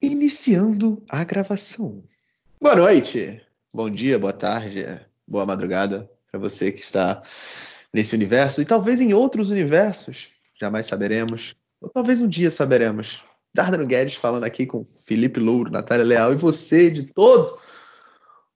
Iniciando 0.00 1.02
a 1.08 1.24
gravação. 1.24 2.04
Boa 2.60 2.76
noite, 2.76 3.42
bom 3.74 3.90
dia, 3.90 4.16
boa 4.16 4.32
tarde, 4.32 4.86
boa 5.26 5.44
madrugada 5.44 6.08
para 6.30 6.38
você 6.38 6.70
que 6.70 6.78
está 6.78 7.20
nesse 7.92 8.14
universo 8.14 8.62
e 8.62 8.64
talvez 8.64 9.00
em 9.00 9.12
outros 9.12 9.50
universos, 9.50 10.30
jamais 10.60 10.86
saberemos, 10.86 11.56
ou 11.80 11.88
talvez 11.88 12.20
um 12.20 12.28
dia 12.28 12.48
saberemos. 12.48 13.24
Dardano 13.52 13.84
Guedes 13.84 14.14
falando 14.14 14.44
aqui 14.44 14.66
com 14.66 14.84
Felipe 14.84 15.40
Louro, 15.40 15.72
Natália 15.72 16.04
Leal 16.04 16.32
e 16.32 16.36
você 16.36 16.90
de 16.90 17.02
todo 17.02 17.58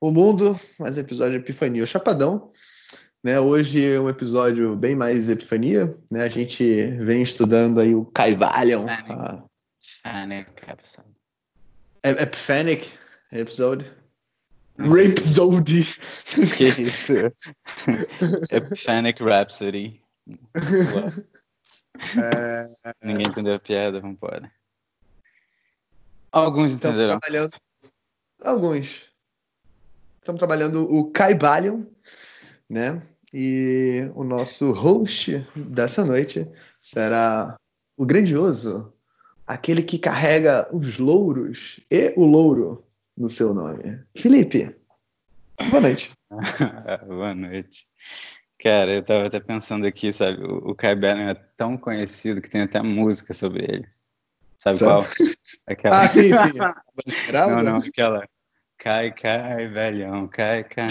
o 0.00 0.12
mundo, 0.12 0.56
mais 0.79 0.96
um 0.96 1.00
episódio 1.00 1.38
de 1.38 1.45
Epifania. 1.45 1.82
O 1.82 1.86
Chapadão, 1.86 2.52
né? 3.20 3.40
Hoje 3.40 3.84
é 3.84 4.00
um 4.00 4.09
episódio 4.09 4.77
bem 4.77 4.95
mais 4.95 5.29
epifania, 5.29 5.93
né? 6.09 6.22
A 6.22 6.29
gente 6.29 6.86
vem 6.98 7.20
estudando 7.20 7.80
aí 7.80 7.96
o 7.96 8.04
Caivalion. 8.04 8.86
Epiphanic 10.04 10.48
episode. 12.02 12.22
Epiphanic 12.22 12.88
episode. 13.32 13.84
Rhapsody. 14.79 15.84
Que 16.56 16.64
isso? 16.82 17.12
Epiphanic 18.50 19.22
Rhapsody. 19.22 20.02
É, 22.16 22.94
Ninguém 23.02 23.26
entendeu 23.26 23.54
a 23.54 23.58
piada, 23.58 24.00
vambora. 24.00 24.50
Alguns 26.32 26.72
estamos 26.72 26.96
entenderão. 26.96 27.20
trabalhando. 27.20 27.52
Alguns. 28.40 29.02
Estamos 30.18 30.38
trabalhando 30.38 30.90
o 30.90 31.10
Caivalion, 31.10 31.84
né? 32.69 33.02
E 33.34 34.10
o 34.14 34.24
nosso 34.24 34.72
host 34.72 35.46
dessa 35.55 36.05
noite 36.05 36.46
será 36.80 37.56
o 37.96 38.05
grandioso, 38.06 38.92
aquele 39.52 39.83
que 39.83 39.98
carrega 39.98 40.69
os 40.72 40.98
louros 40.98 41.80
e 41.91 42.12
o 42.16 42.24
louro 42.24 42.84
no 43.16 43.28
seu 43.28 43.52
nome. 43.52 44.00
Felipe. 44.16 44.74
Boa 45.70 45.80
noite. 45.80 46.10
Boa 47.06 47.34
noite. 47.34 47.86
Cara, 48.58 48.92
eu 48.92 49.02
tava 49.02 49.27
até 49.27 49.40
pensando 49.40 49.86
aqui, 49.86 50.12
sabe? 50.12 50.42
O, 50.42 50.70
o 50.70 50.74
Kai 50.74 50.94
Bellin 50.94 51.30
é 51.30 51.34
tão 51.34 51.77
conhecido 51.77 52.40
que 52.40 52.48
tem 52.48 52.62
até 52.62 52.80
música 52.80 53.34
sobre 53.34 53.64
ele. 53.64 53.88
Sabe 54.56 54.78
Sabe? 54.78 54.90
qual? 54.90 55.06
Aquela... 55.66 56.02
Ah, 56.02 56.08
sim, 56.08 56.30
sim. 56.30 56.58
Não, 57.32 57.62
não, 57.62 57.77
aquela. 57.78 58.28
Cai, 58.78 59.10
cai, 59.10 59.66
velhão, 59.68 60.28
cai, 60.28 60.62
cai. 60.62 60.88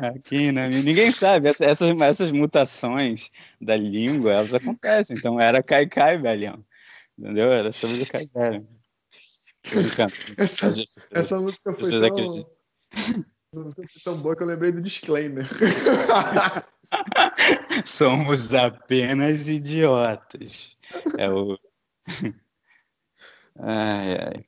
Aqui, 0.00 0.52
né? 0.52 0.68
Ninguém 0.68 1.10
sabe. 1.12 1.48
Essa- 1.48 1.64
Essas, 1.64 1.90
essas 2.00 2.30
mutações 2.30 3.30
da 3.60 3.76
língua, 3.76 4.32
elas 4.32 4.54
acontecem. 4.54 5.16
Então 5.16 5.40
era 5.40 5.62
cai, 5.62 5.86
cai, 5.86 6.18
velhão. 6.18 6.64
Entendeu? 7.18 7.50
Era 7.50 7.72
sobre 7.72 8.02
o 8.02 8.06
cai, 8.06 8.26
velho. 8.32 8.66
Tô 9.62 9.82
brincando. 9.82 10.12
Essa, 10.36 10.72
essa 11.10 11.40
música 11.40 11.74
foi 11.74 11.90
tão... 11.90 12.04
acreditam. 12.06 12.50
Essa 12.94 13.64
música 13.64 13.82
foi 13.92 14.02
tão 14.04 14.16
boa 14.22 14.36
que 14.36 14.42
eu 14.42 14.46
lembrei 14.46 14.70
do 14.70 14.80
disclaimer. 14.80 15.46
Somos 17.84 18.54
apenas 18.54 19.48
idiotas. 19.48 20.76
É 21.18 21.28
o. 21.28 21.58
Ai, 23.60 24.12
ai. 24.14 24.44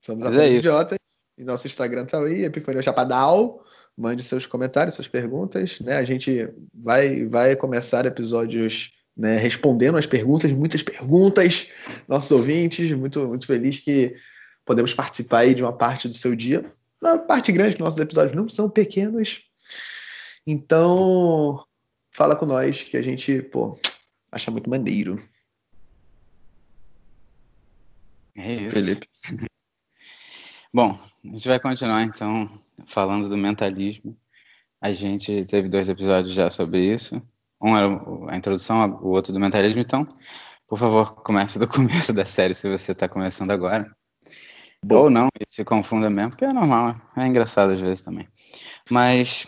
Somos 0.00 0.24
Mas 0.24 0.34
é 0.34 0.38
apenas 0.38 0.50
isso. 0.50 0.58
idiotas. 0.60 0.98
E 1.36 1.44
nosso 1.44 1.66
Instagram 1.66 2.06
tá 2.06 2.18
aí, 2.18 2.44
Epifania 2.44 2.82
Chapadal. 2.82 3.62
Mande 3.96 4.22
seus 4.22 4.46
comentários, 4.46 4.94
suas 4.94 5.08
perguntas. 5.08 5.78
Né? 5.80 5.96
A 5.96 6.04
gente 6.04 6.48
vai, 6.72 7.26
vai 7.26 7.56
começar 7.56 8.06
episódios 8.06 8.90
né, 9.16 9.36
respondendo 9.36 9.98
as 9.98 10.06
perguntas, 10.06 10.50
muitas 10.52 10.82
perguntas, 10.82 11.70
nossos 12.08 12.30
ouvintes. 12.30 12.90
Muito, 12.92 13.26
muito 13.26 13.46
feliz 13.46 13.78
que 13.78 14.16
podemos 14.64 14.94
participar 14.94 15.40
aí 15.40 15.54
de 15.54 15.62
uma 15.62 15.72
parte 15.72 16.08
do 16.08 16.14
seu 16.14 16.34
dia. 16.34 16.64
Uma 17.02 17.18
parte 17.18 17.52
grande, 17.52 17.76
que 17.76 17.82
nossos 17.82 18.00
episódios 18.00 18.34
não 18.34 18.48
são 18.48 18.70
pequenos. 18.70 19.42
Então, 20.46 21.64
fala 22.10 22.36
com 22.36 22.46
nós 22.46 22.82
que 22.82 22.96
a 22.96 23.02
gente, 23.02 23.42
pô, 23.42 23.78
acha 24.32 24.50
muito 24.50 24.70
maneiro. 24.70 25.22
É 28.36 28.54
isso. 28.54 28.72
Felipe. 28.72 29.08
Bom, 30.72 30.98
a 31.24 31.28
gente 31.28 31.48
vai 31.48 31.58
continuar 31.58 32.04
então 32.04 32.46
falando 32.86 33.28
do 33.28 33.36
mentalismo. 33.36 34.16
A 34.80 34.90
gente 34.90 35.44
teve 35.44 35.68
dois 35.68 35.88
episódios 35.88 36.32
já 36.32 36.48
sobre 36.50 36.92
isso. 36.92 37.22
Um 37.60 37.76
era 37.76 37.88
a 38.28 38.36
introdução, 38.36 38.98
o 39.02 39.08
outro 39.08 39.32
do 39.32 39.40
mentalismo. 39.40 39.80
Então, 39.80 40.06
por 40.66 40.78
favor, 40.78 41.14
comece 41.22 41.58
do 41.58 41.66
começo 41.68 42.12
da 42.12 42.24
série 42.24 42.54
se 42.54 42.70
você 42.70 42.92
está 42.92 43.08
começando 43.08 43.50
agora. 43.50 43.94
Bom. 44.82 44.96
Ou 44.96 45.10
não, 45.10 45.28
se 45.48 45.64
confunda 45.64 46.08
mesmo, 46.08 46.30
porque 46.30 46.44
é 46.44 46.52
normal, 46.52 46.98
é 47.14 47.26
engraçado 47.26 47.72
às 47.72 47.80
vezes 47.80 48.00
também. 48.00 48.26
Mas 48.88 49.46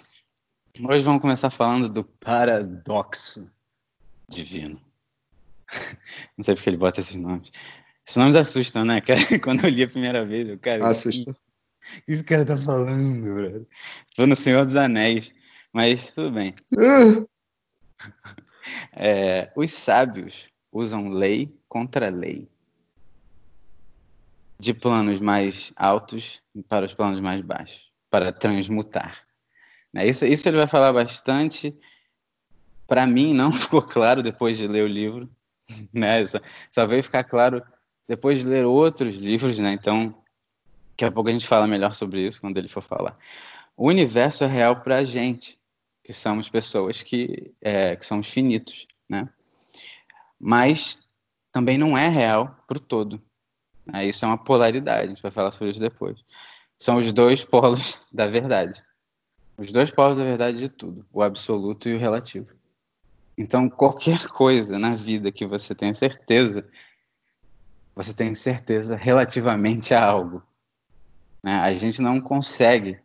hoje 0.78 1.02
vamos 1.02 1.22
começar 1.22 1.48
falando 1.48 1.88
do 1.88 2.04
paradoxo 2.04 3.50
divino. 4.28 4.78
Não 6.36 6.44
sei 6.44 6.54
porque 6.54 6.68
ele 6.68 6.76
bota 6.76 7.00
esses 7.00 7.16
nomes. 7.16 7.50
Esses 8.06 8.16
nomes 8.16 8.36
assustam, 8.36 8.84
né, 8.84 9.00
cara? 9.00 9.20
Quando 9.42 9.64
eu 9.64 9.70
li 9.70 9.82
a 9.82 9.88
primeira 9.88 10.24
vez, 10.24 10.48
eu, 10.48 10.58
cara, 10.58 10.86
Assusta. 10.86 11.34
O 11.98 12.02
que 12.04 12.12
esse 12.12 12.24
cara 12.24 12.44
tá 12.44 12.56
falando, 12.56 13.34
brother? 13.34 13.66
Tô 14.14 14.26
no 14.26 14.36
Senhor 14.36 14.64
dos 14.64 14.76
Anéis, 14.76 15.32
mas 15.72 16.10
tudo 16.10 16.30
bem. 16.30 16.54
Ah, 16.78 17.26
É, 18.92 19.52
os 19.56 19.72
sábios 19.72 20.48
usam 20.70 21.08
lei 21.08 21.58
contra 21.68 22.08
lei. 22.08 22.48
De 24.60 24.72
planos 24.72 25.20
mais 25.20 25.72
altos 25.76 26.40
para 26.68 26.86
os 26.86 26.94
planos 26.94 27.20
mais 27.20 27.42
baixos, 27.42 27.90
para 28.08 28.32
transmutar. 28.32 29.26
Né, 29.92 30.06
Isso, 30.06 30.24
isso 30.24 30.48
ele 30.48 30.56
vai 30.56 30.66
falar 30.66 30.92
bastante. 30.92 31.76
Para 32.86 33.06
mim, 33.06 33.34
não 33.34 33.50
ficou 33.52 33.82
claro 33.82 34.22
depois 34.22 34.56
de 34.56 34.68
ler 34.68 34.84
o 34.84 34.88
livro. 34.88 35.28
Né? 35.92 36.24
Só, 36.26 36.38
só 36.70 36.86
veio 36.86 37.02
ficar 37.02 37.24
claro 37.24 37.62
depois 38.08 38.40
de 38.40 38.48
ler 38.48 38.64
outros 38.64 39.14
livros. 39.16 39.58
Né? 39.58 39.72
Então, 39.72 40.21
daqui 40.92 41.04
a 41.04 41.10
pouco 41.10 41.28
a 41.28 41.32
gente 41.32 41.46
fala 41.46 41.66
melhor 41.66 41.92
sobre 41.92 42.26
isso 42.26 42.40
quando 42.40 42.56
ele 42.58 42.68
for 42.68 42.82
falar. 42.82 43.14
O 43.76 43.88
universo 43.88 44.44
é 44.44 44.46
real 44.46 44.80
para 44.80 44.98
a 44.98 45.04
gente, 45.04 45.58
que 46.04 46.12
somos 46.12 46.48
pessoas 46.48 47.02
que, 47.02 47.52
é, 47.60 47.96
que 47.96 48.06
somos 48.06 48.28
finitos, 48.28 48.86
né? 49.08 49.28
Mas 50.38 51.08
também 51.50 51.78
não 51.78 51.96
é 51.96 52.08
real 52.08 52.56
para 52.66 52.76
o 52.76 52.80
todo. 52.80 53.20
né? 53.86 54.06
Isso 54.06 54.24
é 54.24 54.28
uma 54.28 54.38
polaridade, 54.38 55.04
a 55.04 55.08
gente 55.08 55.22
vai 55.22 55.30
falar 55.30 55.50
sobre 55.50 55.70
isso 55.70 55.80
depois. 55.80 56.18
São 56.78 56.96
os 56.96 57.12
dois 57.12 57.44
polos 57.44 58.00
da 58.12 58.26
verdade. 58.26 58.82
Os 59.56 59.70
dois 59.70 59.90
polos 59.90 60.18
da 60.18 60.24
verdade 60.24 60.58
de 60.58 60.68
tudo, 60.68 61.06
o 61.12 61.22
absoluto 61.22 61.88
e 61.88 61.94
o 61.94 61.98
relativo. 61.98 62.48
Então, 63.36 63.68
qualquer 63.68 64.28
coisa 64.28 64.78
na 64.78 64.94
vida 64.94 65.32
que 65.32 65.46
você 65.46 65.74
tenha 65.74 65.94
certeza, 65.94 66.68
você 67.94 68.12
tem 68.12 68.34
certeza 68.34 68.96
relativamente 68.96 69.94
a 69.94 70.04
algo. 70.04 70.42
Né? 71.42 71.54
A 71.54 71.72
gente 71.74 72.00
não 72.00 72.20
consegue, 72.20 72.98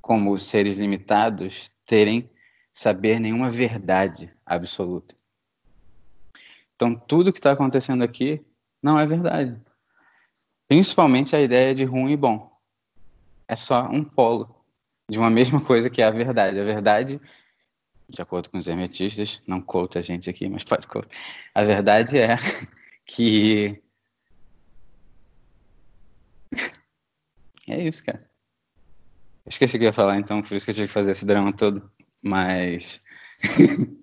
como 0.00 0.38
seres 0.38 0.78
limitados, 0.78 1.70
terem 1.84 2.30
saber 2.72 3.18
nenhuma 3.18 3.50
verdade 3.50 4.32
absoluta. 4.46 5.16
Então, 6.76 6.94
tudo 6.94 7.32
que 7.32 7.40
está 7.40 7.50
acontecendo 7.50 8.04
aqui 8.04 8.40
não 8.80 8.98
é 8.98 9.04
verdade. 9.04 9.60
Principalmente 10.68 11.34
a 11.34 11.40
ideia 11.40 11.74
de 11.74 11.84
ruim 11.84 12.12
e 12.12 12.16
bom. 12.16 12.56
É 13.48 13.56
só 13.56 13.88
um 13.88 14.04
polo 14.04 14.54
de 15.10 15.18
uma 15.18 15.30
mesma 15.30 15.60
coisa 15.60 15.90
que 15.90 16.02
é 16.02 16.04
a 16.04 16.10
verdade. 16.10 16.60
A 16.60 16.64
verdade, 16.64 17.20
de 18.08 18.22
acordo 18.22 18.50
com 18.50 18.58
os 18.58 18.68
hermetistas, 18.68 19.42
não 19.46 19.60
conta 19.60 19.98
a 19.98 20.02
gente 20.02 20.30
aqui, 20.30 20.48
mas 20.48 20.62
pode. 20.62 20.86
A 21.54 21.64
verdade 21.64 22.18
é 22.18 22.36
que. 23.04 23.82
É 27.68 27.82
isso, 27.82 28.04
cara. 28.04 28.28
Eu 29.44 29.50
esqueci 29.50 29.76
o 29.76 29.78
que 29.78 29.84
eu 29.84 29.88
ia 29.88 29.92
falar, 29.92 30.18
então, 30.18 30.42
por 30.42 30.54
isso 30.54 30.64
que 30.64 30.70
eu 30.70 30.74
tive 30.74 30.86
que 30.88 30.92
fazer 30.92 31.12
esse 31.12 31.24
drama 31.24 31.52
todo. 31.52 31.90
Mas. 32.22 33.00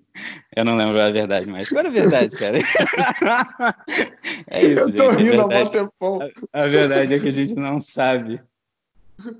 eu 0.56 0.64
não 0.64 0.76
lembro 0.76 1.00
a 1.00 1.10
verdade 1.10 1.48
mais. 1.48 1.68
Qual 1.68 1.80
era 1.80 1.88
a 1.88 1.92
verdade, 1.92 2.36
cara? 2.36 2.58
é 4.48 4.64
isso, 4.64 4.80
eu 4.80 4.94
tô 4.94 5.12
gente. 5.12 5.22
rindo 5.22 5.42
a, 5.42 5.44
há 5.44 5.48
verdade, 5.48 5.70
tempão. 5.70 6.18
a 6.52 6.66
verdade 6.66 7.14
é 7.14 7.20
que 7.20 7.28
a 7.28 7.32
gente 7.32 7.54
não 7.54 7.80
sabe 7.80 8.42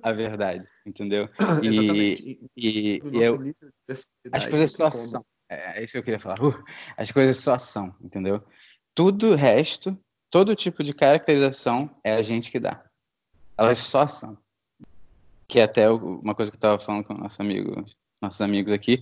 a 0.03 0.13
verdade, 0.13 0.67
entendeu? 0.85 1.29
E, 1.63 2.39
e, 2.57 3.03
e 3.05 3.23
eu, 3.23 3.39
as 4.33 4.47
coisas 4.47 4.73
só 4.73 4.91
são. 4.91 5.25
É, 5.49 5.81
é 5.81 5.85
isso 5.85 5.93
que 5.93 5.99
eu 5.99 6.03
queria 6.03 6.19
falar. 6.19 6.41
Uh, 6.43 6.65
as 6.97 7.11
coisas 7.11 7.37
só 7.37 7.59
são, 7.59 7.95
entendeu? 8.01 8.43
Tudo 8.95 9.33
o 9.33 9.35
resto, 9.35 9.97
todo 10.31 10.57
tipo 10.57 10.83
de 10.83 10.93
caracterização 10.93 11.91
é 12.03 12.15
a 12.15 12.23
gente 12.23 12.51
que 12.51 12.59
dá. 12.59 12.86
Elas 13.57 13.79
só 13.79 14.07
são. 14.07 14.37
Que 15.49 15.61
é 15.61 15.63
até 15.63 15.89
uma 15.91 16.35
coisa 16.35 16.51
que 16.51 16.57
eu 16.57 16.59
estava 16.59 16.79
falando 16.79 17.05
com 17.05 17.15
nosso 17.15 17.41
amigo, 17.41 17.85
nossos 18.21 18.41
amigos 18.41 18.73
aqui. 18.73 19.01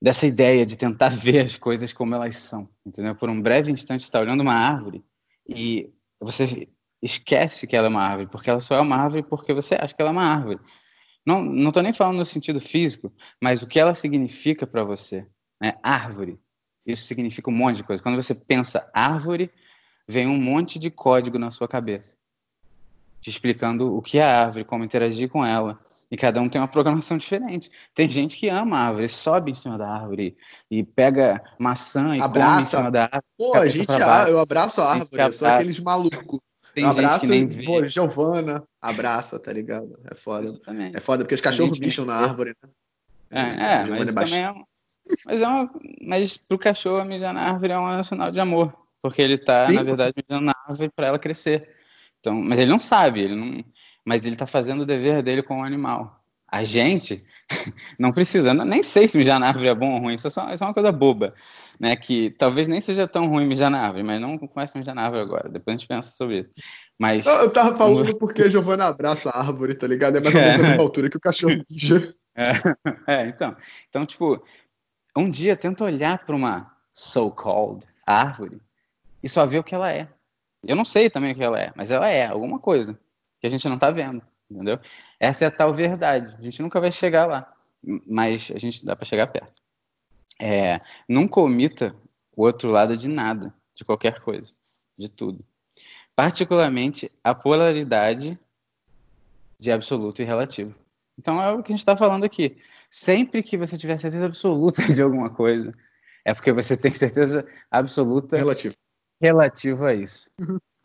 dessa 0.00 0.26
ideia 0.26 0.66
de 0.66 0.76
tentar 0.76 1.10
ver 1.16 1.40
as 1.40 1.56
coisas 1.56 1.92
como 1.92 2.14
elas 2.14 2.36
são, 2.36 2.68
entendeu? 2.84 3.14
Por 3.14 3.30
um 3.30 3.40
breve 3.40 3.70
instante 3.70 4.02
está 4.02 4.20
olhando 4.20 4.40
uma 4.40 4.54
árvore 4.54 5.04
e 5.48 5.92
você 6.20 6.68
esquece 7.00 7.66
que 7.66 7.76
ela 7.76 7.86
é 7.86 7.90
uma 7.90 8.02
árvore, 8.02 8.28
porque 8.28 8.48
ela 8.48 8.60
só 8.60 8.76
é 8.76 8.80
uma 8.80 8.96
árvore 8.96 9.22
porque 9.22 9.52
você 9.52 9.74
acha 9.74 9.94
que 9.94 10.00
ela 10.00 10.10
é 10.10 10.12
uma 10.12 10.24
árvore. 10.24 10.60
Não 11.24 11.42
não 11.42 11.70
nem 11.82 11.92
falando 11.92 12.18
no 12.18 12.24
sentido 12.24 12.60
físico, 12.60 13.12
mas 13.40 13.62
o 13.62 13.66
que 13.66 13.78
ela 13.78 13.94
significa 13.94 14.66
para 14.66 14.82
você, 14.82 15.26
né? 15.60 15.78
Árvore. 15.82 16.38
Isso 16.84 17.04
significa 17.04 17.48
um 17.48 17.54
monte 17.54 17.76
de 17.76 17.84
coisa. 17.84 18.02
Quando 18.02 18.20
você 18.20 18.34
pensa 18.34 18.90
árvore, 18.92 19.52
vem 20.08 20.26
um 20.26 20.40
monte 20.40 20.80
de 20.80 20.90
código 20.90 21.38
na 21.38 21.50
sua 21.50 21.68
cabeça, 21.68 22.16
te 23.22 23.30
explicando 23.30 23.96
o 23.96 24.02
que 24.02 24.18
é 24.18 24.24
a 24.24 24.40
árvore, 24.42 24.64
como 24.64 24.82
interagir 24.82 25.28
com 25.28 25.46
ela. 25.46 25.78
E 26.10 26.16
cada 26.16 26.40
um 26.42 26.48
tem 26.48 26.60
uma 26.60 26.66
programação 26.66 27.16
diferente. 27.16 27.70
Tem 27.94 28.08
gente 28.08 28.36
que 28.36 28.48
ama 28.48 28.76
a 28.76 28.88
árvore, 28.88 29.08
sobe 29.08 29.52
em 29.52 29.54
cima 29.54 29.78
da 29.78 29.88
árvore 29.88 30.36
e 30.68 30.82
pega 30.82 31.40
maçã 31.56 32.16
e 32.16 32.20
Abraça. 32.20 32.50
come 32.50 32.62
em 32.62 32.66
cima 32.66 32.90
da 32.90 33.04
árvore. 33.04 33.24
Pô, 33.38 33.56
a 33.56 33.68
gente, 33.68 33.92
eu 34.28 34.40
abraço 34.40 34.80
a 34.80 34.90
árvore, 34.90 35.22
eu 35.22 35.32
sou 35.32 35.48
aqueles 35.48 35.78
malucos. 35.78 36.40
Tem 36.74 36.84
abraço 36.84 37.26
gente 37.26 37.60
e, 37.60 37.64
pô, 37.64 37.86
Giovana, 37.86 38.64
abraça, 38.80 39.38
tá 39.38 39.52
ligado? 39.52 39.98
É 40.10 40.14
foda. 40.14 40.48
Exatamente. 40.48 40.96
É 40.96 41.00
foda 41.00 41.24
porque 41.24 41.34
os 41.34 41.40
cachorros 41.40 41.78
bicham 41.78 42.04
na 42.04 42.16
árvore, 42.16 42.56
né? 42.60 42.70
É, 43.30 43.40
A 43.40 43.44
é, 43.44 43.84
Giovana 43.86 44.04
mas 44.04 44.14
baixinha. 44.14 44.48
também 44.48 44.60
é 44.60 44.60
um, 44.60 44.64
mas 45.26 45.42
é 45.42 45.46
uma, 45.46 45.70
mas 46.00 46.36
pro 46.36 46.58
cachorro 46.58 47.04
mijar 47.04 47.32
na 47.32 47.42
árvore 47.42 47.72
é 47.72 47.78
um 47.78 48.02
sinal 48.02 48.32
de 48.32 48.40
amor, 48.40 48.74
porque 49.00 49.22
ele 49.22 49.38
tá, 49.38 49.64
Sim, 49.64 49.74
na 49.74 49.82
verdade, 49.82 50.14
mijando 50.16 50.46
na 50.46 50.54
árvore 50.66 50.90
para 50.94 51.06
ela 51.06 51.18
crescer. 51.18 51.81
Então, 52.22 52.40
mas 52.40 52.60
ele 52.60 52.70
não 52.70 52.78
sabe, 52.78 53.20
ele 53.20 53.34
não, 53.34 53.64
mas 54.04 54.24
ele 54.24 54.36
tá 54.36 54.46
fazendo 54.46 54.82
o 54.82 54.86
dever 54.86 55.24
dele 55.24 55.42
com 55.42 55.60
o 55.60 55.64
animal. 55.64 56.20
A 56.46 56.62
gente 56.62 57.26
não 57.98 58.12
precisa, 58.12 58.54
nem 58.54 58.82
sei 58.82 59.08
se 59.08 59.18
mijar 59.18 59.40
na 59.40 59.48
árvore 59.48 59.66
é 59.66 59.74
bom 59.74 59.94
ou 59.94 59.98
ruim, 59.98 60.14
isso 60.14 60.28
é, 60.28 60.30
só, 60.30 60.52
isso 60.52 60.62
é 60.62 60.66
uma 60.66 60.72
coisa 60.74 60.92
boba, 60.92 61.34
né? 61.80 61.96
Que 61.96 62.30
talvez 62.30 62.68
nem 62.68 62.80
seja 62.80 63.08
tão 63.08 63.26
ruim 63.26 63.44
mijar 63.44 63.70
na 63.70 63.80
árvore, 63.80 64.04
mas 64.04 64.20
não 64.20 64.38
comece 64.38 64.76
a 64.76 64.78
mijar 64.78 64.94
na 64.94 65.02
árvore 65.02 65.22
agora, 65.22 65.48
depois 65.48 65.74
a 65.74 65.78
gente 65.78 65.88
pensa 65.88 66.14
sobre 66.14 66.40
isso. 66.40 66.50
Mas 66.96 67.24
Não, 67.24 67.40
eu 67.40 67.50
tava 67.50 67.76
falando 67.76 68.16
porque 68.16 68.42
a 68.42 68.50
Giovana 68.50 68.84
abraça 68.84 69.30
a 69.30 69.40
árvore, 69.40 69.74
tá 69.74 69.88
ligado? 69.88 70.18
É 70.18 70.20
mais 70.20 70.32
ou 70.32 70.40
menos 70.40 70.56
a 70.56 70.68
mesma 70.68 70.82
altura 70.82 71.10
que 71.10 71.16
o 71.16 71.20
cachorro 71.20 71.56
mija. 71.68 72.14
É, 73.08 73.26
então. 73.26 73.56
Então, 73.88 74.06
tipo, 74.06 74.40
um 75.16 75.28
dia 75.28 75.56
tenta 75.56 75.84
olhar 75.84 76.24
para 76.24 76.36
uma 76.36 76.70
so-called 76.92 77.84
árvore 78.06 78.60
e 79.22 79.28
só 79.28 79.44
ver 79.44 79.58
o 79.58 79.64
que 79.64 79.74
ela 79.74 79.90
é. 79.90 80.08
Eu 80.64 80.76
não 80.76 80.84
sei 80.84 81.10
também 81.10 81.32
o 81.32 81.34
que 81.34 81.42
ela 81.42 81.60
é, 81.60 81.72
mas 81.74 81.90
ela 81.90 82.08
é 82.08 82.26
alguma 82.26 82.58
coisa 82.58 82.98
que 83.40 83.46
a 83.46 83.50
gente 83.50 83.68
não 83.68 83.78
tá 83.78 83.90
vendo, 83.90 84.22
entendeu? 84.50 84.78
Essa 85.18 85.44
é 85.44 85.48
a 85.48 85.50
tal 85.50 85.74
verdade. 85.74 86.34
A 86.38 86.40
gente 86.40 86.62
nunca 86.62 86.80
vai 86.80 86.92
chegar 86.92 87.26
lá, 87.26 87.52
mas 88.06 88.52
a 88.54 88.58
gente 88.58 88.84
dá 88.84 88.94
para 88.94 89.04
chegar 89.04 89.26
perto. 89.26 89.60
É, 90.40 90.80
nunca 91.08 91.40
omita 91.40 91.94
o 92.36 92.44
outro 92.44 92.70
lado 92.70 92.96
de 92.96 93.08
nada, 93.08 93.52
de 93.74 93.84
qualquer 93.84 94.20
coisa, 94.20 94.52
de 94.96 95.08
tudo. 95.08 95.44
Particularmente 96.14 97.10
a 97.24 97.34
polaridade 97.34 98.38
de 99.58 99.72
absoluto 99.72 100.22
e 100.22 100.24
relativo. 100.24 100.74
Então 101.18 101.42
é 101.42 101.52
o 101.52 101.62
que 101.62 101.72
a 101.72 101.74
gente 101.74 101.80
está 101.80 101.96
falando 101.96 102.24
aqui. 102.24 102.56
Sempre 102.90 103.42
que 103.42 103.56
você 103.56 103.76
tiver 103.76 103.96
certeza 103.96 104.26
absoluta 104.26 104.82
de 104.92 105.02
alguma 105.02 105.30
coisa, 105.30 105.72
é 106.24 106.32
porque 106.32 106.52
você 106.52 106.76
tem 106.76 106.92
certeza 106.92 107.46
absoluta 107.70 108.36
Relativo. 108.36 108.74
Relativo 109.22 109.86
a 109.86 109.94
isso. 109.94 110.30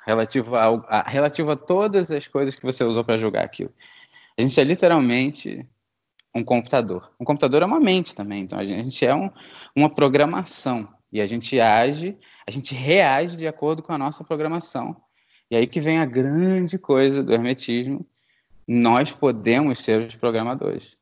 Relativo 0.06 0.56
a, 0.56 0.68
a- 0.88 1.10
relativo 1.10 1.52
a 1.52 1.56
todas 1.56 2.12
as 2.12 2.28
coisas 2.28 2.56
que 2.56 2.64
você 2.64 2.84
usou 2.84 3.04
para 3.04 3.18
julgar 3.18 3.44
aquilo. 3.44 3.74
A 4.38 4.42
gente 4.44 4.60
é 4.62 4.64
literalmente 4.64 5.66
um 6.36 6.44
computador. 6.44 7.12
Um 7.20 7.26
computador 7.26 7.64
é 7.64 7.66
uma 7.66 7.80
mente 7.80 8.14
também. 8.14 8.44
Então 8.44 8.60
a 8.60 8.64
gente, 8.66 9.04
é 9.06 9.16
um- 9.16 9.32
uma 9.76 9.90
programação. 9.90 10.88
E 11.12 11.20
a 11.20 11.26
gente 11.26 11.60
age, 11.60 12.16
a 12.46 12.52
gente 12.52 12.76
reage 12.76 13.38
de 13.38 13.48
acordo 13.48 13.82
com 13.82 13.92
a 13.92 13.98
nossa 13.98 14.24
programação. 14.24 14.96
E 15.50 15.56
aí 15.56 15.66
que 15.66 15.80
vem 15.80 15.98
a 16.00 16.06
grande 16.06 16.78
coisa 16.78 17.24
do 17.24 17.34
hermetismo. 17.34 18.06
Nós 18.68 19.12
podemos 19.12 19.80
ser 19.80 20.08
os 20.08 20.16
programadores. 20.16 20.96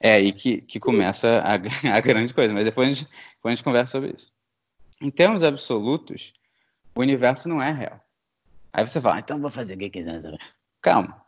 É 0.00 0.12
aí 0.12 0.32
que, 0.32 0.60
que 0.60 0.78
começa 0.78 1.40
a, 1.40 1.54
a 1.96 2.00
grande 2.00 2.32
coisa. 2.32 2.54
Mas 2.54 2.66
depois 2.66 2.88
a, 2.88 2.92
gente, 2.92 3.08
depois 3.34 3.52
a 3.52 3.54
gente 3.56 3.64
conversa 3.64 3.92
sobre 3.92 4.14
isso. 4.16 4.30
Em 5.00 5.10
termos 5.10 5.42
absolutos, 5.44 6.32
o 6.94 7.00
universo 7.00 7.48
não 7.48 7.62
é 7.62 7.70
real. 7.70 8.00
Aí 8.72 8.86
você 8.86 9.00
fala, 9.00 9.16
"Ah, 9.16 9.20
então 9.20 9.40
vou 9.40 9.50
fazer 9.50 9.74
o 9.74 9.78
que 9.78 9.90
quiser. 9.90 10.20
sabe?" 10.20 10.38
Calma. 10.80 11.24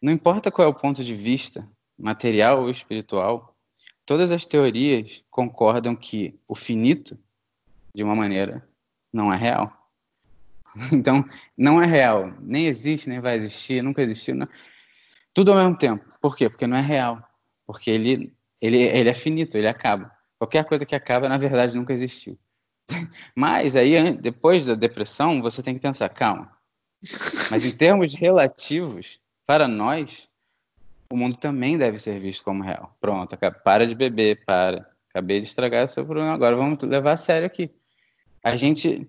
Não 0.00 0.12
importa 0.12 0.50
qual 0.50 0.66
é 0.66 0.70
o 0.70 0.74
ponto 0.74 1.02
de 1.02 1.14
vista, 1.14 1.68
material 1.98 2.62
ou 2.62 2.70
espiritual, 2.70 3.56
todas 4.06 4.30
as 4.30 4.46
teorias 4.46 5.24
concordam 5.30 5.94
que 5.96 6.38
o 6.46 6.54
finito, 6.54 7.18
de 7.94 8.04
uma 8.04 8.14
maneira, 8.14 8.66
não 9.12 9.32
é 9.32 9.36
real. 9.36 9.74
Então, 10.92 11.24
não 11.56 11.82
é 11.82 11.86
real. 11.86 12.32
Nem 12.40 12.66
existe, 12.66 13.08
nem 13.08 13.20
vai 13.20 13.34
existir, 13.36 13.82
nunca 13.82 14.02
existiu. 14.02 14.34
não- 14.34 14.48
Tudo 15.34 15.50
ao 15.52 15.58
mesmo 15.58 15.76
tempo. 15.76 16.04
Por 16.20 16.36
quê? 16.36 16.48
Porque 16.48 16.66
não 16.66 16.76
é 16.76 16.80
real. 16.82 17.26
Porque 17.66 17.90
ele, 17.90 18.32
ele, 18.60 18.76
ele 18.78 19.08
é 19.08 19.14
finito, 19.14 19.56
ele 19.56 19.66
acaba. 19.66 20.12
Qualquer 20.38 20.64
coisa 20.64 20.86
que 20.86 20.94
acaba, 20.94 21.28
na 21.28 21.38
verdade, 21.38 21.76
nunca 21.76 21.92
existiu. 21.92 22.38
Mas 23.34 23.76
aí, 23.76 24.16
depois 24.16 24.66
da 24.66 24.74
depressão, 24.74 25.42
você 25.42 25.62
tem 25.62 25.74
que 25.74 25.80
pensar, 25.80 26.08
calma. 26.08 26.50
Mas 27.50 27.64
em 27.64 27.70
termos 27.70 28.14
relativos, 28.14 29.20
para 29.46 29.68
nós, 29.68 30.28
o 31.10 31.16
mundo 31.16 31.36
também 31.36 31.78
deve 31.78 31.98
ser 31.98 32.18
visto 32.18 32.44
como 32.44 32.62
real. 32.62 32.96
Pronto, 33.00 33.36
para 33.64 33.86
de 33.86 33.94
beber, 33.94 34.44
para. 34.44 34.88
Acabei 35.10 35.40
de 35.40 35.46
estragar 35.46 35.88
seu 35.88 36.04
problema. 36.04 36.34
Agora 36.34 36.54
vamos 36.54 36.82
levar 36.84 37.12
a 37.12 37.16
sério 37.16 37.46
aqui. 37.46 37.70
A 38.44 38.54
gente 38.56 39.08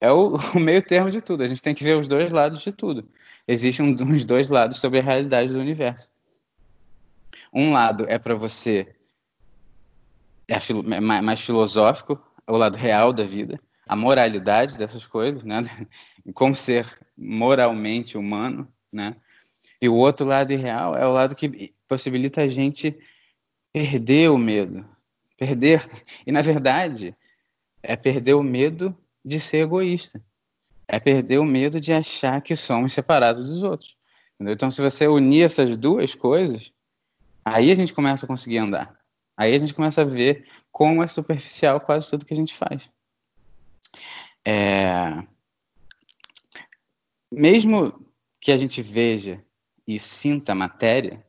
é 0.00 0.12
o, 0.12 0.36
o 0.54 0.60
meio 0.60 0.82
termo 0.82 1.10
de 1.10 1.20
tudo. 1.20 1.42
A 1.42 1.46
gente 1.46 1.62
tem 1.62 1.74
que 1.74 1.84
ver 1.84 1.96
os 1.96 2.06
dois 2.06 2.32
lados 2.32 2.60
de 2.60 2.70
tudo. 2.70 3.08
Existem 3.46 3.96
uns 4.02 4.24
dois 4.24 4.48
lados 4.48 4.78
sobre 4.78 4.98
a 4.98 5.02
realidade 5.02 5.52
do 5.52 5.58
universo. 5.58 6.12
Um 7.52 7.72
lado 7.72 8.04
é 8.08 8.18
para 8.18 8.34
você 8.34 8.94
é 10.46 10.54
é 10.56 11.00
ma- 11.00 11.22
mais 11.22 11.40
filosófico, 11.40 12.20
o 12.48 12.56
lado 12.56 12.76
real 12.76 13.12
da 13.12 13.24
vida, 13.24 13.60
a 13.86 13.94
moralidade 13.94 14.76
dessas 14.78 15.06
coisas, 15.06 15.44
né? 15.44 15.62
Como 16.34 16.54
ser 16.54 16.86
moralmente 17.16 18.16
humano, 18.16 18.66
né? 18.92 19.16
E 19.80 19.88
o 19.88 19.94
outro 19.94 20.26
lado 20.26 20.52
irreal 20.52 20.96
é 20.96 21.06
o 21.06 21.12
lado 21.12 21.36
que 21.36 21.72
possibilita 21.86 22.42
a 22.42 22.48
gente 22.48 22.98
perder 23.72 24.30
o 24.30 24.38
medo. 24.38 24.84
Perder. 25.36 25.88
E, 26.26 26.32
na 26.32 26.40
verdade, 26.40 27.14
é 27.82 27.94
perder 27.96 28.34
o 28.34 28.42
medo 28.42 28.96
de 29.24 29.38
ser 29.38 29.58
egoísta. 29.58 30.20
É 30.86 30.98
perder 30.98 31.38
o 31.38 31.44
medo 31.44 31.80
de 31.80 31.92
achar 31.92 32.40
que 32.42 32.56
somos 32.56 32.92
separados 32.92 33.48
dos 33.48 33.62
outros. 33.62 33.96
Entendeu? 34.34 34.54
Então, 34.54 34.70
se 34.70 34.82
você 34.82 35.06
unir 35.06 35.44
essas 35.44 35.76
duas 35.76 36.14
coisas, 36.14 36.72
aí 37.44 37.70
a 37.70 37.74
gente 37.74 37.92
começa 37.92 38.26
a 38.26 38.28
conseguir 38.28 38.58
andar. 38.58 38.97
Aí 39.38 39.54
a 39.54 39.58
gente 39.58 39.72
começa 39.72 40.02
a 40.02 40.04
ver 40.04 40.48
como 40.72 41.00
é 41.00 41.06
superficial 41.06 41.80
quase 41.80 42.10
tudo 42.10 42.26
que 42.26 42.34
a 42.34 42.36
gente 42.36 42.52
faz. 42.52 42.90
É... 44.44 45.22
Mesmo 47.30 48.04
que 48.40 48.50
a 48.50 48.56
gente 48.56 48.82
veja 48.82 49.40
e 49.86 49.96
sinta 50.00 50.50
a 50.50 50.56
matéria, 50.56 51.24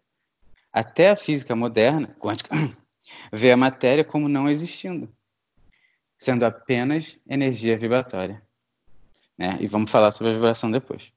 até 0.74 1.12
a 1.12 1.16
física 1.16 1.56
moderna, 1.56 2.08
quântica, 2.20 2.50
vê 3.32 3.52
a 3.52 3.58
matéria 3.58 4.04
como 4.04 4.28
não 4.28 4.50
existindo, 4.50 5.08
sendo 6.18 6.46
apenas 6.46 7.20
energia 7.30 7.78
vibratória. 7.78 8.42
Né? 9.38 9.56
E 9.62 9.68
vamos 9.68 9.92
falar 9.92 10.12
sobre 10.12 10.32
a 10.32 10.36
vibração 10.36 10.72
depois. 10.72 11.14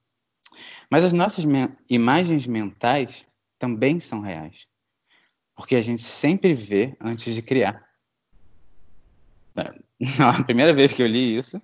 Mas 0.91 1.05
as 1.05 1.15
nossas 1.15 1.47
imagens 1.89 2.47
mentais 2.47 3.27
também 3.59 3.99
são 3.99 4.21
reais, 4.21 4.69
porque 5.55 5.77
a 5.77 5.83
gente 5.83 6.03
sempre 6.03 6.55
vê 6.55 6.97
antes 7.01 7.35
de 7.35 7.43
criar. 7.43 7.85
Não, 10.19 10.29
a 10.31 10.45
primeira 10.45 10.73
vez 10.73 10.93
que 10.93 11.03
eu 11.03 11.07
li 11.07 11.37
isso, 11.37 11.61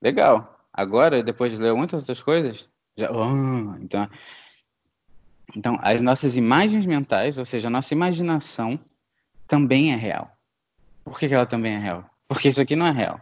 legal. 0.00 0.58
Agora, 0.72 1.22
depois 1.22 1.52
de 1.52 1.58
ler 1.58 1.74
muitas 1.74 2.02
outras 2.02 2.22
coisas, 2.22 2.68
já. 2.96 3.08
Ah, 3.10 3.78
então, 3.80 4.08
então, 5.56 5.78
as 5.82 6.02
nossas 6.02 6.36
imagens 6.36 6.84
mentais, 6.84 7.38
ou 7.38 7.44
seja, 7.44 7.68
a 7.68 7.70
nossa 7.70 7.94
imaginação, 7.94 8.78
também 9.46 9.92
é 9.92 9.96
real. 9.96 10.30
Por 11.04 11.18
que, 11.18 11.26
que 11.26 11.34
ela 11.34 11.46
também 11.46 11.74
é 11.74 11.78
real? 11.78 12.08
Porque 12.26 12.48
isso 12.48 12.60
aqui 12.60 12.76
não 12.76 12.86
é 12.86 12.90
real. 12.90 13.20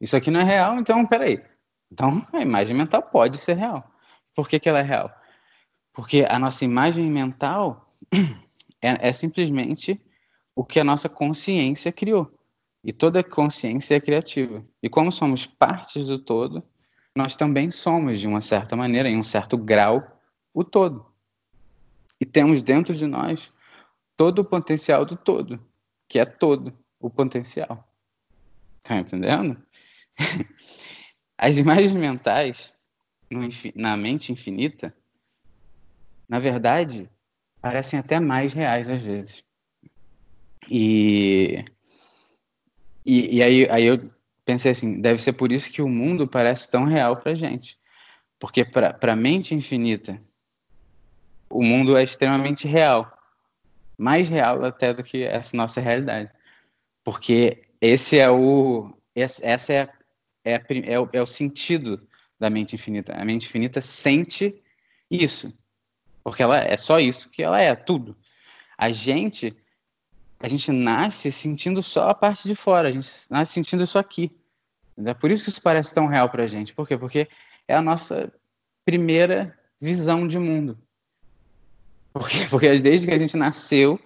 Isso 0.00 0.16
aqui 0.16 0.30
não 0.30 0.40
é 0.40 0.44
real, 0.44 0.78
então, 0.78 1.06
peraí. 1.06 1.42
Então, 1.90 2.24
a 2.32 2.40
imagem 2.40 2.76
mental 2.76 3.02
pode 3.02 3.38
ser 3.38 3.56
real. 3.56 3.90
Por 4.34 4.48
que, 4.48 4.60
que 4.60 4.68
ela 4.68 4.80
é 4.80 4.82
real? 4.82 5.10
Porque 5.94 6.26
a 6.28 6.38
nossa 6.38 6.64
imagem 6.64 7.10
mental 7.10 7.90
é, 8.86 9.08
é 9.08 9.12
simplesmente 9.12 10.00
o 10.54 10.64
que 10.64 10.80
a 10.80 10.84
nossa 10.84 11.08
consciência 11.08 11.92
criou. 11.92 12.32
E 12.82 12.92
toda 12.92 13.22
consciência 13.22 13.96
é 13.96 14.00
criativa. 14.00 14.64
E 14.82 14.88
como 14.88 15.10
somos 15.10 15.44
partes 15.44 16.06
do 16.06 16.18
todo, 16.18 16.62
nós 17.14 17.34
também 17.34 17.70
somos, 17.70 18.20
de 18.20 18.28
uma 18.28 18.40
certa 18.40 18.76
maneira, 18.76 19.08
em 19.08 19.18
um 19.18 19.22
certo 19.22 19.56
grau, 19.58 20.20
o 20.54 20.62
todo. 20.62 21.04
E 22.20 22.24
temos 22.24 22.62
dentro 22.62 22.94
de 22.94 23.06
nós 23.06 23.52
todo 24.16 24.38
o 24.38 24.44
potencial 24.44 25.04
do 25.04 25.16
todo, 25.16 25.60
que 26.08 26.18
é 26.18 26.24
todo 26.24 26.72
o 27.00 27.10
potencial. 27.10 27.86
Tá 28.82 28.96
entendendo? 28.96 29.60
As 31.36 31.58
imagens 31.58 31.92
mentais 31.92 32.74
na 33.74 33.96
mente 33.96 34.32
infinita, 34.32 34.96
na 36.28 36.38
verdade, 36.38 37.10
parecem 37.66 37.98
até 37.98 38.20
mais 38.20 38.52
reais 38.52 38.88
às 38.88 39.02
vezes. 39.02 39.44
E, 40.70 41.64
e, 43.04 43.36
e 43.36 43.42
aí, 43.42 43.68
aí 43.68 43.84
eu 43.84 44.08
pensei 44.44 44.70
assim, 44.70 45.00
deve 45.00 45.20
ser 45.20 45.32
por 45.32 45.50
isso 45.50 45.70
que 45.70 45.82
o 45.82 45.88
mundo 45.88 46.28
parece 46.28 46.70
tão 46.70 46.84
real 46.84 47.16
para 47.16 47.34
gente. 47.34 47.76
Porque 48.38 48.64
para 48.64 49.12
a 49.12 49.16
mente 49.16 49.52
infinita, 49.52 50.20
o 51.50 51.60
mundo 51.62 51.96
é 51.96 52.04
extremamente 52.04 52.68
real. 52.68 53.12
Mais 53.98 54.28
real 54.28 54.64
até 54.64 54.94
do 54.94 55.02
que 55.02 55.24
essa 55.24 55.56
nossa 55.56 55.80
realidade. 55.80 56.30
Porque 57.02 57.64
esse 57.80 58.18
é 58.18 58.30
o 58.30 58.92
essa 59.14 59.72
é, 59.72 59.88
é, 60.44 60.62
é, 60.84 61.00
o, 61.00 61.08
é 61.12 61.22
o 61.22 61.26
sentido 61.26 62.06
da 62.38 62.48
mente 62.48 62.74
infinita. 62.74 63.14
A 63.14 63.24
mente 63.24 63.46
infinita 63.46 63.80
sente 63.80 64.62
isso. 65.10 65.52
Porque 66.26 66.42
ela 66.42 66.58
é 66.58 66.76
só 66.76 66.98
isso 66.98 67.30
que 67.30 67.40
ela 67.40 67.60
é, 67.60 67.72
tudo. 67.76 68.16
A 68.76 68.90
gente 68.90 69.56
a 70.40 70.48
gente 70.48 70.72
nasce 70.72 71.30
sentindo 71.30 71.80
só 71.80 72.10
a 72.10 72.14
parte 72.14 72.48
de 72.48 72.54
fora, 72.56 72.88
a 72.88 72.90
gente 72.90 73.08
nasce 73.30 73.52
sentindo 73.52 73.84
isso 73.84 73.96
aqui. 73.96 74.36
É 75.04 75.14
por 75.14 75.30
isso 75.30 75.44
que 75.44 75.50
isso 75.50 75.62
parece 75.62 75.94
tão 75.94 76.08
real 76.08 76.28
para 76.28 76.42
a 76.42 76.46
gente. 76.48 76.74
Por 76.74 76.84
quê? 76.84 76.98
Porque 76.98 77.28
é 77.68 77.76
a 77.76 77.80
nossa 77.80 78.32
primeira 78.84 79.56
visão 79.80 80.26
de 80.26 80.36
mundo. 80.36 80.76
Porque, 82.12 82.44
porque 82.50 82.76
desde 82.80 83.06
que 83.06 83.14
a 83.14 83.18
gente 83.18 83.36
nasceu, 83.36 83.96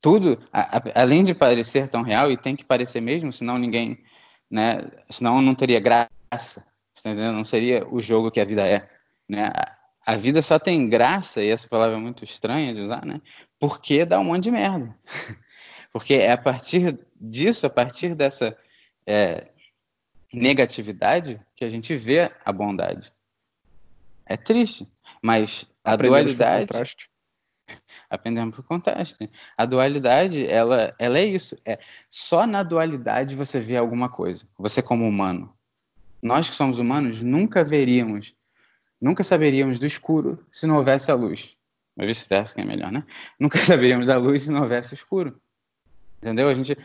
tudo, 0.00 0.40
a, 0.52 0.78
a, 0.78 0.82
além 1.02 1.24
de 1.24 1.34
parecer 1.34 1.88
tão 1.88 2.02
real, 2.02 2.30
e 2.30 2.36
tem 2.36 2.54
que 2.54 2.64
parecer 2.64 3.00
mesmo, 3.00 3.32
senão 3.32 3.58
ninguém, 3.58 3.98
né, 4.48 4.88
senão 5.10 5.42
não 5.42 5.56
teria 5.56 5.80
graça, 5.80 6.64
tá 7.02 7.10
entendendo? 7.10 7.34
Não 7.34 7.44
seria 7.44 7.84
o 7.92 8.00
jogo 8.00 8.30
que 8.30 8.38
a 8.40 8.44
vida 8.44 8.64
é, 8.64 8.88
né? 9.28 9.50
A, 10.08 10.16
vida 10.16 10.40
só 10.40 10.58
tem 10.58 10.88
graça, 10.88 11.42
e 11.42 11.50
essa 11.50 11.68
palavra 11.68 11.96
é 11.96 12.00
muito 12.00 12.24
estranha 12.24 12.74
de 12.74 12.80
usar, 12.80 13.04
né? 13.04 13.20
Porque 13.58 14.06
dá 14.06 14.18
um 14.18 14.24
monte 14.24 14.44
de 14.44 14.50
merda. 14.50 14.96
Porque 15.92 16.14
é 16.14 16.32
a 16.32 16.38
partir 16.38 16.98
disso, 17.20 17.66
a 17.66 17.70
partir 17.70 18.14
dessa 18.14 18.56
é, 19.06 19.48
negatividade, 20.32 21.38
que 21.54 21.64
a 21.64 21.68
gente 21.68 21.94
vê 21.96 22.30
a 22.42 22.52
bondade. 22.52 23.12
É 24.26 24.36
triste, 24.36 24.90
mas 25.20 25.66
a 25.84 25.92
Aprendemos 25.92 26.34
dualidade. 26.34 26.66
Por 26.66 26.72
contraste. 26.72 27.10
Aprendemos 28.08 28.56
por 28.56 28.64
contraste. 28.64 29.30
A 29.56 29.64
dualidade, 29.66 30.46
ela, 30.46 30.94
ela 30.98 31.18
é 31.18 31.24
isso. 31.24 31.54
É 31.66 31.78
só 32.08 32.46
na 32.46 32.62
dualidade 32.62 33.36
você 33.36 33.60
vê 33.60 33.76
alguma 33.76 34.08
coisa. 34.08 34.48
Você 34.58 34.80
como 34.80 35.06
humano, 35.06 35.54
nós 36.22 36.48
que 36.48 36.54
somos 36.54 36.78
humanos 36.78 37.20
nunca 37.22 37.62
veríamos, 37.62 38.34
nunca 39.00 39.22
saberíamos 39.22 39.78
do 39.78 39.86
escuro 39.86 40.44
se 40.50 40.66
não 40.66 40.76
houvesse 40.76 41.10
a 41.10 41.14
luz. 41.14 41.56
Ou 41.96 42.06
vice-versa, 42.06 42.54
que 42.54 42.60
é 42.60 42.64
melhor, 42.64 42.92
né? 42.92 43.04
Nunca 43.38 43.58
saberíamos 43.64 44.06
da 44.06 44.16
luz 44.16 44.42
se 44.42 44.50
não 44.50 44.62
houvesse 44.62 44.92
o 44.92 44.94
escuro. 44.94 45.40
Entendeu? 46.18 46.48
A 46.48 46.54
gente, 46.54 46.76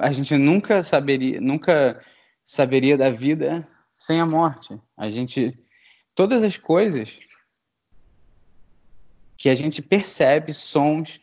a 0.00 0.12
gente 0.12 0.36
nunca 0.36 0.82
saberia, 0.82 1.40
nunca 1.40 2.00
saberia 2.44 2.96
da 2.96 3.10
vida 3.10 3.66
sem 3.98 4.20
a 4.20 4.26
morte. 4.26 4.80
A 4.96 5.10
gente 5.10 5.58
todas 6.14 6.42
as 6.42 6.56
coisas 6.56 7.20
que 9.36 9.48
a 9.48 9.54
gente 9.54 9.80
percebe 9.82 10.52
sons 10.52 11.20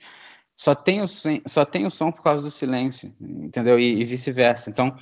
só 0.55 0.73
tem 0.73 1.01
o 1.01 1.07
só 1.07 1.65
tem 1.65 1.85
o 1.85 1.91
som 1.91 2.11
por 2.11 2.23
causa 2.23 2.45
do 2.45 2.51
silêncio, 2.51 3.13
entendeu? 3.19 3.79
E, 3.79 4.01
e 4.01 4.05
vice-versa. 4.05 4.69
Então 4.69 4.95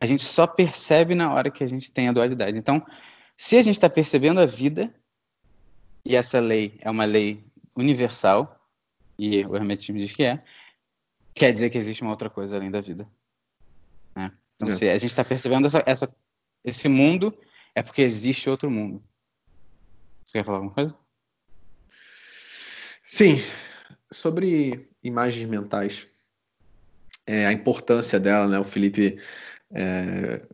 a 0.00 0.06
gente 0.06 0.22
só 0.22 0.46
percebe 0.46 1.14
na 1.14 1.32
hora 1.32 1.50
que 1.50 1.64
a 1.64 1.66
gente 1.66 1.90
tem 1.90 2.08
a 2.08 2.12
dualidade. 2.12 2.56
Então, 2.56 2.84
se 3.40 3.56
a 3.56 3.62
gente 3.62 3.76
está 3.76 3.88
percebendo 3.88 4.38
a 4.38 4.44
vida 4.44 4.94
e 6.04 6.14
essa 6.14 6.38
lei 6.38 6.78
é 6.82 6.90
uma 6.90 7.06
lei 7.06 7.42
universal 7.74 8.68
e 9.18 9.46
o 9.46 9.56
hermetismo 9.56 9.96
diz 9.96 10.12
que 10.12 10.24
é, 10.24 10.44
quer 11.32 11.50
dizer 11.50 11.70
que 11.70 11.78
existe 11.78 12.02
uma 12.02 12.10
outra 12.10 12.28
coisa 12.28 12.56
além 12.56 12.70
da 12.70 12.82
vida. 12.82 13.08
Né? 14.14 14.30
Então, 14.56 14.68
é. 14.68 14.72
se 14.72 14.90
a 14.90 14.98
gente 14.98 15.08
está 15.08 15.24
percebendo 15.24 15.66
essa, 15.66 15.82
essa, 15.86 16.14
esse 16.62 16.86
mundo, 16.86 17.34
é 17.74 17.82
porque 17.82 18.02
existe 18.02 18.50
outro 18.50 18.70
mundo. 18.70 19.02
Você 20.22 20.36
quer 20.36 20.44
falar 20.44 20.58
alguma 20.58 20.74
coisa? 20.74 20.94
Sim. 23.04 23.36
Sobre 24.12 24.86
imagens 25.02 25.48
mentais, 25.48 26.06
é, 27.26 27.46
a 27.46 27.52
importância 27.54 28.20
dela, 28.20 28.46
né? 28.46 28.58
O 28.58 28.64
Felipe, 28.64 29.18
é, 29.70 30.46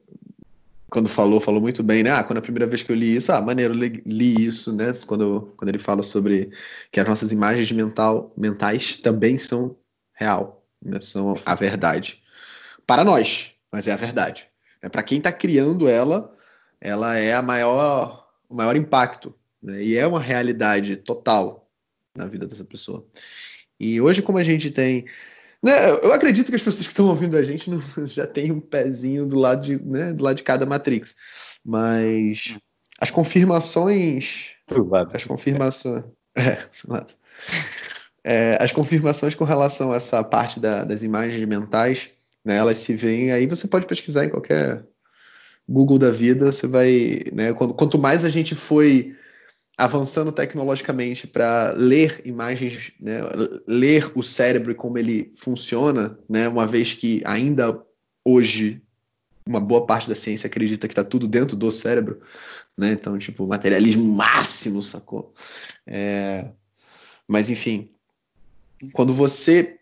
quando 0.91 1.09
falou, 1.09 1.41
falou 1.41 1.61
muito 1.61 1.83
bem, 1.83 2.03
né? 2.03 2.11
Ah, 2.11 2.25
quando 2.25 2.39
a 2.39 2.43
primeira 2.43 2.67
vez 2.67 2.83
que 2.83 2.93
eu 2.93 2.97
li 2.97 3.17
isso, 3.17 3.33
ah, 3.33 3.41
maneiro, 3.41 3.75
li, 3.75 4.03
li 4.07 4.47
isso, 4.47 4.73
né? 4.73 4.93
Quando, 5.07 5.53
quando 5.57 5.69
ele 5.69 5.79
fala 5.79 6.03
sobre 6.03 6.51
que 6.93 7.01
as 7.01 7.09
nossas 7.09 7.33
imagens 7.33 7.71
mental, 7.73 8.33
mentais 8.37 8.97
também 8.97 9.37
são 9.37 9.77
real, 10.15 10.65
né? 10.83 11.01
são 11.01 11.35
a 11.45 11.55
verdade. 11.55 12.23
Para 12.87 13.05
nós, 13.05 13.55
mas 13.71 13.87
é 13.87 13.93
a 13.93 13.97
verdade. 13.97 14.49
É, 14.81 14.89
Para 14.89 15.03
quem 15.03 15.19
está 15.19 15.33
criando 15.33 15.89
ela, 15.89 16.35
ela 16.81 17.17
é 17.17 17.35
a 17.35 17.43
maior, 17.43 18.29
o 18.49 18.55
maior 18.55 18.77
impacto. 18.77 19.35
Né? 19.63 19.83
E 19.83 19.97
é 19.97 20.07
uma 20.07 20.21
realidade 20.21 20.97
total 20.97 21.69
na 22.17 22.27
vida 22.27 22.47
dessa 22.47 22.65
pessoa. 22.65 23.05
E 23.79 24.01
hoje, 24.01 24.23
como 24.23 24.39
a 24.39 24.43
gente 24.43 24.71
tem. 24.71 25.05
Né, 25.67 25.91
eu 25.91 26.13
acredito 26.13 26.47
que 26.47 26.55
as 26.55 26.63
pessoas 26.63 26.87
que 26.87 26.93
estão 26.93 27.09
ouvindo 27.09 27.37
a 27.37 27.43
gente 27.43 27.69
não, 27.69 27.83
já 28.07 28.25
têm 28.25 28.53
um 28.53 28.61
pezinho 28.61 29.27
do 29.27 29.37
lado, 29.37 29.67
de, 29.67 29.83
né, 29.85 30.13
do 30.13 30.23
lado 30.23 30.37
de 30.37 30.45
cada 30.45 30.65
Matrix. 30.65 31.17
Mas 31.65 32.57
as 33.01 33.11
confirmações. 33.11 34.53
As 35.17 35.27
confirmações. 35.27 36.05
É, 36.39 36.59
é, 38.23 38.63
as 38.63 38.73
confirmações 38.73 39.35
com 39.35 39.45
relação 39.45 39.91
a 39.91 39.97
essa 39.97 40.23
parte 40.23 40.61
da, 40.61 40.85
das 40.85 41.03
imagens 41.03 41.43
mentais, 41.49 42.11
né, 42.45 42.59
elas 42.59 42.77
se 42.77 42.95
veem. 42.95 43.33
Aí 43.33 43.47
você 43.47 43.67
pode 43.67 43.87
pesquisar 43.87 44.27
em 44.27 44.29
qualquer 44.29 44.85
Google 45.67 45.99
da 45.99 46.11
vida, 46.11 46.53
você 46.53 46.67
vai. 46.67 47.23
Né, 47.33 47.55
quanto, 47.55 47.73
quanto 47.73 47.99
mais 47.99 48.23
a 48.23 48.29
gente 48.29 48.55
foi 48.55 49.17
avançando 49.79 50.33
tecnologicamente 50.33 51.27
para 51.27 51.73
ler 51.73 52.23
imagens, 52.25 52.93
né, 52.99 53.21
ler 53.67 54.11
o 54.15 54.23
cérebro 54.23 54.73
e 54.73 54.75
como 54.75 54.97
ele 54.97 55.33
funciona, 55.37 56.19
né, 56.29 56.49
uma 56.49 56.67
vez 56.67 56.95
que 56.95 57.21
ainda 57.25 57.83
hoje 58.25 58.83
uma 59.47 59.61
boa 59.61 59.87
parte 59.87 60.09
da 60.09 60.15
ciência 60.15 60.49
acredita 60.49 60.89
que 60.89 60.93
está 60.93 61.05
tudo 61.05 61.29
dentro 61.29 61.57
do 61.57 61.71
cérebro, 61.71 62.21
né? 62.77 62.91
Então, 62.93 63.17
tipo, 63.17 63.47
materialismo 63.47 64.05
máximo, 64.05 64.83
sacou? 64.83 65.33
É... 65.87 66.51
Mas, 67.29 67.49
enfim, 67.49 67.89
quando 68.93 69.13
você 69.13 69.79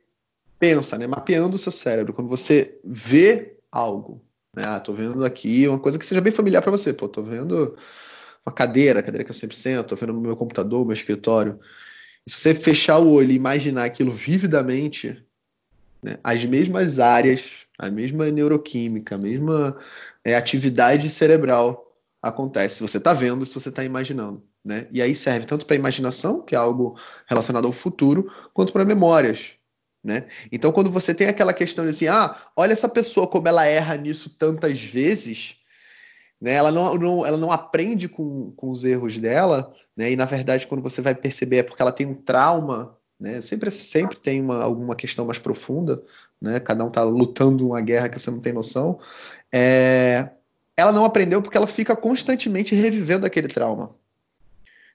pensa, 0.59 0.99
né, 0.99 1.07
mapeando 1.07 1.57
o 1.57 1.59
seu 1.59 1.73
cérebro, 1.73 2.13
quando 2.13 2.29
você 2.29 2.79
vê 2.85 3.57
algo, 3.73 4.23
né, 4.55 4.65
ah, 4.67 4.81
tô 4.81 4.93
vendo 4.93 5.25
aqui 5.25 5.67
uma 5.67 5.79
coisa 5.79 5.99
que 5.99 6.05
seja 6.05 6.21
bem 6.21 6.33
familiar 6.33 6.61
para 6.61 6.71
você, 6.71 6.93
pô, 6.93 7.09
tô 7.09 7.23
vendo 7.23 7.75
uma 8.47 8.53
cadeira, 8.53 9.01
a 9.01 9.03
cadeira 9.03 9.25
que 9.25 9.31
eu 9.31 9.35
sempre 9.35 9.57
sento, 9.57 9.97
vendo 9.97 10.15
meu 10.15 10.37
computador, 10.37 10.85
meu 10.85 10.93
escritório. 10.93 11.59
E 12.27 12.31
se 12.31 12.39
você 12.39 12.55
fechar 12.55 12.99
o 12.99 13.11
olho 13.11 13.31
e 13.31 13.37
imaginar 13.37 13.85
aquilo 13.85 14.11
vividamente, 14.11 15.23
né, 16.03 16.19
as 16.23 16.45
mesmas 16.45 16.99
áreas, 16.99 17.67
a 17.79 17.91
mesma 17.91 18.31
neuroquímica, 18.31 19.15
a 19.15 19.19
mesma 19.19 19.77
é, 20.23 20.37
atividade 20.37 21.09
cerebral 21.11 21.93
acontece. 22.23 22.81
Você 22.81 22.99
está 22.99 23.13
vendo, 23.13 23.45
se 23.45 23.55
você 23.55 23.69
está 23.69 23.85
imaginando. 23.85 24.43
Né? 24.65 24.87
E 24.91 25.03
aí 25.03 25.15
serve 25.15 25.47
tanto 25.47 25.67
para 25.67 25.77
imaginação, 25.77 26.41
que 26.41 26.55
é 26.55 26.59
algo 26.59 26.99
relacionado 27.27 27.67
ao 27.67 27.73
futuro, 27.73 28.33
quanto 28.55 28.73
para 28.73 28.85
memórias. 28.85 29.53
Né? 30.03 30.27
Então, 30.51 30.73
quando 30.73 30.91
você 30.91 31.15
tem 31.15 31.27
aquela 31.27 31.53
questão 31.53 31.85
de 31.85 31.91
assim, 31.91 32.09
ah, 32.09 32.37
olha 32.57 32.73
essa 32.73 32.89
pessoa 32.89 33.27
como 33.27 33.49
ela 33.49 33.65
erra 33.67 33.97
nisso 33.97 34.31
tantas 34.39 34.81
vezes, 34.81 35.59
né? 36.45 36.53
Ela 36.53 36.71
não, 36.71 36.95
não, 36.99 37.25
ela 37.25 37.39
não 37.39 37.51
aprende 37.51 38.07
com, 38.07 38.53
com 38.55 38.71
os 38.71 38.85
erros 38.85 39.19
dela, 39.19 39.73
né? 39.97 40.13
E 40.13 40.17
na 40.17 40.27
verdade, 40.27 40.67
quando 40.67 40.83
você 40.83 41.01
vai 41.01 41.15
perceber 41.15 41.57
é 41.57 41.63
porque 41.63 41.81
ela 41.81 41.91
tem 41.91 42.07
um 42.07 42.13
trauma, 42.13 42.99
né? 43.19 43.41
Sempre, 43.41 43.71
sempre 43.71 44.19
tem 44.19 44.43
uma, 44.43 44.63
alguma 44.63 44.95
questão 44.95 45.25
mais 45.25 45.39
profunda, 45.39 46.03
né? 46.39 46.61
Cada 46.61 46.85
um 46.85 46.89
está 46.89 47.03
lutando 47.03 47.67
uma 47.67 47.81
guerra 47.81 48.11
que 48.11 48.19
você 48.19 48.31
não 48.31 48.41
tem 48.41 48.53
noção. 48.53 49.01
É... 49.51 50.29
Ela 50.77 50.93
não 50.93 51.07
aprendeu 51.07 51.41
porque 51.41 51.57
ela 51.57 51.67
fica 51.67 51.97
constantemente 51.97 52.75
revivendo 52.75 53.25
aquele 53.25 53.49
trauma. 53.49 53.95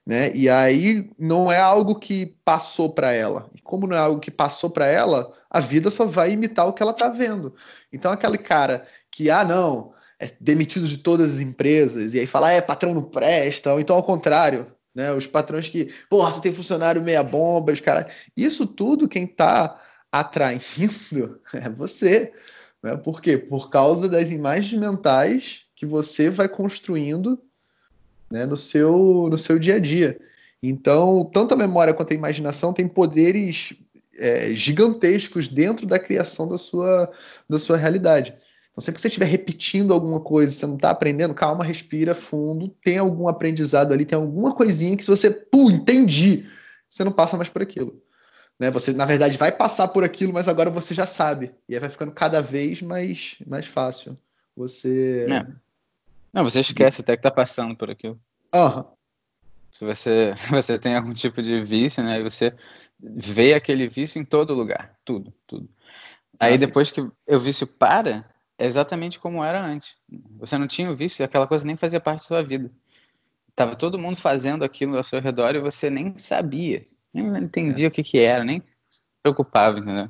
Né? 0.06 0.32
E 0.36 0.48
aí 0.48 1.10
não 1.18 1.50
é 1.50 1.58
algo 1.58 1.96
que 1.96 2.36
passou 2.44 2.90
para 2.90 3.10
ela. 3.12 3.50
E 3.56 3.60
como 3.60 3.88
não 3.88 3.96
é 3.96 3.98
algo 3.98 4.20
que 4.20 4.30
passou 4.30 4.70
para 4.70 4.86
ela, 4.86 5.32
a 5.50 5.58
vida 5.58 5.90
só 5.90 6.04
vai 6.04 6.30
imitar 6.30 6.68
o 6.68 6.72
que 6.72 6.80
ela 6.82 6.92
está 6.92 7.08
vendo. 7.08 7.56
Então 7.92 8.12
aquele 8.12 8.38
cara 8.38 8.86
que 9.10 9.30
ah 9.30 9.44
não, 9.44 9.92
é 10.20 10.30
demitido 10.38 10.86
de 10.86 10.98
todas 10.98 11.34
as 11.34 11.40
empresas, 11.40 12.14
e 12.14 12.20
aí 12.20 12.26
fala, 12.26 12.48
ah, 12.48 12.52
é, 12.52 12.60
patrão 12.60 12.94
não 12.94 13.02
presta, 13.02 13.72
ou 13.72 13.80
então 13.80 13.96
ao 13.96 14.02
contrário, 14.02 14.66
né? 14.94 15.12
Os 15.12 15.26
patrões 15.26 15.68
que, 15.68 15.92
porra, 16.08 16.30
você 16.30 16.40
tem 16.40 16.52
funcionário 16.52 17.02
meia 17.02 17.22
bomba, 17.22 17.72
os 17.72 17.80
caras. 17.80 18.12
Isso 18.36 18.66
tudo 18.66 19.08
quem 19.08 19.24
está 19.24 19.80
atraindo 20.10 21.40
é 21.54 21.68
você. 21.68 22.32
Né? 22.82 22.96
Por 22.96 23.20
quê? 23.20 23.38
Por 23.38 23.70
causa 23.70 24.08
das 24.08 24.30
imagens 24.30 24.78
mentais 24.78 25.62
que 25.74 25.86
você 25.86 26.28
vai 26.28 26.48
construindo 26.48 27.40
né, 28.30 28.44
no, 28.46 28.56
seu, 28.56 29.28
no 29.30 29.38
seu 29.38 29.58
dia 29.58 29.76
a 29.76 29.78
dia. 29.78 30.20
Então, 30.62 31.24
tanto 31.32 31.54
a 31.54 31.56
memória 31.56 31.94
quanto 31.94 32.12
a 32.12 32.16
imaginação 32.16 32.72
têm 32.72 32.86
poderes 32.86 33.72
é, 34.18 34.54
gigantescos 34.54 35.48
dentro 35.48 35.86
da 35.86 35.98
criação 35.98 36.46
da 36.48 36.58
sua, 36.58 37.10
da 37.48 37.58
sua 37.58 37.76
realidade. 37.76 38.34
Então, 38.70 38.80
sempre 38.82 38.96
que 38.96 39.02
você 39.02 39.08
estiver 39.08 39.26
repetindo 39.26 39.92
alguma 39.92 40.20
coisa, 40.20 40.52
você 40.52 40.66
não 40.66 40.76
está 40.76 40.90
aprendendo, 40.90 41.34
calma, 41.34 41.64
respira 41.64 42.14
fundo, 42.14 42.68
tem 42.82 42.98
algum 42.98 43.28
aprendizado 43.28 43.92
ali, 43.92 44.04
tem 44.04 44.16
alguma 44.16 44.54
coisinha 44.54 44.96
que 44.96 45.02
se 45.02 45.10
você, 45.10 45.30
pum, 45.30 45.70
entendi, 45.70 46.46
você 46.88 47.02
não 47.02 47.12
passa 47.12 47.36
mais 47.36 47.48
por 47.48 47.62
aquilo. 47.62 48.00
Né? 48.58 48.70
Você, 48.70 48.92
na 48.92 49.06
verdade, 49.06 49.36
vai 49.36 49.50
passar 49.50 49.88
por 49.88 50.04
aquilo, 50.04 50.32
mas 50.32 50.46
agora 50.46 50.70
você 50.70 50.94
já 50.94 51.06
sabe. 51.06 51.52
E 51.68 51.74
aí 51.74 51.80
vai 51.80 51.88
ficando 51.88 52.12
cada 52.12 52.40
vez 52.40 52.82
mais, 52.82 53.36
mais 53.46 53.66
fácil. 53.66 54.14
Você. 54.56 55.26
É. 55.30 55.46
Não, 56.32 56.44
você 56.44 56.60
esquece 56.60 57.00
até 57.00 57.16
que 57.16 57.20
está 57.20 57.30
passando 57.30 57.74
por 57.74 57.90
aquilo. 57.90 58.20
Uhum. 58.54 58.84
Se 59.70 59.84
você, 59.84 60.34
você 60.50 60.78
tem 60.78 60.94
algum 60.94 61.14
tipo 61.14 61.40
de 61.42 61.62
vício, 61.62 62.02
né? 62.04 62.22
você 62.22 62.54
vê 63.00 63.54
aquele 63.54 63.88
vício 63.88 64.20
em 64.20 64.24
todo 64.24 64.54
lugar. 64.54 64.94
Tudo, 65.04 65.32
tudo. 65.46 65.68
Aí 66.38 66.54
ah, 66.54 66.58
depois 66.58 66.90
que 66.90 67.00
o 67.00 67.40
vício 67.40 67.66
para, 67.66 68.29
exatamente 68.66 69.18
como 69.18 69.42
era 69.44 69.64
antes. 69.64 69.96
Você 70.38 70.56
não 70.58 70.66
tinha 70.66 70.90
o 70.90 70.96
vício 70.96 71.22
e 71.22 71.24
aquela 71.24 71.46
coisa 71.46 71.66
nem 71.66 71.76
fazia 71.76 72.00
parte 72.00 72.20
da 72.20 72.26
sua 72.26 72.42
vida. 72.42 72.70
Tava 73.54 73.74
todo 73.74 73.98
mundo 73.98 74.16
fazendo 74.16 74.64
aquilo 74.64 74.96
ao 74.96 75.04
seu 75.04 75.20
redor 75.20 75.54
e 75.54 75.60
você 75.60 75.90
nem 75.90 76.16
sabia, 76.16 76.86
nem 77.12 77.26
entendia 77.26 77.86
é. 77.86 77.88
o 77.88 77.90
que 77.90 78.02
que 78.02 78.18
era, 78.18 78.44
nem 78.44 78.62
se 78.88 79.02
preocupava, 79.22 79.78
entendeu? 79.78 80.08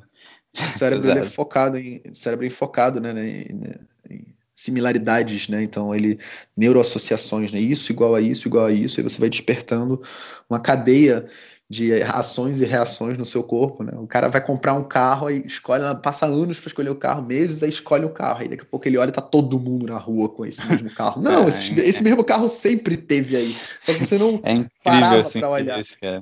O 0.57 0.77
cérebro 0.77 1.09
é 1.11 1.23
focado 1.23 1.77
em 1.77 2.01
cérebro 2.13 2.45
é 2.45 2.49
focado, 2.49 2.99
né, 2.99 3.11
em, 3.11 3.61
em, 4.09 4.35
similaridades, 4.53 5.47
né? 5.47 5.63
Então 5.63 5.93
ele 5.95 6.19
neuroassociações, 6.55 7.51
né? 7.51 7.59
Isso 7.59 7.91
igual 7.91 8.15
a 8.15 8.21
isso, 8.21 8.47
igual 8.47 8.67
a 8.67 8.71
isso, 8.71 8.99
e 8.99 9.03
você 9.03 9.19
vai 9.19 9.29
despertando 9.29 10.01
uma 10.49 10.59
cadeia 10.59 11.27
de 11.71 12.03
ações 12.03 12.59
e 12.59 12.65
reações 12.65 13.17
no 13.17 13.25
seu 13.25 13.41
corpo, 13.41 13.81
né? 13.81 13.93
O 13.95 14.05
cara 14.05 14.27
vai 14.27 14.45
comprar 14.45 14.73
um 14.73 14.83
carro 14.83 15.31
e 15.31 15.47
escolhe, 15.47 15.81
passa 16.03 16.25
anos 16.25 16.59
para 16.59 16.67
escolher 16.67 16.89
o 16.89 16.95
carro, 16.95 17.21
meses 17.21 17.63
aí 17.63 17.69
escolhe 17.69 18.03
o 18.03 18.09
carro, 18.09 18.41
aí 18.41 18.49
daqui 18.49 18.63
a 18.63 18.65
pouco 18.65 18.85
ele 18.89 18.97
olha 18.97 19.07
e 19.07 19.13
tá 19.13 19.21
todo 19.21 19.57
mundo 19.57 19.87
na 19.87 19.97
rua 19.97 20.27
com 20.27 20.45
esse 20.45 20.67
mesmo 20.67 20.89
carro. 20.93 21.21
Não, 21.21 21.45
é, 21.45 21.47
esse, 21.47 21.79
é, 21.79 21.87
esse, 21.87 22.03
mesmo 22.03 22.25
carro 22.25 22.49
sempre 22.49 22.97
teve 22.97 23.37
aí, 23.37 23.55
só 23.81 23.93
que 23.93 24.05
você 24.05 24.17
não 24.17 24.41
é 24.43 24.51
incrível, 24.51 24.69
parava 24.83 25.21
assim, 25.21 25.39
para 25.39 25.49
olhar. 25.49 25.79
Isso, 25.79 25.97
cara. 25.97 26.21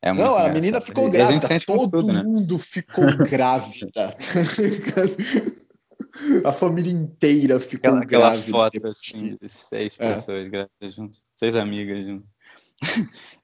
É 0.00 0.10
não, 0.14 0.34
a 0.34 0.48
menina 0.48 0.80
ficou 0.80 1.10
grávida, 1.10 1.46
todo 1.66 1.90
tudo, 1.90 2.10
né? 2.10 2.22
mundo 2.22 2.58
ficou 2.58 3.04
grávida. 3.28 4.16
a 6.42 6.52
família 6.52 6.90
inteira 6.90 7.60
ficou 7.60 7.90
aquela, 7.90 8.02
grávida. 8.02 8.40
Aquela 8.40 8.70
foto 8.70 8.86
assim 8.86 9.36
de 9.38 9.48
seis 9.50 9.94
é. 9.98 10.14
pessoas 10.14 10.48
grávidas 10.48 10.94
juntas, 10.94 11.20
seis 11.34 11.54
amigas 11.54 12.02
juntas. 12.02 12.26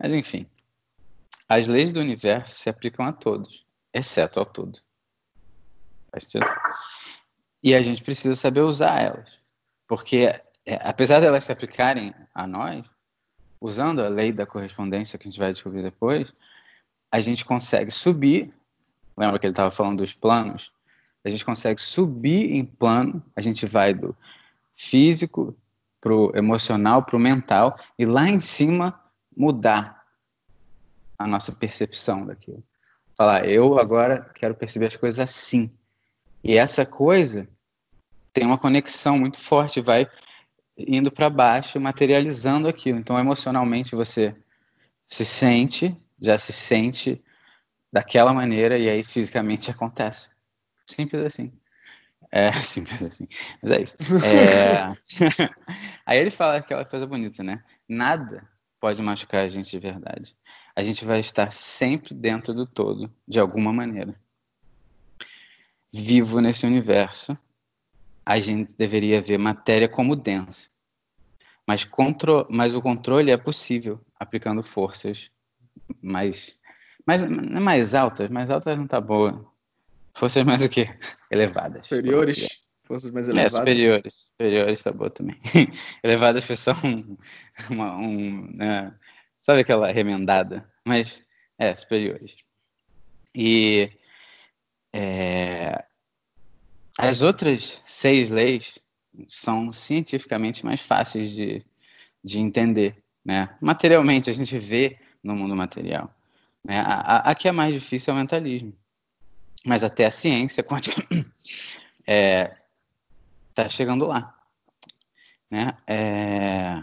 Mas 0.01 0.13
enfim, 0.15 0.47
as 1.49 1.67
leis 1.67 1.93
do 1.93 2.01
universo 2.01 2.59
se 2.59 2.71
aplicam 2.71 3.07
a 3.07 3.13
todos, 3.13 3.67
exceto 3.93 4.39
ao 4.39 4.47
todo. 4.47 4.81
E 7.63 7.75
a 7.75 7.83
gente 7.83 8.03
precisa 8.03 8.35
saber 8.35 8.61
usar 8.61 9.01
elas. 9.01 9.41
Porque, 9.87 10.35
é, 10.67 10.81
apesar 10.83 11.21
de 11.21 11.27
elas 11.27 11.45
se 11.45 11.53
aplicarem 11.53 12.15
a 12.35 12.47
nós, 12.47 12.85
usando 13.61 14.03
a 14.03 14.09
lei 14.09 14.33
da 14.33 14.45
correspondência 14.45 15.19
que 15.19 15.29
a 15.29 15.31
gente 15.31 15.39
vai 15.39 15.53
descobrir 15.53 15.83
depois, 15.83 16.33
a 17.11 17.21
gente 17.21 17.45
consegue 17.45 17.91
subir. 17.91 18.53
Lembra 19.17 19.39
que 19.39 19.47
ele 19.47 19.53
estava 19.53 19.71
falando 19.71 19.99
dos 19.99 20.13
planos? 20.13 20.73
A 21.25 21.29
gente 21.29 21.45
consegue 21.45 21.81
subir 21.81 22.53
em 22.53 22.65
plano, 22.65 23.23
a 23.37 23.41
gente 23.41 23.65
vai 23.67 23.95
do 23.95 24.17
físico 24.75 25.57
para 26.01 26.13
o 26.13 26.37
emocional, 26.37 27.05
para 27.05 27.17
o 27.17 27.21
mental, 27.21 27.79
e 27.97 28.05
lá 28.05 28.29
em 28.29 28.41
cima 28.41 29.01
mudar 29.37 30.02
a 31.19 31.27
nossa 31.27 31.53
percepção 31.53 32.27
daquilo. 32.27 32.63
Falar, 33.17 33.47
eu 33.47 33.79
agora 33.79 34.31
quero 34.35 34.55
perceber 34.55 34.87
as 34.87 34.97
coisas 34.97 35.21
assim. 35.21 35.71
E 36.43 36.57
essa 36.57 36.85
coisa 36.85 37.49
tem 38.33 38.47
uma 38.47 38.59
conexão 38.59 39.19
muito 39.19 39.39
forte, 39.39 39.81
vai 39.81 40.09
indo 40.77 41.11
para 41.13 41.29
baixo, 41.29 41.79
materializando 41.79 42.67
aquilo. 42.67 42.99
Então, 42.99 43.19
emocionalmente, 43.19 43.95
você 43.95 44.35
se 45.07 45.25
sente, 45.25 45.97
já 46.21 46.39
se 46.39 46.53
sente 46.53 47.23
daquela 47.93 48.33
maneira, 48.33 48.79
e 48.79 48.89
aí 48.89 49.05
fisicamente 49.05 49.71
acontece. 49.71 50.31
Simples 50.87 51.23
assim. 51.23 51.53
É, 52.31 52.51
simples 52.57 53.03
assim. 53.03 53.29
Mas 53.63 53.71
é 53.71 53.83
isso. 53.83 53.97
É... 54.25 55.49
aí 56.07 56.19
ele 56.19 56.31
fala 56.31 56.57
aquela 56.57 56.85
coisa 56.85 57.07
bonita, 57.07 57.43
né? 57.43 57.63
Nada 57.87 58.49
pode 58.81 59.01
machucar 59.03 59.45
a 59.45 59.49
gente 59.49 59.71
de 59.71 59.79
verdade. 59.79 60.35
A 60.75 60.83
gente 60.83 61.05
vai 61.05 61.21
estar 61.21 61.53
sempre 61.53 62.15
dentro 62.15 62.55
do 62.55 62.67
todo, 62.67 63.11
de 63.27 63.39
alguma 63.39 63.73
maneira. 63.73 64.15
Vivo 65.93 66.41
nesse 66.41 66.67
universo, 66.67 67.37
a 68.25 68.39
gente 68.39 68.75
deveria 68.75 69.21
ver 69.21 69.39
matéria 69.39 69.89
como 69.89 70.17
densa. 70.17 70.71
Mas, 71.67 71.85
contro 71.85 72.47
mas 72.51 72.75
o 72.75 72.83
controle 72.83 73.31
é 73.31 73.37
possível 73.37 74.01
aplicando 74.19 74.63
forças 74.63 75.31
mais, 76.01 76.59
mais, 77.07 77.23
mais 77.23 77.95
altas. 77.95 78.31
Mais 78.31 78.51
altas 78.51 78.77
não 78.77 78.87
tá 78.87 79.01
boa. 79.01 79.45
Forças 80.15 80.45
mais 80.45 80.63
o 80.63 80.69
quê? 80.69 80.89
Elevadas. 81.31 81.87
Superiores? 81.87 82.63
Forças 82.85 83.11
mais 83.11 83.29
é, 83.29 83.31
elevadas. 83.31 83.55
É, 83.55 83.59
superiores. 83.59 84.15
Superiores 84.31 84.83
tá 84.83 84.93
boa 84.93 85.11
também. 85.11 85.37
elevadas 86.03 86.45
foi 86.45 86.57
só 86.57 86.73
um. 86.85 87.17
Uma, 87.71 87.97
um 87.97 88.51
né? 88.55 88.95
Sabe 89.43 89.61
aquela 89.61 89.93
remendada? 89.93 90.67
Mas, 90.87 91.23
é, 91.59 91.75
superiores. 91.75 92.37
E. 93.35 93.91
É, 94.95 95.85
as 96.99 97.23
outras 97.23 97.81
seis 97.85 98.31
leis 98.31 98.79
são 99.27 99.73
cientificamente 99.73 100.65
mais 100.65 100.81
fáceis 100.81 101.31
de, 101.31 101.65
de 102.23 102.39
entender. 102.39 103.03
Né? 103.25 103.49
Materialmente, 103.61 104.31
a 104.31 104.33
gente 104.33 104.59
vê 104.59 104.99
no 105.23 105.35
mundo 105.35 105.57
material. 105.57 106.15
Né? 106.63 106.79
A, 106.81 106.95
a, 106.95 107.31
a 107.31 107.35
que 107.35 107.49
é 107.49 107.53
mais 107.53 107.75
difícil 107.75 108.13
é 108.13 108.15
o 108.15 108.19
mentalismo. 108.19 108.73
Mas 109.65 109.83
até 109.83 110.07
a 110.07 110.11
ciência 110.11 110.63
quântica 110.63 111.03
é, 112.07 112.55
está 113.51 113.69
chegando 113.69 114.07
lá. 114.07 114.37
Né? 115.51 115.77
É, 115.87 116.83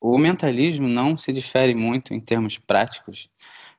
o 0.00 0.16
mentalismo 0.16 0.88
não 0.88 1.18
se 1.18 1.32
difere 1.32 1.74
muito 1.74 2.14
em 2.14 2.20
termos 2.20 2.56
práticos 2.56 3.28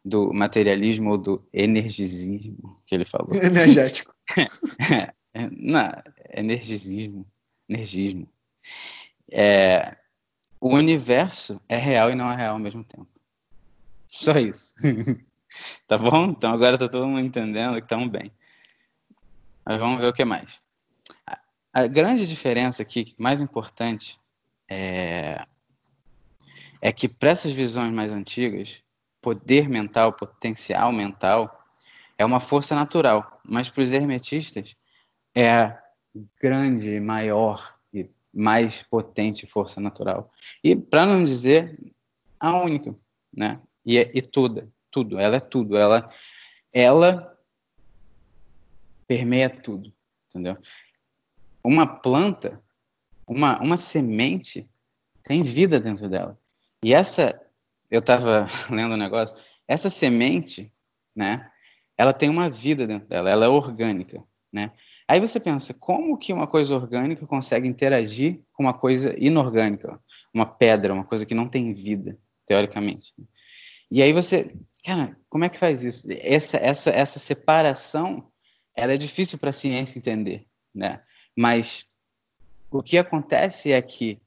do 0.03 0.31
materialismo 0.33 1.11
ou 1.11 1.17
do 1.17 1.47
energismo 1.51 2.77
que 2.85 2.93
ele 2.93 3.05
falou. 3.05 3.33
Energético. 3.41 4.13
é, 5.33 5.49
não, 5.51 5.91
energismo. 6.31 7.25
Energismo. 7.67 8.29
É, 9.31 9.95
o 10.59 10.75
universo 10.75 11.59
é 11.67 11.77
real 11.77 12.11
e 12.11 12.15
não 12.15 12.31
é 12.31 12.35
real 12.35 12.53
ao 12.53 12.59
mesmo 12.59 12.83
tempo. 12.83 13.07
Só 14.05 14.33
isso. 14.33 14.75
tá 15.87 15.97
bom? 15.97 16.25
Então 16.25 16.53
agora 16.53 16.77
tá 16.77 16.87
todo 16.87 17.07
mundo 17.07 17.21
entendendo 17.21 17.75
que 17.75 17.81
estamos 17.81 18.09
bem. 18.09 18.31
Mas 19.65 19.79
vamos 19.79 19.99
ver 19.99 20.07
o 20.07 20.13
que 20.13 20.25
mais. 20.25 20.61
A 21.73 21.87
grande 21.87 22.27
diferença 22.27 22.81
aqui, 22.81 23.15
mais 23.17 23.39
importante, 23.39 24.19
é, 24.69 25.45
é 26.81 26.91
que 26.91 27.07
para 27.07 27.29
essas 27.29 27.51
visões 27.51 27.93
mais 27.93 28.11
antigas, 28.13 28.83
poder 29.21 29.69
mental, 29.69 30.13
potencial 30.13 30.91
mental, 30.91 31.63
é 32.17 32.25
uma 32.25 32.39
força 32.39 32.75
natural, 32.75 33.39
mas 33.43 33.69
para 33.69 33.83
os 33.83 33.91
hermetistas 33.91 34.75
é 35.33 35.49
a 35.51 35.83
grande, 36.41 36.99
maior 36.99 37.77
e 37.93 38.09
mais 38.33 38.83
potente 38.83 39.45
força 39.45 39.79
natural. 39.79 40.31
E 40.63 40.75
para 40.75 41.05
não 41.05 41.23
dizer 41.23 41.79
a 42.39 42.57
única, 42.57 42.95
né? 43.31 43.61
E, 43.85 43.97
é, 43.97 44.11
e 44.13 44.21
toda, 44.21 44.67
tudo, 44.89 45.19
ela 45.19 45.37
é 45.37 45.39
tudo, 45.39 45.77
ela, 45.77 46.09
ela 46.73 47.37
permeia 49.07 49.49
tudo, 49.49 49.93
entendeu? 50.27 50.57
uma 51.63 51.85
planta, 51.85 52.61
uma, 53.27 53.59
uma 53.61 53.77
semente, 53.77 54.69
tem 55.23 55.43
vida 55.43 55.79
dentro 55.79 56.09
dela. 56.09 56.39
E 56.83 56.93
essa, 56.93 57.39
eu 57.89 57.99
estava 57.99 58.47
lendo 58.69 58.93
um 58.93 58.97
negócio, 58.97 59.35
essa 59.67 59.89
semente, 59.89 60.71
né, 61.15 61.49
ela 61.97 62.13
tem 62.13 62.29
uma 62.29 62.49
vida 62.49 62.87
dentro 62.87 63.07
dela, 63.07 63.29
ela 63.29 63.45
é 63.45 63.49
orgânica, 63.49 64.23
né? 64.51 64.71
Aí 65.07 65.19
você 65.19 65.39
pensa, 65.39 65.73
como 65.73 66.17
que 66.17 66.31
uma 66.31 66.47
coisa 66.47 66.73
orgânica 66.73 67.27
consegue 67.27 67.67
interagir 67.67 68.39
com 68.53 68.63
uma 68.63 68.73
coisa 68.73 69.13
inorgânica, 69.17 69.99
uma 70.33 70.45
pedra, 70.45 70.93
uma 70.93 71.03
coisa 71.03 71.25
que 71.25 71.35
não 71.35 71.49
tem 71.49 71.73
vida? 71.73 72.17
teoricamente. 72.51 73.13
E 73.89 74.01
aí 74.01 74.11
você, 74.11 74.53
cara, 74.83 75.17
como 75.29 75.45
é 75.45 75.49
que 75.49 75.57
faz 75.57 75.83
isso? 75.83 76.05
Essa, 76.09 76.57
essa, 76.57 76.89
essa 76.89 77.17
separação, 77.17 78.29
ela 78.75 78.93
é 78.93 78.97
difícil 78.97 79.37
para 79.37 79.51
a 79.51 79.53
ciência 79.53 79.97
entender, 79.97 80.45
né? 80.75 81.01
Mas 81.33 81.87
o 82.69 82.83
que 82.83 82.97
acontece 82.97 83.71
é 83.71 83.81
que 83.81 84.21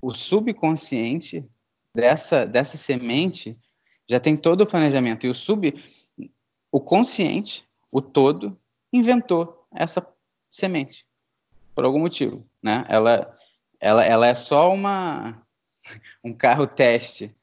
o 0.00 0.14
subconsciente 0.14 1.48
dessa, 1.94 2.46
dessa 2.46 2.76
semente 2.76 3.58
já 4.08 4.18
tem 4.18 4.36
todo 4.36 4.62
o 4.62 4.66
planejamento 4.66 5.26
e 5.26 5.30
o 5.30 5.34
sub, 5.34 5.74
o 6.72 6.80
consciente, 6.80 7.68
o 7.90 8.00
todo, 8.00 8.58
inventou 8.92 9.66
essa 9.74 10.06
semente 10.50 11.06
por 11.74 11.84
algum 11.84 12.00
motivo, 12.00 12.44
né? 12.62 12.84
Ela, 12.88 13.36
ela, 13.78 14.04
ela 14.04 14.26
é 14.26 14.34
só 14.34 14.72
uma 14.72 15.42
um 16.24 16.32
carro 16.32 16.66
teste, 16.66 17.34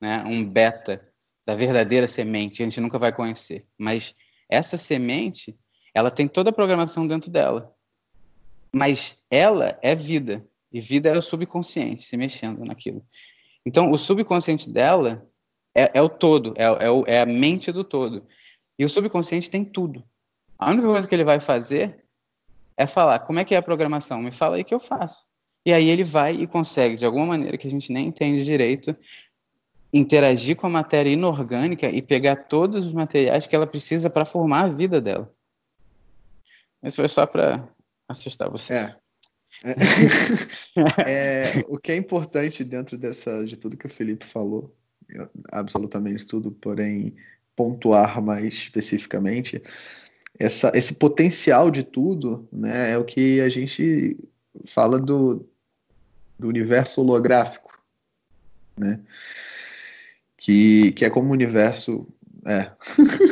né? 0.00 0.24
Um 0.24 0.44
beta 0.44 1.06
da 1.46 1.54
verdadeira 1.54 2.08
semente. 2.08 2.62
A 2.62 2.66
gente 2.66 2.80
nunca 2.80 2.98
vai 2.98 3.12
conhecer, 3.12 3.66
mas 3.78 4.14
essa 4.48 4.76
semente, 4.76 5.56
ela 5.92 6.10
tem 6.10 6.26
toda 6.26 6.50
a 6.50 6.52
programação 6.52 7.06
dentro 7.06 7.30
dela. 7.30 7.74
Mas 8.72 9.22
ela 9.30 9.78
é 9.82 9.94
vida 9.94 10.44
e 10.74 10.80
vida 10.80 11.08
é 11.08 11.16
o 11.16 11.22
subconsciente 11.22 12.02
se 12.02 12.16
mexendo 12.16 12.64
naquilo. 12.64 13.06
Então, 13.64 13.92
o 13.92 13.96
subconsciente 13.96 14.68
dela 14.68 15.24
é, 15.72 15.92
é 15.94 16.02
o 16.02 16.08
todo, 16.08 16.52
é, 16.56 16.64
é, 16.64 16.90
o, 16.90 17.04
é 17.06 17.20
a 17.20 17.26
mente 17.26 17.70
do 17.70 17.84
todo. 17.84 18.26
E 18.76 18.84
o 18.84 18.88
subconsciente 18.88 19.48
tem 19.48 19.64
tudo. 19.64 20.04
A 20.58 20.70
única 20.70 20.88
coisa 20.88 21.06
que 21.06 21.14
ele 21.14 21.22
vai 21.22 21.38
fazer 21.38 22.04
é 22.76 22.88
falar: 22.88 23.20
como 23.20 23.38
é 23.38 23.44
que 23.44 23.54
é 23.54 23.58
a 23.58 23.62
programação? 23.62 24.20
Me 24.20 24.32
fala 24.32 24.56
aí 24.56 24.64
que 24.64 24.74
eu 24.74 24.80
faço. 24.80 25.24
E 25.64 25.72
aí 25.72 25.88
ele 25.88 26.02
vai 26.02 26.34
e 26.34 26.46
consegue, 26.46 26.96
de 26.96 27.06
alguma 27.06 27.26
maneira 27.26 27.56
que 27.56 27.68
a 27.68 27.70
gente 27.70 27.92
nem 27.92 28.08
entende 28.08 28.44
direito, 28.44 28.96
interagir 29.92 30.56
com 30.56 30.66
a 30.66 30.70
matéria 30.70 31.10
inorgânica 31.10 31.88
e 31.88 32.02
pegar 32.02 32.48
todos 32.48 32.84
os 32.84 32.92
materiais 32.92 33.46
que 33.46 33.54
ela 33.54 33.66
precisa 33.66 34.10
para 34.10 34.24
formar 34.24 34.64
a 34.64 34.68
vida 34.68 35.00
dela. 35.00 35.32
Isso 36.82 36.96
foi 36.96 37.08
só 37.08 37.24
para 37.26 37.66
assustar 38.08 38.50
você. 38.50 38.74
É. 38.74 39.03
É, 41.06 41.64
o 41.68 41.78
que 41.78 41.92
é 41.92 41.96
importante 41.96 42.64
dentro 42.64 42.98
dessa 42.98 43.44
de 43.44 43.56
tudo 43.56 43.76
que 43.76 43.86
o 43.86 43.90
Felipe 43.90 44.24
falou, 44.24 44.74
absolutamente 45.50 46.26
tudo, 46.26 46.50
porém 46.50 47.14
pontuar 47.56 48.20
mais 48.20 48.54
especificamente, 48.54 49.62
essa, 50.38 50.72
esse 50.74 50.94
potencial 50.94 51.70
de 51.70 51.84
tudo, 51.84 52.48
né, 52.52 52.90
é 52.90 52.98
o 52.98 53.04
que 53.04 53.40
a 53.40 53.48
gente 53.48 54.16
fala 54.66 54.98
do, 54.98 55.46
do 56.38 56.48
universo 56.48 57.00
holográfico, 57.00 57.78
né, 58.76 59.00
que, 60.36 60.92
que 60.92 61.04
é 61.04 61.10
como 61.10 61.28
o 61.28 61.32
universo 61.32 62.06
é, 62.44 62.70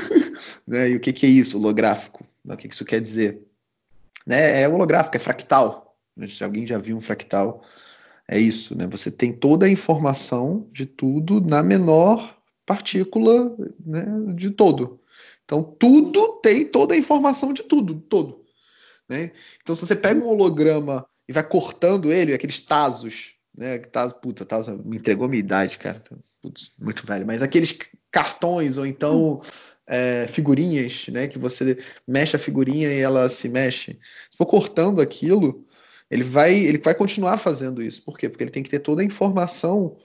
né, 0.67 0.91
e 0.91 0.97
o 0.97 1.01
que, 1.01 1.13
que 1.13 1.27
é 1.27 1.29
isso, 1.29 1.59
holográfico? 1.59 2.25
O 2.45 2.57
que, 2.57 2.69
que 2.69 2.75
isso 2.75 2.85
quer 2.85 3.01
dizer? 3.01 3.41
Né, 4.27 4.63
é 4.63 4.69
holográfico, 4.69 5.17
é 5.17 5.21
fractal, 5.21 5.82
se 6.29 6.45
alguém 6.45 6.67
já 6.67 6.79
viu 6.79 6.97
um 6.97 7.01
fractal, 7.01 7.63
é 8.29 8.39
isso, 8.39 8.77
né? 8.77 8.87
Você 8.89 9.11
tem 9.11 9.33
toda 9.33 9.67
a 9.67 9.71
informação 9.71 10.69
de 10.73 10.87
tudo 10.87 11.41
na 11.41 11.63
menor 11.63 12.39
partícula 12.65 13.55
né, 13.85 14.07
de 14.35 14.51
todo. 14.51 15.01
Então, 15.45 15.63
tudo 15.63 16.41
tem 16.41 16.67
toda 16.67 16.95
a 16.95 16.97
informação 16.97 17.53
de 17.53 17.63
tudo, 17.63 18.01
todo. 18.01 18.45
Né? 19.09 19.33
Então, 19.63 19.75
se 19.75 19.85
você 19.85 19.97
pega 19.97 20.21
um 20.21 20.29
holograma 20.29 21.07
e 21.29 21.33
vai 21.33 21.47
cortando 21.47 22.13
ele, 22.13 22.33
aqueles 22.33 22.61
tazos, 22.61 23.35
né? 23.57 23.79
Tazo, 23.79 24.15
puta, 24.15 24.45
tazo 24.45 24.81
me 24.85 24.97
entregou 24.97 25.29
minha 25.29 25.41
idade, 25.41 25.79
cara. 25.79 26.03
Putz, 26.41 26.75
muito 26.81 27.05
velho. 27.05 27.27
Mas 27.27 27.43
aqueles 27.43 27.79
cartões, 28.11 28.79
ou 28.79 28.87
então 28.87 29.41
é, 29.87 30.27
figurinhas, 30.27 31.09
né? 31.09 31.29
Que 31.29 31.39
você 31.39 31.79
mexe 32.07 32.35
a 32.35 32.39
figurinha 32.39 32.91
e 32.91 33.01
ela 33.01 33.29
se 33.29 33.49
mexe. 33.49 33.99
Se 34.31 34.37
for 34.39 34.47
cortando 34.47 35.01
aquilo, 35.01 35.67
ele 36.13 36.23
vai, 36.23 36.55
ele 36.55 36.77
vai 36.77 36.95
continuar 36.95 37.39
fazendo 37.39 37.83
isso. 37.83 38.05
Por 38.05 38.19
quê? 38.19 38.29
Porque 38.29 38.45
ele 38.45 38.51
tem 38.51 38.63
que 38.63 38.69
ter 38.69 38.81
toda 38.81 39.01
a 39.01 39.05
informação 39.05 39.97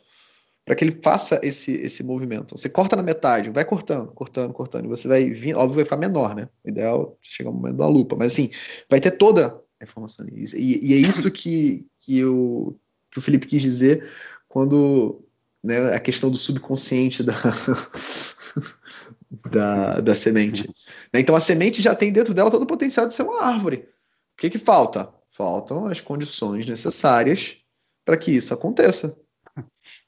para 0.64 0.74
que 0.74 0.86
ele 0.86 1.00
faça 1.04 1.38
esse, 1.44 1.74
esse 1.74 2.02
movimento. 2.02 2.58
Você 2.58 2.70
corta 2.70 2.96
na 2.96 3.04
metade, 3.04 3.50
vai 3.50 3.66
cortando, 3.66 4.14
cortando, 4.14 4.54
cortando, 4.54 4.86
e 4.86 4.88
você 4.88 5.06
vai 5.06 5.30
vir, 5.30 5.54
óbvio, 5.54 5.76
vai 5.76 5.84
ficar 5.84 5.98
menor, 5.98 6.34
né? 6.34 6.48
O 6.64 6.70
ideal 6.70 7.18
é 7.22 7.22
chegar 7.22 7.50
o 7.50 7.54
momento 7.54 7.76
da 7.76 7.88
lupa, 7.88 8.16
mas 8.16 8.32
assim, 8.32 8.50
vai 8.90 9.02
ter 9.02 9.12
toda 9.12 9.62
a 9.82 9.84
informação. 9.84 10.26
E, 10.30 10.80
e 10.82 10.94
é 10.94 10.98
isso 10.98 11.30
que, 11.30 11.86
que, 12.00 12.18
eu, 12.18 12.80
que 13.12 13.20
o 13.20 13.22
Felipe 13.22 13.46
quis 13.46 13.62
dizer 13.62 14.10
quando 14.48 15.26
né, 15.62 15.94
a 15.94 16.00
questão 16.00 16.32
do 16.32 16.38
subconsciente 16.38 17.22
da, 17.22 17.36
da, 19.52 20.00
da 20.00 20.16
semente. 20.16 20.74
Então 21.14 21.36
a 21.36 21.42
semente 21.42 21.82
já 21.82 21.94
tem 21.94 22.14
dentro 22.14 22.34
dela 22.34 22.50
todo 22.50 22.64
o 22.64 22.68
potencial 22.68 23.06
de 23.06 23.14
ser 23.14 23.24
uma 23.24 23.44
árvore. 23.44 23.90
O 24.36 24.38
que, 24.38 24.50
que 24.50 24.58
falta? 24.58 25.17
Faltam 25.38 25.86
as 25.86 26.02
condições 26.02 26.66
necessárias 26.66 27.58
para 28.04 28.18
que 28.18 28.32
isso 28.32 28.52
aconteça. 28.56 29.16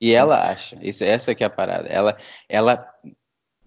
E 0.02 0.12
ela 0.12 0.40
acha, 0.40 0.76
isso, 0.82 1.04
essa 1.04 1.36
que 1.36 1.44
é 1.44 1.48
a 1.48 1.50
parada. 1.52 1.88
Ela, 1.88 2.18
ela, 2.48 2.94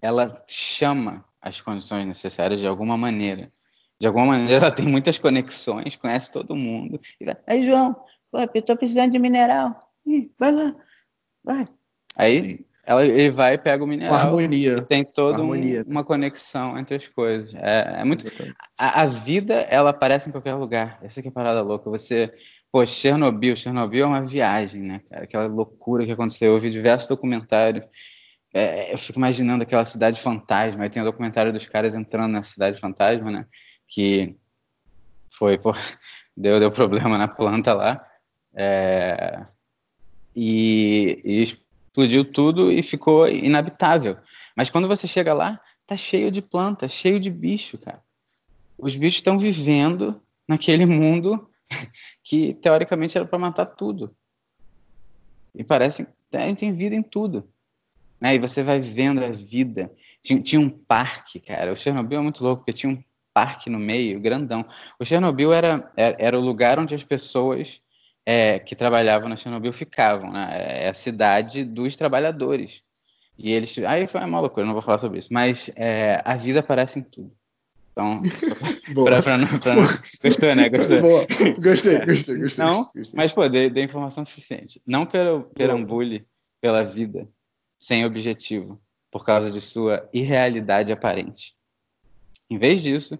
ela 0.01 0.43
chama 0.45 1.23
as 1.41 1.61
condições 1.61 2.05
necessárias 2.05 2.59
de 2.59 2.67
alguma 2.67 2.97
maneira. 2.97 3.49
De 3.97 4.07
alguma 4.07 4.25
maneira, 4.25 4.65
ela 4.65 4.71
tem 4.71 4.85
muitas 4.85 5.17
conexões, 5.17 5.95
conhece 5.95 6.31
todo 6.33 6.53
mundo. 6.53 6.99
Aí, 7.47 7.65
João, 7.65 7.95
eu 8.33 8.49
estou 8.53 8.75
precisando 8.75 9.11
de 9.11 9.19
mineral. 9.19 9.89
Ih, 10.05 10.29
vai 10.37 10.51
lá, 10.51 10.75
vai. 11.41 11.67
Aí 12.15 12.57
Sim. 12.57 12.65
Ela, 12.85 13.05
ele 13.05 13.29
vai 13.29 13.53
e 13.53 13.57
pega 13.57 13.81
o 13.81 13.87
mineral. 13.87 14.13
Uma 14.13 14.23
harmonia. 14.23 14.81
tem 14.81 15.05
toda 15.05 15.41
um, 15.41 15.53
uma 15.87 16.03
conexão 16.03 16.77
entre 16.77 16.95
as 16.95 17.07
coisas. 17.07 17.55
É, 17.55 18.01
é 18.01 18.03
muito. 18.03 18.27
A, 18.77 19.03
a, 19.03 19.05
vida, 19.05 19.53
ela 19.69 19.91
aparece 19.91 20.27
em 20.27 20.33
qualquer 20.33 20.53
lugar. 20.55 20.99
Essa 21.01 21.21
que 21.21 21.29
é 21.29 21.31
a 21.31 21.33
parada 21.33 21.61
louca. 21.61 21.89
Você. 21.89 22.33
Pô, 22.69 22.85
Chernobyl. 22.85 23.55
Chernobyl 23.55 24.03
é 24.03 24.07
uma 24.07 24.25
viagem, 24.25 24.81
né, 24.81 25.01
cara? 25.09 25.23
Aquela 25.23 25.47
loucura 25.47 26.05
que 26.05 26.11
aconteceu. 26.11 26.51
Eu 26.53 26.59
vi 26.59 26.69
diversos 26.71 27.07
documentários. 27.07 27.85
É, 28.53 28.91
eu 28.91 28.97
fico 28.97 29.17
imaginando 29.17 29.63
aquela 29.63 29.85
cidade 29.85 30.19
fantasma. 30.19 30.83
Aí 30.83 30.89
tem 30.89 31.01
o 31.01 31.05
documentário 31.05 31.53
dos 31.53 31.65
caras 31.65 31.95
entrando 31.95 32.33
na 32.33 32.43
cidade 32.43 32.81
fantasma, 32.81 33.31
né? 33.31 33.45
Que 33.87 34.35
foi, 35.31 35.57
pô, 35.57 35.71
deu, 36.35 36.59
deu 36.59 36.69
problema 36.69 37.17
na 37.17 37.29
planta 37.29 37.73
lá. 37.73 38.03
É, 38.53 39.45
e, 40.35 41.21
e 41.23 41.62
explodiu 41.93 42.25
tudo 42.25 42.71
e 42.71 42.81
ficou 42.81 43.27
inabitável. 43.27 44.17
Mas 44.55 44.71
quando 44.71 44.87
você 44.87 45.07
chega 45.07 45.31
lá, 45.31 45.61
tá 45.85 45.95
cheio 45.95 46.31
de 46.31 46.41
planta, 46.41 46.87
cheio 46.87 47.19
de 47.19 47.29
bicho, 47.29 47.77
cara. 47.77 48.01
Os 48.75 48.95
bichos 48.95 49.17
estão 49.17 49.37
vivendo 49.37 50.19
naquele 50.47 50.87
mundo 50.87 51.47
que 52.23 52.55
teoricamente 52.55 53.15
era 53.15 53.27
para 53.27 53.37
matar 53.37 53.67
tudo. 53.67 54.15
E 55.53 55.63
parece 55.63 56.03
que 56.03 56.11
tem 56.55 56.73
vida 56.73 56.95
em 56.95 57.03
tudo. 57.03 57.47
Né? 58.19 58.35
E 58.35 58.39
você 58.39 58.63
vai 58.63 58.79
vendo 58.79 59.23
a 59.23 59.29
vida. 59.29 59.91
Tinha, 60.19 60.41
tinha, 60.41 60.59
um 60.59 60.69
parque, 60.69 61.39
cara. 61.39 61.71
O 61.71 61.75
Chernobyl 61.75 62.19
é 62.19 62.23
muito 62.23 62.43
louco, 62.43 62.61
porque 62.61 62.73
tinha 62.73 62.91
um 62.91 63.03
parque 63.31 63.69
no 63.69 63.77
meio, 63.77 64.19
grandão. 64.19 64.65
O 64.99 65.05
Chernobyl 65.05 65.53
era, 65.53 65.91
era, 65.95 66.15
era 66.17 66.39
o 66.39 66.41
lugar 66.41 66.79
onde 66.79 66.95
as 66.95 67.03
pessoas 67.03 67.81
é, 68.25 68.59
que 68.59 68.75
trabalhavam 68.75 69.29
na 69.29 69.35
Chernobyl 69.35 69.73
ficavam. 69.73 70.31
Né? 70.31 70.85
É 70.85 70.89
a 70.89 70.93
cidade 70.93 71.63
dos 71.63 71.95
trabalhadores. 71.95 72.83
E 73.37 73.51
eles. 73.51 73.77
Aí 73.79 74.07
foi 74.07 74.21
uma 74.21 74.39
loucura, 74.39 74.65
não 74.65 74.73
vou 74.73 74.81
falar 74.81 74.99
sobre 74.99 75.19
isso. 75.19 75.33
Mas 75.33 75.69
é, 75.75 76.21
a 76.23 76.35
vida 76.35 76.59
aparece 76.59 76.99
em 76.99 77.03
tudo. 77.03 77.31
Então, 77.91 78.21
pra, 79.05 79.21
pra, 79.21 79.37
não, 79.37 79.59
pra 79.59 79.75
não... 79.75 79.83
Gostou, 80.23 80.55
né? 80.55 80.69
Gostou. 80.69 81.01
Boa. 81.01 81.27
Gostei, 81.59 82.05
gostei, 82.05 82.37
gostei. 82.37 82.65
Não, 82.65 82.89
gostei. 82.95 83.15
mas, 83.15 83.31
pô, 83.31 83.47
dei, 83.47 83.69
dei 83.69 83.83
informação 83.83 84.25
suficiente. 84.25 84.81
Não 84.85 85.07
perambule 85.53 86.25
pela 86.59 86.83
vida 86.83 87.27
sem 87.77 88.05
objetivo, 88.05 88.81
por 89.11 89.23
causa 89.23 89.51
de 89.51 89.61
sua 89.61 90.09
irrealidade 90.11 90.91
aparente. 90.91 91.53
Em 92.49 92.57
vez 92.57 92.81
disso, 92.81 93.19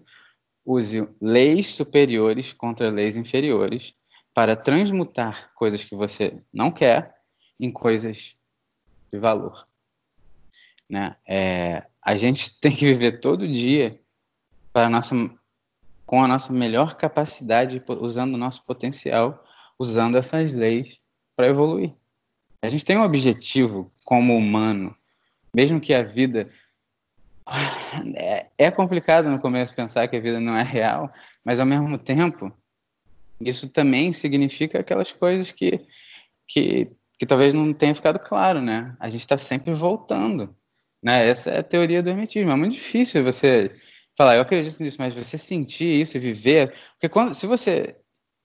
use 0.64 1.06
leis 1.20 1.66
superiores 1.66 2.52
contra 2.52 2.90
leis 2.90 3.14
inferiores 3.16 3.94
para 4.34 4.56
transmutar 4.56 5.52
coisas 5.54 5.84
que 5.84 5.94
você 5.94 6.36
não 6.52 6.70
quer 6.72 7.14
em 7.58 7.70
coisas 7.70 8.36
de 9.10 9.18
valor. 9.18 9.66
Né? 10.90 11.16
É, 11.26 11.84
a 12.02 12.16
gente 12.16 12.58
tem 12.60 12.74
que 12.74 12.84
viver 12.84 13.20
todo 13.20 13.48
dia 13.48 13.98
para 14.72 14.90
nossa, 14.90 15.14
com 16.04 16.22
a 16.22 16.28
nossa 16.28 16.52
melhor 16.52 16.96
capacidade, 16.96 17.82
usando 18.00 18.34
o 18.34 18.38
nosso 18.38 18.64
potencial, 18.64 19.44
usando 19.78 20.18
essas 20.18 20.52
leis 20.52 21.00
para 21.36 21.46
evoluir. 21.46 21.94
A 22.60 22.68
gente 22.68 22.84
tem 22.84 22.98
um 22.98 23.04
objetivo 23.04 23.88
como 24.04 24.36
humano, 24.36 24.96
mesmo 25.54 25.80
que 25.80 25.94
a 25.94 26.02
vida 26.02 26.50
é, 28.16 28.46
é 28.58 28.70
complicado 28.70 29.30
no 29.30 29.38
começo 29.38 29.74
pensar 29.74 30.08
que 30.08 30.16
a 30.16 30.20
vida 30.20 30.40
não 30.40 30.56
é 30.56 30.62
real, 30.62 31.12
mas 31.44 31.60
ao 31.60 31.66
mesmo 31.66 31.96
tempo 31.96 32.52
isso 33.40 33.68
também 33.68 34.12
significa 34.12 34.80
aquelas 34.80 35.12
coisas 35.12 35.52
que 35.52 35.80
que 36.48 36.90
que 37.18 37.26
talvez 37.26 37.54
não 37.54 37.72
tenha 37.72 37.94
ficado 37.94 38.18
claro, 38.18 38.60
né? 38.60 38.96
A 38.98 39.08
gente 39.08 39.20
está 39.20 39.36
sempre 39.36 39.72
voltando, 39.72 40.54
né? 41.02 41.28
Essa 41.28 41.50
é 41.50 41.58
a 41.60 41.62
teoria 41.62 42.02
do 42.02 42.10
hermetismo. 42.10 42.50
É 42.50 42.56
muito 42.56 42.72
difícil 42.72 43.22
você 43.22 43.70
falar, 44.16 44.36
eu 44.36 44.42
acredito 44.42 44.82
nisso, 44.82 44.96
mas 44.98 45.14
você 45.14 45.38
sentir 45.38 46.00
isso 46.00 46.16
e 46.16 46.20
viver, 46.20 46.74
porque 46.92 47.08
quando, 47.08 47.34
se 47.34 47.46
você 47.46 47.96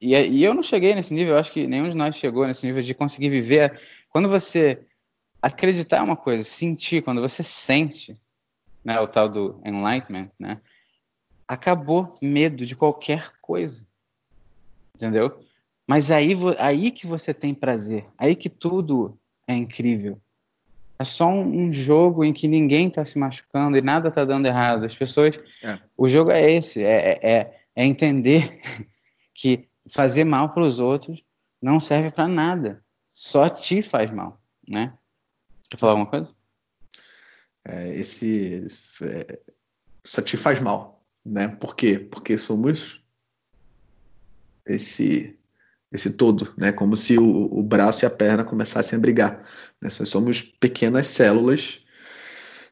e, 0.02 0.16
e 0.16 0.44
eu 0.44 0.54
não 0.54 0.64
cheguei 0.64 0.96
nesse 0.96 1.14
nível, 1.14 1.34
eu 1.34 1.40
acho 1.40 1.52
que 1.52 1.68
nenhum 1.68 1.90
de 1.90 1.98
nós 1.98 2.16
chegou 2.16 2.48
nesse 2.48 2.66
nível 2.66 2.82
de 2.82 2.94
conseguir 2.94 3.30
viver. 3.30 3.80
Quando 4.10 4.30
você 4.30 4.86
acreditar 5.42 5.98
é 5.98 6.02
uma 6.02 6.16
coisa, 6.16 6.44
sentir, 6.44 7.02
quando 7.02 7.22
você 7.22 7.44
sente, 7.44 8.18
né, 8.84 9.00
o 9.00 9.08
tal 9.08 9.28
do 9.28 9.62
enlightenment, 9.66 10.30
né? 10.40 10.62
Acabou 11.48 12.18
medo 12.22 12.66
de 12.66 12.76
qualquer 12.76 13.34
coisa. 13.42 13.86
Entendeu? 15.00 15.40
Mas 15.88 16.12
aí, 16.12 16.36
aí 16.58 16.92
que 16.92 17.08
você 17.08 17.34
tem 17.34 17.54
prazer, 17.54 18.06
aí 18.18 18.36
que 18.36 18.50
tudo 18.50 19.18
é 19.48 19.56
incrível. 19.56 20.22
É 21.00 21.06
só 21.06 21.30
um, 21.30 21.68
um 21.68 21.72
jogo 21.72 22.26
em 22.26 22.34
que 22.34 22.46
ninguém 22.46 22.90
está 22.90 23.06
se 23.06 23.18
machucando 23.18 23.78
e 23.78 23.82
nada 23.82 24.10
está 24.10 24.26
dando 24.26 24.46
errado. 24.46 24.84
As 24.84 24.98
pessoas. 24.98 25.40
É. 25.64 25.80
O 25.98 26.10
jogo 26.10 26.32
é 26.32 26.52
esse: 26.52 26.84
é, 26.84 27.18
é, 27.24 27.62
é 27.74 27.86
entender 27.86 28.60
que 29.34 29.70
fazer 29.90 30.26
mal 30.26 30.50
para 30.50 30.64
os 30.64 30.82
outros 30.82 31.24
não 31.62 31.80
serve 31.80 32.12
para 32.12 32.28
nada. 32.28 32.84
Só 33.10 33.48
te 33.48 33.82
faz 33.82 34.12
mal, 34.12 34.42
né? 34.68 34.94
Quer 35.70 35.78
falar 35.78 35.94
alguma 35.94 36.10
coisa? 36.10 36.36
É, 37.66 37.96
esse, 37.96 38.66
é, 39.02 39.40
só 40.04 40.22
te 40.22 40.36
faz 40.36 40.60
mal, 40.60 41.06
né? 41.26 41.48
Por 41.48 41.76
quê? 41.76 41.98
Porque 41.98 42.38
somos 42.38 43.02
esse 44.74 45.36
esse 45.92 46.12
todo, 46.12 46.54
né? 46.56 46.72
Como 46.72 46.96
se 46.96 47.18
o, 47.18 47.50
o 47.52 47.64
braço 47.64 48.06
e 48.06 48.08
a 48.08 48.12
perna 48.12 48.44
começassem 48.44 48.98
a 48.98 49.02
brigar. 49.02 49.40
Né? 49.82 49.90
Nós 50.00 50.08
somos 50.10 50.42
pequenas 50.42 51.08
células 51.08 51.80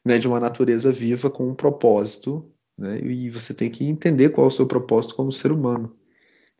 né, 0.05 0.19
de 0.19 0.27
uma 0.27 0.39
natureza 0.39 0.91
viva 0.91 1.29
com 1.29 1.49
um 1.49 1.55
propósito, 1.55 2.47
né? 2.77 2.99
E 3.01 3.29
você 3.29 3.53
tem 3.53 3.69
que 3.71 3.85
entender 3.85 4.29
qual 4.29 4.45
é 4.45 4.47
o 4.49 4.51
seu 4.51 4.67
propósito 4.67 5.15
como 5.15 5.31
ser 5.31 5.51
humano. 5.51 5.95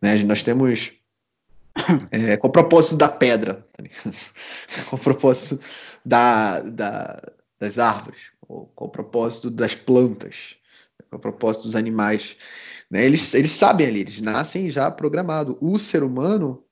Né? 0.01 0.15
Nós 0.23 0.43
temos 0.43 0.93
é, 2.11 2.37
qual 2.37 2.49
o 2.49 2.53
propósito 2.53 2.97
da 2.97 3.07
pedra, 3.07 3.65
tá 3.73 3.83
qual 4.89 4.99
o 4.99 5.03
propósito 5.03 5.63
da, 6.03 6.61
da, 6.61 7.21
das 7.59 7.77
árvores, 7.77 8.31
qual 8.39 8.71
o 8.75 8.89
propósito 8.89 9.51
das 9.51 9.75
plantas, 9.75 10.55
o 11.11 11.19
propósito 11.19 11.63
dos 11.63 11.75
animais. 11.75 12.35
Né? 12.89 13.05
Eles, 13.05 13.33
eles 13.33 13.51
sabem 13.51 13.87
ali, 13.87 14.01
eles 14.01 14.21
nascem 14.21 14.69
já 14.69 14.89
programado. 14.89 15.57
O 15.61 15.77
ser 15.77 16.03
humano, 16.03 16.63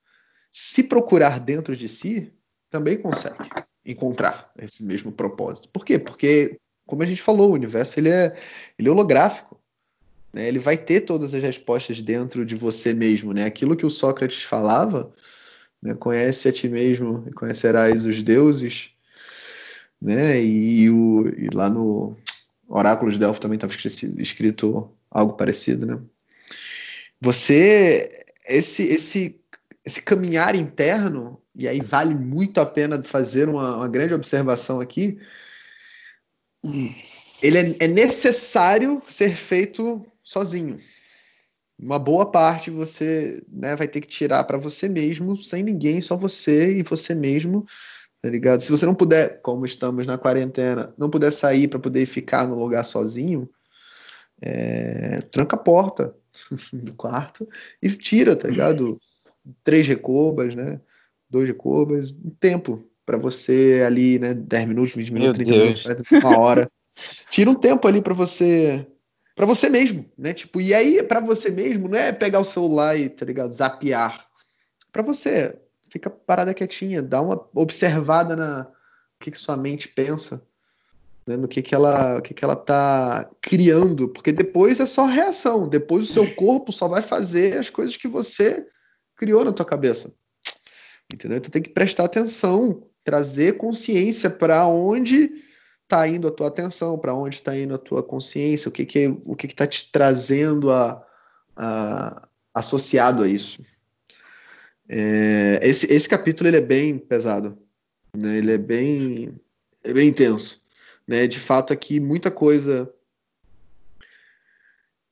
se 0.52 0.84
procurar 0.84 1.40
dentro 1.40 1.76
de 1.76 1.88
si, 1.88 2.34
também 2.70 2.98
consegue 2.98 3.50
encontrar 3.86 4.52
esse 4.58 4.84
mesmo 4.84 5.12
propósito. 5.12 5.70
Por 5.70 5.86
quê? 5.86 6.00
Porque, 6.00 6.58
como 6.86 7.04
a 7.04 7.06
gente 7.06 7.22
falou, 7.22 7.52
o 7.52 7.54
universo 7.54 8.00
ele 8.00 8.10
é, 8.10 8.36
ele 8.78 8.88
é 8.88 8.92
holográfico. 8.92 9.60
Né? 10.34 10.48
Ele 10.48 10.60
vai 10.60 10.78
ter 10.78 11.02
todas 11.02 11.34
as 11.34 11.42
respostas 11.42 12.02
dentro 12.02 12.46
de 12.46 12.56
você 12.56 12.94
mesmo. 12.94 13.34
Né? 13.34 13.46
Aquilo 13.46 13.76
que 13.76 13.86
o 13.86 13.90
Sócrates 13.90 14.44
falava, 14.44 15.14
né? 15.82 15.94
conhece 15.94 16.50
a 16.50 16.54
ti 16.54 16.68
mesmo 16.68 17.24
e 17.28 17.32
conhecerás 17.32 18.06
os 18.06 18.22
deuses. 18.24 18.92
Né? 20.02 20.44
E, 20.44 20.90
o, 20.90 21.28
e 21.38 21.50
lá 21.54 21.70
no 21.70 22.18
Oráculo 22.68 23.12
de 23.12 23.20
Delfo 23.20 23.40
também 23.40 23.56
estava 23.58 23.74
escrito 24.20 24.92
algo 25.10 25.34
parecido, 25.34 25.86
né? 25.86 26.00
Você 27.22 28.26
esse 28.48 28.84
esse 28.84 29.40
esse 29.84 30.02
caminhar 30.02 30.56
interno 30.56 31.40
e 31.56 31.68
aí 31.68 31.80
vale 31.80 32.16
muito 32.16 32.60
a 32.60 32.66
pena 32.66 33.02
fazer 33.04 33.48
uma, 33.48 33.78
uma 33.78 33.88
grande 33.88 34.14
observação 34.14 34.82
aqui. 34.82 35.20
Ele 37.42 37.58
é, 37.58 37.76
é 37.80 37.88
necessário 37.88 39.02
ser 39.08 39.36
feito 39.36 40.06
sozinho. 40.24 40.80
Uma 41.78 42.00
boa 42.00 42.32
parte 42.32 42.72
você 42.72 43.44
né, 43.48 43.76
vai 43.76 43.88
ter 43.88 44.02
que 44.02 44.08
tirar 44.08 44.44
para 44.46 44.58
você 44.58 44.90
mesmo, 44.90 45.36
sem 45.38 45.62
ninguém, 45.62 46.02
só 46.02 46.16
você 46.16 46.78
e 46.78 46.84
você 46.84 47.14
mesmo, 47.14 47.66
tá 48.26 48.32
ligado? 48.32 48.60
Se 48.60 48.72
você 48.72 48.88
não 48.88 48.96
puder, 48.96 49.40
como 49.44 49.66
estamos 49.66 50.08
na 50.08 50.18
quarentena, 50.18 50.92
não 50.98 51.12
puder 51.12 51.32
sair 51.32 51.68
para 51.68 51.78
poder 51.78 52.08
ficar 52.08 52.48
no 52.48 52.58
lugar 52.58 52.84
sozinho, 52.84 53.48
é, 54.42 55.20
tranca 55.30 55.56
a 55.56 55.60
porta 55.60 56.16
do 56.74 56.92
quarto 56.96 57.48
e 57.80 57.88
tira, 57.92 58.36
tá 58.36 58.48
ligado? 58.48 58.98
Três 59.64 59.86
recobas, 59.86 60.56
né? 60.56 60.82
Dois 61.30 61.48
recobas, 61.48 62.12
um 62.14 62.32
tempo 62.32 62.84
para 63.06 63.16
você 63.16 63.84
ali, 63.86 64.18
né? 64.18 64.34
10 64.34 64.66
minutos, 64.66 64.96
20 64.96 65.14
minutos, 65.14 65.38
Meu 65.38 65.46
30 65.46 65.64
Deus. 65.64 65.86
minutos, 65.86 66.12
uma 66.12 66.40
hora. 66.40 66.72
Tira 67.30 67.48
um 67.48 67.56
tempo 67.56 67.88
ali 67.88 68.02
para 68.02 68.16
você 68.16 68.88
para 69.36 69.46
você 69.46 69.70
mesmo, 69.70 70.10
né? 70.18 70.34
Tipo, 70.34 70.60
e 70.60 70.74
aí 70.74 71.04
para 71.04 71.20
você 71.20 71.52
mesmo 71.52 71.88
não 71.88 71.98
é 71.98 72.12
pegar 72.12 72.40
o 72.40 72.46
celular 72.46 72.98
e, 72.98 73.08
tá 73.08 73.24
ligado, 73.24 73.52
zapear. 73.52 74.26
Para 74.92 75.04
você, 75.04 75.56
fica 75.96 76.10
parada 76.10 76.54
quietinha, 76.54 77.02
dá 77.02 77.22
uma 77.22 77.48
observada 77.54 78.36
na 78.36 78.68
o 79.18 79.24
que, 79.24 79.32
que 79.32 79.38
sua 79.38 79.56
mente 79.56 79.88
pensa, 79.88 80.46
né, 81.26 81.38
no 81.38 81.48
que, 81.48 81.62
que 81.62 81.74
ela 81.74 82.18
o 82.18 82.22
que, 82.22 82.34
que 82.34 82.44
ela 82.44 82.56
tá 82.56 83.30
criando, 83.42 84.10
porque 84.10 84.34
depois 84.34 84.82
é 84.82 84.86
só 84.86 85.06
reação, 85.06 85.70
depois 85.70 86.10
o 86.10 86.12
seu 86.12 86.36
corpo 86.36 86.74
só 86.74 86.90
vai 86.90 87.02
fazer 87.02 87.58
as 87.58 87.70
coisas 87.70 87.96
que 87.96 88.10
você 88.10 88.68
criou 89.16 89.46
na 89.46 89.54
tua 89.54 89.66
cabeça. 89.66 90.14
Entendeu? 91.12 91.38
Então 91.38 91.50
tem 91.50 91.62
que 91.62 91.70
prestar 91.70 92.04
atenção, 92.04 92.86
trazer 93.02 93.54
consciência 93.54 94.30
para 94.30 94.68
onde 94.68 95.32
está 95.84 96.06
indo 96.10 96.28
a 96.28 96.32
tua 96.32 96.50
atenção, 96.50 97.00
para 97.00 97.16
onde 97.16 97.38
está 97.38 97.58
indo 97.58 97.74
a 97.74 97.78
tua 97.78 98.04
consciência, 98.04 98.68
o 98.68 98.72
que 98.72 98.86
que 98.86 99.08
o 99.26 99.34
que 99.34 99.46
está 99.48 99.66
te 99.66 99.90
trazendo 99.90 100.70
a, 100.70 101.02
a, 101.56 102.28
associado 102.54 103.24
a 103.24 103.30
isso. 103.30 103.64
É, 104.88 105.60
esse, 105.64 105.92
esse 105.92 106.08
capítulo 106.08 106.50
ele 106.50 106.58
é 106.58 106.62
bem 106.62 106.98
pesado, 106.98 107.58
né? 108.16 108.38
ele 108.38 108.52
é 108.52 108.58
bem, 108.58 109.34
é 109.84 109.94
bem 109.94 110.10
intenso. 110.10 110.64
Né? 111.08 111.28
De 111.28 111.40
fato, 111.40 111.74
aqui 111.74 112.00
muita 112.00 112.30
coisa 112.30 112.92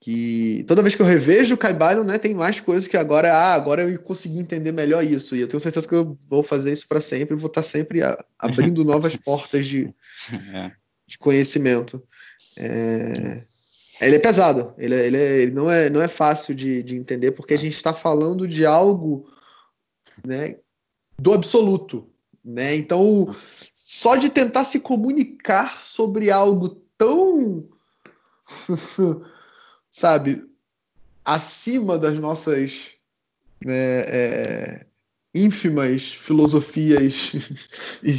que 0.03 0.65
toda 0.67 0.81
vez 0.81 0.95
que 0.95 1.01
eu 1.01 1.05
revejo 1.05 1.55
o 1.55 1.57
Caibalion, 1.57 2.03
né, 2.03 2.17
tem 2.17 2.33
mais 2.33 2.59
coisas 2.59 2.89
que 2.89 2.97
agora, 2.97 3.33
ah, 3.33 3.53
agora 3.53 3.89
eu 3.89 3.97
consegui 3.99 4.38
entender 4.38 4.73
melhor 4.73 5.01
isso. 5.01 5.33
E 5.33 5.39
eu 5.39 5.47
tenho 5.47 5.62
certeza 5.62 5.88
que 5.88 5.95
eu 5.95 6.17
vou 6.29 6.43
fazer 6.43 6.73
isso 6.73 6.86
para 6.89 6.99
sempre, 6.99 7.38
vou 7.38 7.47
estar 7.47 7.62
tá 7.62 7.67
sempre 7.67 8.01
abrindo 8.38 8.83
novas 8.86 9.15
portas 9.15 9.65
de, 9.65 9.93
é. 10.53 10.71
de 11.07 11.17
conhecimento. 11.17 12.03
É... 12.57 13.41
Ele 14.01 14.17
é 14.17 14.19
pesado, 14.19 14.73
ele, 14.77 14.93
é, 14.93 15.05
ele, 15.05 15.17
é, 15.17 15.41
ele, 15.41 15.51
não, 15.51 15.71
é, 15.71 15.89
não 15.89 16.01
é 16.01 16.09
fácil 16.09 16.53
de, 16.53 16.83
de 16.83 16.97
entender, 16.97 17.31
porque 17.31 17.53
a 17.53 17.57
gente 17.57 17.77
está 17.77 17.93
falando 17.93 18.45
de 18.45 18.65
algo 18.65 19.25
né, 20.26 20.58
do 21.17 21.34
absoluto. 21.34 22.10
Né? 22.43 22.76
Então, 22.76 23.34
só 23.73 24.15
de 24.15 24.30
tentar 24.30 24.63
se 24.63 24.80
comunicar 24.80 25.80
sobre 25.80 26.32
algo 26.32 26.82
tão, 26.97 27.63
sabe, 29.89 30.43
acima 31.23 31.97
das 31.97 32.19
nossas 32.19 32.91
né, 33.63 34.02
é, 34.02 34.86
ínfimas 35.34 36.12
filosofias 36.12 37.32
e, 38.04 38.17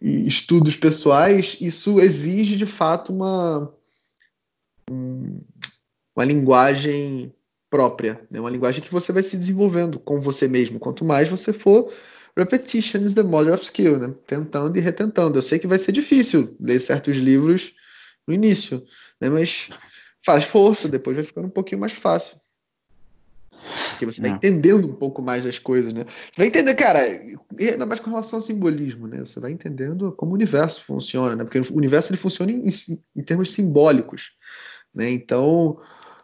e, 0.00 0.26
estudos 0.26 0.74
pessoais, 0.74 1.56
isso 1.60 2.00
exige 2.00 2.56
de 2.56 2.66
fato 2.66 3.12
uma, 3.12 3.72
uma 4.90 6.24
linguagem 6.24 7.32
própria, 7.70 8.20
né? 8.30 8.40
uma 8.40 8.50
linguagem 8.50 8.82
que 8.82 8.92
você 8.92 9.12
vai 9.12 9.22
se 9.22 9.36
desenvolvendo 9.36 9.98
com 9.98 10.20
você 10.20 10.48
mesmo. 10.48 10.78
Quanto 10.78 11.04
mais 11.04 11.28
você 11.28 11.52
for 11.52 11.92
repetition 12.36 13.04
is 13.04 13.14
the 13.14 13.22
mother 13.22 13.52
of 13.52 13.64
skill, 13.64 13.98
né? 13.98 14.14
Tentando 14.26 14.76
e 14.76 14.80
retentando. 14.80 15.36
Eu 15.36 15.42
sei 15.42 15.58
que 15.58 15.66
vai 15.66 15.78
ser 15.78 15.92
difícil 15.92 16.56
ler 16.60 16.78
certos 16.78 17.16
livros 17.16 17.74
no 18.26 18.32
início, 18.32 18.84
né? 19.20 19.28
Mas 19.28 19.70
faz 20.24 20.44
força, 20.44 20.88
depois 20.88 21.16
vai 21.16 21.24
ficando 21.24 21.48
um 21.48 21.50
pouquinho 21.50 21.80
mais 21.80 21.92
fácil. 21.92 22.36
Porque 23.90 24.06
você 24.06 24.20
vai 24.20 24.30
é. 24.30 24.34
entendendo 24.34 24.86
um 24.86 24.94
pouco 24.94 25.20
mais 25.20 25.44
das 25.44 25.58
coisas, 25.58 25.92
né? 25.92 26.04
Você 26.30 26.40
vai 26.40 26.46
entender, 26.46 26.74
cara, 26.76 27.00
ainda 27.58 27.84
mais 27.84 27.98
com 27.98 28.10
relação 28.10 28.36
ao 28.36 28.40
simbolismo, 28.40 29.08
né? 29.08 29.18
Você 29.18 29.40
vai 29.40 29.50
entendendo 29.50 30.12
como 30.12 30.30
o 30.30 30.34
universo 30.34 30.84
funciona, 30.84 31.34
né? 31.34 31.44
Porque 31.44 31.58
o 31.58 31.76
universo 31.76 32.12
ele 32.12 32.18
funciona 32.18 32.52
em, 32.52 32.68
em 33.16 33.22
termos 33.22 33.50
simbólicos, 33.50 34.32
né? 34.94 35.10
Então, 35.10 35.80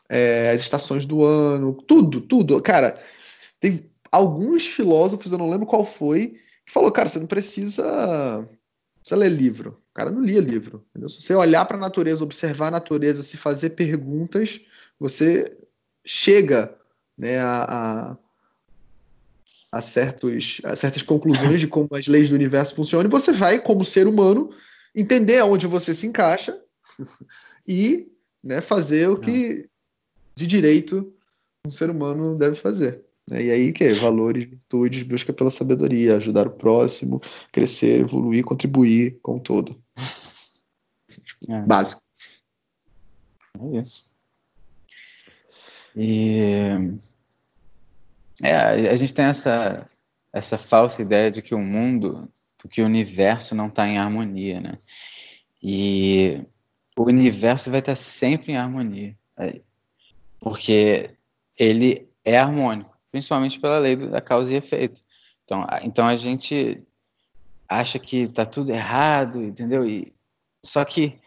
é, 0.09 0.51
as 0.51 0.61
estações 0.61 1.05
do 1.05 1.25
ano, 1.25 1.73
tudo, 1.73 2.21
tudo. 2.21 2.61
Cara, 2.63 2.99
tem 3.61 3.91
alguns 4.11 4.67
filósofos, 4.67 5.33
eu 5.33 5.39
não 5.39 5.51
lembro 5.51 5.67
qual 5.67 5.85
foi, 5.85 6.39
que 6.65 6.73
falou, 6.73 6.91
cara, 6.93 7.09
você 7.09 7.19
não 7.19 7.27
precisa, 7.27 8.47
precisa 9.01 9.17
ler 9.17 9.31
livro. 9.31 9.81
O 9.91 9.95
cara 9.95 10.11
não 10.11 10.23
lia 10.23 10.41
livro. 10.41 10.85
Entendeu? 10.91 11.09
Se 11.09 11.21
você 11.21 11.35
olhar 11.35 11.65
para 11.65 11.77
a 11.77 11.81
natureza, 11.81 12.25
observar 12.25 12.69
a 12.69 12.73
natureza, 12.73 13.23
se 13.23 13.37
fazer 13.37 13.71
perguntas, 13.71 14.61
você 14.99 15.57
chega 16.05 16.77
né, 17.17 17.39
a, 17.39 17.65
a, 17.65 18.17
a, 19.73 19.81
certos, 19.81 20.61
a 20.65 20.75
certas 20.75 21.03
conclusões 21.03 21.61
de 21.61 21.67
como 21.67 21.89
as 21.93 22.07
leis 22.07 22.29
do 22.29 22.35
universo 22.35 22.75
funcionam, 22.75 23.07
e 23.07 23.11
você 23.11 23.33
vai, 23.33 23.61
como 23.61 23.85
ser 23.85 24.07
humano, 24.07 24.51
entender 24.95 25.39
aonde 25.39 25.67
você 25.67 25.95
se 25.95 26.07
encaixa 26.07 26.61
e 27.67 28.09
né, 28.43 28.61
fazer 28.61 29.09
o 29.09 29.17
que 29.17 29.69
de 30.37 30.47
direito 30.47 31.13
um 31.67 31.71
ser 31.71 31.91
humano 31.91 32.37
deve 32.37 32.57
fazer. 32.57 33.03
Né? 33.29 33.45
E 33.45 33.51
aí, 33.51 33.73
que 33.73 33.85
é? 33.85 33.93
Valores, 33.95 34.49
virtudes, 34.49 35.03
busca 35.03 35.33
pela 35.33 35.51
sabedoria, 35.51 36.17
ajudar 36.17 36.47
o 36.47 36.51
próximo, 36.51 37.21
crescer, 37.51 38.01
evoluir, 38.01 38.45
contribuir 38.45 39.19
com 39.23 39.37
o 39.37 39.41
todo. 39.41 39.83
É. 41.49 41.61
Básico. 41.63 42.03
É 43.61 43.79
isso. 43.79 44.05
E 45.97 46.39
é, 48.43 48.91
a 48.91 48.97
gente 48.97 49.15
tem 49.15 49.27
essa, 49.27 49.87
essa 50.33 50.59
falsa 50.59 51.03
ideia 51.03 51.31
de 51.31 51.41
que 51.41 51.55
o 51.55 51.61
mundo, 51.61 52.29
que 52.69 52.83
o 52.83 52.87
universo 52.87 53.55
não 53.55 53.69
está 53.69 53.87
em 53.87 53.97
harmonia, 53.97 54.61
né? 54.61 54.79
E 55.63 56.43
o 56.97 57.05
universo 57.05 57.71
vai 57.71 57.79
estar 57.79 57.95
sempre 57.95 58.53
em 58.53 58.57
harmonia, 58.57 59.17
é, 59.39 59.61
porque 60.45 61.11
ele 61.59 62.09
é 62.25 62.39
harmônico, 62.39 62.97
principalmente 63.11 63.59
pela 63.59 63.79
lei 63.79 63.97
da 63.97 64.21
causa 64.21 64.53
e 64.53 64.57
efeito. 64.57 65.01
Então, 65.45 65.65
então 65.83 66.07
a 66.07 66.15
gente 66.15 66.83
acha 67.69 67.99
que 67.99 68.19
está 68.19 68.47
tudo 68.47 68.71
errado, 68.71 69.43
entendeu? 69.43 69.89
E, 69.89 70.15
só 70.63 70.85
que 70.85 71.19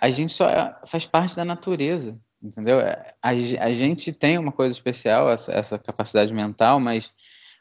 a 0.00 0.10
gente 0.10 0.32
só 0.32 0.46
faz 0.84 1.06
parte 1.06 1.34
da 1.34 1.44
natureza 1.44 2.18
entendeu? 2.42 2.80
É, 2.80 3.14
a, 3.22 3.30
a 3.30 3.72
gente 3.72 4.12
tem 4.12 4.38
uma 4.38 4.52
coisa 4.52 4.74
especial, 4.74 5.30
essa, 5.30 5.52
essa 5.52 5.78
capacidade 5.78 6.32
mental, 6.32 6.78
mas 6.78 7.12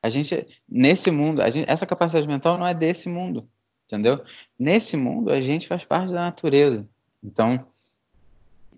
a 0.01 0.09
gente, 0.09 0.47
nesse 0.67 1.09
mundo, 1.09 1.41
a 1.41 1.49
gente, 1.49 1.69
essa 1.69 1.85
capacidade 1.85 2.27
mental 2.27 2.57
não 2.57 2.67
é 2.67 2.73
desse 2.73 3.09
mundo, 3.09 3.47
entendeu? 3.85 4.23
Nesse 4.57 4.95
mundo, 4.95 5.31
a 5.31 5.39
gente 5.39 5.67
faz 5.67 5.83
parte 5.83 6.13
da 6.13 6.21
natureza. 6.21 6.87
Então, 7.23 7.65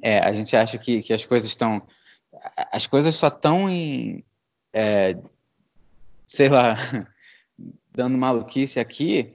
é, 0.02 0.20
a 0.20 0.34
gente 0.34 0.56
acha 0.56 0.78
que, 0.78 1.02
que 1.02 1.14
as 1.14 1.26
coisas 1.26 1.50
estão. 1.50 1.82
As 2.72 2.88
coisas 2.88 3.16
só 3.16 3.28
estão 3.28 3.70
em. 3.70 4.24
É, 4.74 5.18
sei 6.26 6.50
lá, 6.50 6.76
dando 7.92 8.18
maluquice 8.18 8.80
aqui, 8.80 9.34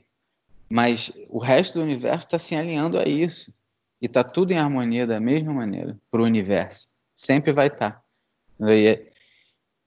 mas 0.68 1.12
o 1.28 1.38
resto 1.38 1.78
do 1.78 1.84
universo 1.84 2.26
está 2.26 2.38
se 2.38 2.54
alinhando 2.54 2.98
a 2.98 3.04
isso 3.04 3.52
e 4.00 4.06
está 4.06 4.22
tudo 4.22 4.52
em 4.52 4.58
harmonia 4.58 5.06
da 5.06 5.20
mesma 5.20 5.52
maneira 5.52 5.98
para 6.10 6.20
o 6.20 6.24
universo. 6.24 6.88
Sempre 7.14 7.52
vai 7.52 7.68
estar. 7.68 7.92
Tá. 7.92 8.02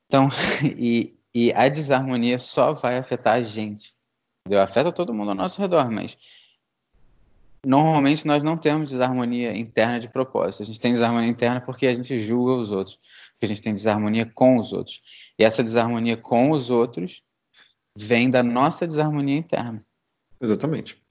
Então, 0.07 0.27
e, 0.77 1.17
e 1.33 1.53
a 1.53 1.67
desarmonia 1.67 2.39
só 2.39 2.73
vai 2.73 2.97
afetar 2.97 3.35
a 3.35 3.41
gente. 3.41 3.93
Entendeu? 4.41 4.61
Afeta 4.61 4.91
todo 4.91 5.13
mundo 5.13 5.29
ao 5.29 5.35
nosso 5.35 5.59
redor, 5.59 5.89
mas 5.89 6.17
normalmente 7.65 8.27
nós 8.27 8.43
não 8.43 8.57
temos 8.57 8.91
desarmonia 8.91 9.55
interna 9.55 9.99
de 9.99 10.07
propósito. 10.07 10.63
A 10.63 10.65
gente 10.65 10.79
tem 10.79 10.93
desarmonia 10.93 11.29
interna 11.29 11.59
porque 11.59 11.87
a 11.87 11.93
gente 11.93 12.19
julga 12.19 12.53
os 12.53 12.71
outros, 12.71 12.99
porque 13.31 13.45
a 13.45 13.47
gente 13.47 13.61
tem 13.61 13.73
desarmonia 13.73 14.25
com 14.25 14.57
os 14.57 14.71
outros. 14.71 15.01
E 15.37 15.43
essa 15.43 15.63
desarmonia 15.63 16.15
com 16.15 16.51
os 16.51 16.69
outros 16.69 17.23
vem 17.97 18.29
da 18.29 18.43
nossa 18.43 18.85
desarmonia 18.85 19.37
interna. 19.37 19.83
Exatamente. 20.39 21.01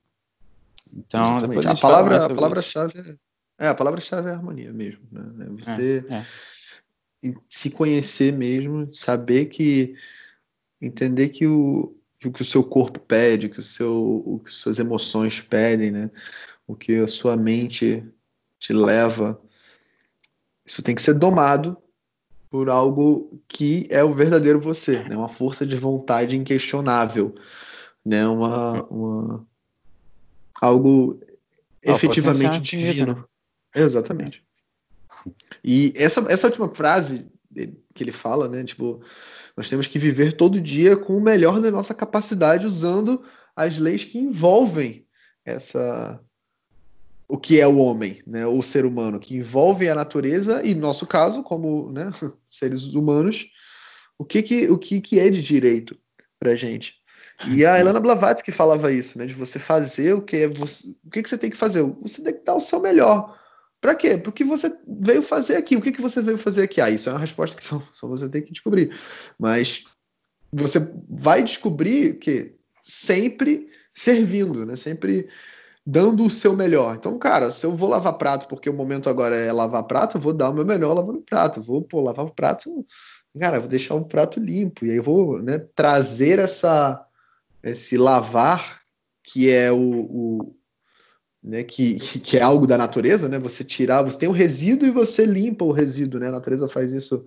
Então, 0.97 1.39
depois 1.39 1.67
a, 1.67 1.73
a 1.73 1.77
palavra, 1.77 2.25
a 2.25 2.35
palavra-chave 2.35 3.19
é, 3.59 3.67
é, 3.67 3.69
a 3.69 3.75
palavra-chave 3.75 4.29
é 4.29 4.33
harmonia 4.33 4.73
mesmo. 4.73 5.03
Né? 5.11 5.47
É 5.47 5.49
você 5.51 6.05
é, 6.09 7.29
é. 7.29 7.35
se 7.49 7.71
conhecer 7.71 8.33
mesmo, 8.33 8.93
saber 8.93 9.47
que 9.47 9.95
entender 10.81 11.31
que 11.31 11.47
o 11.47 11.97
o, 12.29 12.33
que 12.33 12.43
o 12.43 12.45
seu 12.45 12.63
corpo 12.63 13.01
pede, 13.01 13.49
que 13.49 13.59
o 13.59 13.63
seu 13.63 14.23
o 14.27 14.39
que 14.39 14.51
suas 14.51 14.79
emoções 14.79 15.41
pedem, 15.41 15.91
né? 15.91 16.11
O 16.67 16.75
que 16.75 16.97
a 16.97 17.07
sua 17.07 17.37
mente 17.37 18.05
te 18.59 18.73
leva, 18.73 19.41
isso 20.65 20.83
tem 20.83 20.95
que 20.95 21.03
ser 21.03 21.15
domado 21.15 21.77
por 22.49 22.71
algo 22.71 23.41
que 23.49 23.87
é 23.91 24.03
o 24.03 24.13
verdadeiro 24.13 24.61
você, 24.61 25.03
né? 25.05 25.17
Uma 25.17 25.29
força 25.29 25.67
de 25.67 25.77
vontade 25.77 26.37
inquestionável, 26.37 27.35
né? 28.05 28.27
Uma, 28.27 28.85
uma 28.85 29.47
algo 30.61 31.21
ah, 31.87 31.93
efetivamente 31.93 32.61
divino. 32.61 33.29
Exatamente. 33.75 34.45
E 35.63 35.93
essa, 35.97 36.21
essa 36.31 36.47
última 36.47 36.73
frase 36.75 37.27
que 37.95 38.03
ele 38.03 38.13
fala, 38.13 38.49
né? 38.49 38.65
Tipo, 38.65 39.01
nós 39.57 39.69
temos 39.69 39.87
que 39.87 39.99
viver 39.99 40.33
todo 40.33 40.61
dia 40.61 40.97
com 40.97 41.17
o 41.17 41.21
melhor 41.21 41.61
da 41.61 41.71
nossa 41.71 41.95
capacidade, 41.95 42.67
usando 42.67 43.23
as 43.55 43.79
leis 43.79 44.05
que 44.05 44.19
envolvem 44.19 45.07
essa 45.45 46.21
o 47.27 47.39
que 47.39 47.59
é 47.59 47.67
o 47.67 47.79
homem, 47.79 48.23
né, 48.27 48.47
o 48.47 48.63
ser 48.63 48.85
humano, 48.85 49.19
que 49.19 49.35
envolve 49.35 49.89
a 49.89 49.95
natureza 49.95 50.63
e, 50.65 50.75
no 50.75 50.83
nosso 50.83 51.07
caso, 51.07 51.43
como 51.43 51.91
né, 51.91 52.13
seres 52.51 52.95
humanos, 52.95 53.47
o 54.19 54.25
que, 54.25 54.43
que, 54.43 54.71
o 54.71 54.79
que, 54.79 55.01
que 55.01 55.19
é 55.19 55.31
de 55.31 55.43
direito 55.43 55.99
para 56.39 56.55
gente. 56.55 56.95
E 57.49 57.65
a 57.67 57.81
Helena 57.81 57.99
Blavatsky 57.99 58.53
falava 58.53 58.93
isso, 58.93 59.19
né? 59.19 59.27
De 59.27 59.35
você 59.35 59.59
fazer 59.59 60.13
o 60.13 60.23
que 60.23 60.37
é 60.37 60.47
o 60.47 61.11
que, 61.11 61.23
que 61.23 61.29
você 61.29 61.37
tem 61.37 61.51
que 61.51 61.57
fazer? 61.57 61.83
Você 62.01 62.23
tem 62.23 62.33
que 62.33 62.45
dar 62.45 62.55
o 62.55 62.61
seu 62.61 62.79
melhor. 62.81 63.37
Para 63.85 63.95
quê? 63.95 64.17
Porque 64.17 64.43
você 64.45 64.75
veio 64.89 65.23
fazer 65.23 65.57
aqui. 65.57 65.77
O 65.77 65.83
que, 65.83 65.93
que 65.93 66.01
você 66.01 66.23
veio 66.23 66.39
fazer 66.39 66.63
aqui? 66.63 66.81
Ah, 66.81 66.89
isso 66.89 67.11
é 67.11 67.13
uma 67.13 67.19
resposta 67.19 67.55
que 67.55 67.63
só, 67.63 67.83
só 67.93 68.09
você 68.09 68.27
tem 68.31 68.41
que 68.41 68.51
descobrir. 68.51 68.97
Mas 69.39 69.85
você 70.51 70.91
vai 71.07 71.43
descobrir 71.43 72.15
que 72.15 72.55
sempre 72.83 73.69
servindo, 73.95 74.65
né? 74.65 74.75
Sempre 74.75 75.29
dando 75.85 76.25
o 76.25 76.31
seu 76.31 76.57
melhor. 76.57 76.97
Então, 76.97 77.19
cara, 77.19 77.51
se 77.51 77.67
eu 77.67 77.75
vou 77.75 77.91
lavar 77.91 78.17
prato 78.17 78.49
porque 78.49 78.71
o 78.71 78.73
momento 78.73 79.11
agora 79.11 79.37
é 79.37 79.53
lavar 79.53 79.83
prato, 79.83 80.17
eu 80.17 80.21
vou 80.23 80.33
dar 80.33 80.49
o 80.49 80.55
meu 80.55 80.65
melhor 80.65 80.95
lavando 80.95 81.21
prato. 81.21 81.61
vou, 81.61 81.83
pô, 81.83 82.01
lavar 82.01 82.25
o 82.25 82.35
prato, 82.35 82.87
cara, 83.39 83.61
vou 83.61 83.69
deixar 83.69 83.97
o 83.97 84.07
prato 84.07 84.41
limpo. 84.41 84.87
E 84.87 84.93
aí 84.93 84.97
eu 84.97 85.03
vou 85.03 85.43
né, 85.43 85.59
trazer 85.75 86.39
essa 86.39 87.07
esse 87.63 87.99
lavar, 87.99 88.81
que 89.23 89.51
é 89.51 89.71
o, 89.71 89.77
o 89.79 90.57
né, 91.45 91.63
que, 91.63 91.99
que 91.99 92.39
é 92.39 92.43
algo 92.43 92.67
da 92.67 92.79
natureza, 92.79 93.29
né? 93.29 93.39
Você 93.39 93.63
tirar, 93.63 94.03
você 94.03 94.19
tem 94.19 94.29
um 94.29 94.33
resíduo 94.33 94.89
e 94.89 94.91
você 94.91 95.27
limpa 95.27 95.63
o 95.63 95.73
resíduo, 95.73 96.19
né? 96.19 96.29
A 96.29 96.33
natureza 96.33 96.67
faz 96.67 96.95
isso 96.95 97.27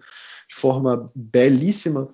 de 0.50 0.56
forma 0.56 1.08
belíssima. 1.16 2.08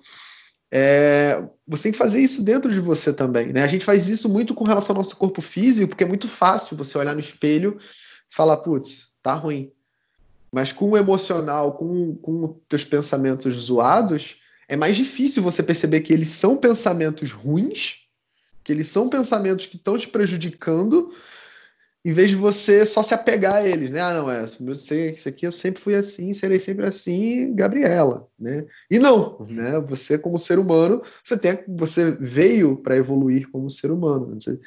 É, 0.70 1.42
você 1.66 1.84
tem 1.84 1.92
que 1.92 1.98
fazer 1.98 2.20
isso 2.20 2.42
dentro 2.42 2.70
de 2.70 2.80
você 2.80 3.12
também, 3.12 3.52
né? 3.52 3.62
A 3.62 3.66
gente 3.66 3.86
faz 3.86 4.08
isso 4.08 4.28
muito 4.28 4.54
com 4.54 4.64
relação 4.64 4.94
ao 4.94 5.02
nosso 5.02 5.16
corpo 5.16 5.40
físico, 5.40 5.88
porque 5.88 6.04
é 6.04 6.06
muito 6.06 6.28
fácil 6.28 6.76
você 6.76 6.98
olhar 6.98 7.14
no 7.14 7.20
espelho 7.20 7.78
e 7.80 8.34
falar, 8.34 8.58
putz, 8.58 9.14
tá 9.22 9.32
ruim. 9.32 9.72
Mas 10.52 10.72
com 10.72 10.90
o 10.90 10.96
emocional, 10.96 11.72
com, 11.72 12.16
com 12.16 12.44
os 12.44 12.56
teus 12.68 12.84
pensamentos 12.84 13.54
zoados, 13.54 14.42
é 14.68 14.76
mais 14.76 14.96
difícil 14.96 15.42
você 15.42 15.62
perceber 15.62 16.02
que 16.02 16.12
eles 16.12 16.28
são 16.28 16.56
pensamentos 16.56 17.32
ruins 17.32 18.04
que 18.64 18.72
eles 18.72 18.88
são 18.88 19.10
pensamentos 19.10 19.66
que 19.66 19.76
estão 19.76 19.98
te 19.98 20.08
prejudicando, 20.08 21.14
em 22.04 22.12
vez 22.12 22.30
de 22.30 22.36
você 22.36 22.84
só 22.84 23.02
se 23.02 23.14
apegar 23.14 23.54
a 23.54 23.66
eles, 23.66 23.90
né? 23.90 24.00
Ah, 24.00 24.12
não, 24.12 24.30
é, 24.30 24.44
isso 24.44 25.28
aqui 25.28 25.46
eu 25.46 25.52
sempre 25.52 25.80
fui 25.80 25.94
assim, 25.94 26.34
serei 26.34 26.58
sempre 26.58 26.84
assim, 26.84 27.54
Gabriela, 27.54 28.28
né? 28.38 28.66
E 28.90 28.98
não, 28.98 29.38
uhum. 29.38 29.46
né? 29.48 29.80
Você 29.80 30.18
como 30.18 30.38
ser 30.38 30.58
humano, 30.58 31.00
você 31.24 31.38
tem, 31.38 31.58
você 31.66 32.10
veio 32.20 32.76
para 32.76 32.96
evoluir 32.96 33.48
como 33.50 33.70
ser 33.70 33.90
humano. 33.90 34.38
Você, 34.38 34.60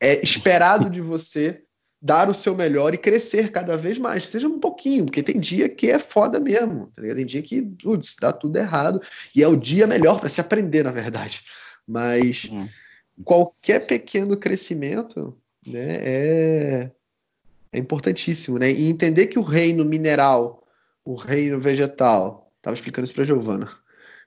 é 0.00 0.20
esperado 0.22 0.90
de 0.90 1.00
você 1.00 1.62
dar 2.00 2.28
o 2.28 2.34
seu 2.34 2.56
melhor 2.56 2.92
e 2.92 2.98
crescer 2.98 3.52
cada 3.52 3.76
vez 3.76 3.96
mais, 3.96 4.26
seja 4.26 4.48
um 4.48 4.58
pouquinho, 4.58 5.04
porque 5.04 5.22
tem 5.22 5.38
dia 5.38 5.68
que 5.68 5.88
é 5.88 6.00
foda 6.00 6.40
mesmo, 6.40 6.90
tá 6.96 7.00
tem 7.00 7.24
dia 7.24 7.42
que 7.42 7.62
putz, 7.62 8.16
dá 8.20 8.32
tudo 8.32 8.56
errado 8.56 9.00
e 9.36 9.40
é 9.40 9.46
o 9.46 9.54
dia 9.54 9.86
melhor 9.86 10.18
para 10.18 10.28
se 10.28 10.40
aprender, 10.40 10.82
na 10.82 10.90
verdade. 10.90 11.42
Mas 11.86 12.48
uhum 12.50 12.68
qualquer 13.24 13.86
pequeno 13.86 14.36
crescimento 14.36 15.36
né, 15.66 15.98
é, 16.02 16.90
é 17.72 17.78
importantíssimo. 17.78 18.58
Né? 18.58 18.70
E 18.70 18.88
entender 18.88 19.26
que 19.26 19.38
o 19.38 19.42
reino 19.42 19.84
mineral, 19.84 20.66
o 21.04 21.14
reino 21.14 21.60
vegetal, 21.60 22.52
estava 22.58 22.74
explicando 22.74 23.04
isso 23.04 23.14
para 23.14 23.24
Giovana, 23.24 23.70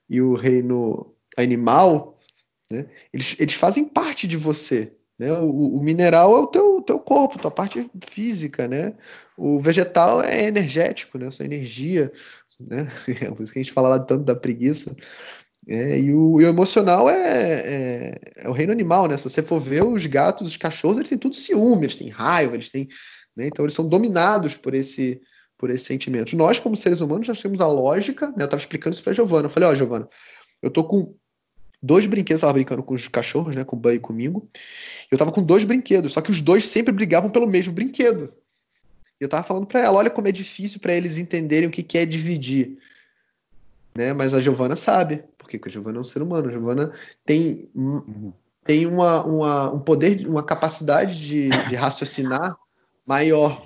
e 0.10 0.22
o 0.22 0.34
reino 0.34 1.14
animal, 1.38 2.20
né, 2.70 2.86
eles, 3.14 3.36
eles 3.40 3.54
fazem 3.54 3.86
parte 3.86 4.28
de 4.28 4.38
você. 4.38 4.92
Né? 5.18 5.32
O, 5.32 5.78
o, 5.78 5.84
mineral 5.84 6.36
é 6.36 6.40
o 6.40 6.48
teu, 6.48 6.82
teu 6.82 7.00
corpo, 7.00 7.40
tua 7.40 7.52
parte 7.52 7.90
física, 8.06 8.68
né? 8.68 8.94
O 9.38 9.60
vegetal 9.60 10.22
é 10.22 10.44
energético, 10.44 11.18
né? 11.18 11.32
Sua 11.32 11.46
energia, 11.46 12.12
né? 12.60 12.88
É 13.22 13.32
por 13.32 13.44
isso 13.44 13.54
que 13.54 13.60
a 13.60 13.64
gente 13.64 13.72
fala 13.72 13.90
lá 13.90 14.00
tanto 14.00 14.26
da 14.26 14.36
preguiça. 14.36 14.96
É, 15.68 16.00
e, 16.00 16.14
o, 16.14 16.40
e, 16.40 16.46
o, 16.46 16.48
emocional 16.48 17.10
é, 17.10 17.18
é, 17.18 18.22
é, 18.38 18.50
o 18.50 18.52
reino 18.52 18.72
animal, 18.72 19.08
né? 19.08 19.18
Se 19.18 19.24
você 19.24 19.42
for 19.42 19.60
ver 19.60 19.84
os 19.84 20.06
gatos, 20.06 20.50
os 20.50 20.58
cachorros, 20.58 20.98
eles 20.98 21.10
têm 21.10 21.18
tudo 21.18 21.36
ciúme, 21.36 21.86
eles 21.86 21.96
têm 21.96 22.10
raiva, 22.10 22.56
eles 22.56 22.70
têm. 22.70 22.88
Né? 23.36 23.48
Então 23.48 23.66
eles 23.66 23.74
são 23.74 23.88
dominados 23.88 24.56
por 24.56 24.76
esse, 24.76 25.20
por 25.58 25.72
esse 25.72 25.86
sentimento. 25.86 26.36
Nós, 26.36 26.60
como 26.60 26.76
seres 26.76 27.02
humanos, 27.02 27.26
já 27.26 27.34
temos 27.34 27.62
a 27.62 27.68
lógica, 27.68 28.28
né? 28.28 28.44
Eu 28.44 28.46
estava 28.46 28.62
explicando 28.62 28.94
isso 28.94 29.04
para 29.04 29.14
Giovana. 29.14 29.48
Eu 29.48 29.50
falei, 29.50 29.70
ó, 29.70 29.72
oh, 29.72 29.76
Giovana, 29.76 30.08
eu 30.62 30.70
tô 30.70 30.84
com 30.84 31.16
dois 31.82 32.06
brinquedos, 32.06 32.44
eu 32.44 32.48
tava 32.48 32.54
brincando 32.54 32.84
com 32.84 32.94
os 32.94 33.08
cachorros, 33.08 33.56
né? 33.56 33.64
Com 33.64 33.76
o 33.76 33.80
Ban 33.80 33.96
e 33.96 34.00
comigo. 34.00 34.48
Eu 35.10 35.18
tava 35.18 35.32
com 35.32 35.42
dois 35.42 35.64
brinquedos, 35.64 36.14
só 36.14 36.22
que 36.22 36.30
os 36.30 36.42
dois 36.42 36.66
sempre 36.66 36.94
brigavam 36.94 37.32
pelo 37.32 37.48
mesmo 37.48 37.74
brinquedo. 37.74 38.32
Eu 39.20 39.30
tava 39.30 39.44
falando 39.44 39.66
para 39.66 39.82
ela, 39.82 39.98
olha 39.98 40.10
como 40.12 40.28
é 40.28 40.32
difícil 40.32 40.80
para 40.80 40.94
eles 40.94 41.18
entenderem 41.18 41.68
o 41.68 41.72
que, 41.72 41.82
que 41.82 41.98
é 41.98 42.06
dividir. 42.06 42.78
Né? 43.96 44.14
Mas 44.14 44.34
a 44.34 44.42
Giovana 44.42 44.76
sabe, 44.76 45.24
porque 45.46 45.70
a 45.70 45.72
Giovana 45.72 45.98
é 45.98 46.02
um 46.02 46.04
ser 46.04 46.22
humano. 46.22 46.50
A 46.50 46.52
Giovana 46.52 46.92
tem, 47.26 47.70
tem 48.66 48.86
uma, 48.86 49.24
uma, 49.24 49.74
um 49.74 49.80
poder, 49.80 50.28
uma 50.28 50.44
capacidade 50.44 51.20
de, 51.20 51.50
de 51.50 51.76
raciocinar 51.76 52.58
maior. 53.06 53.64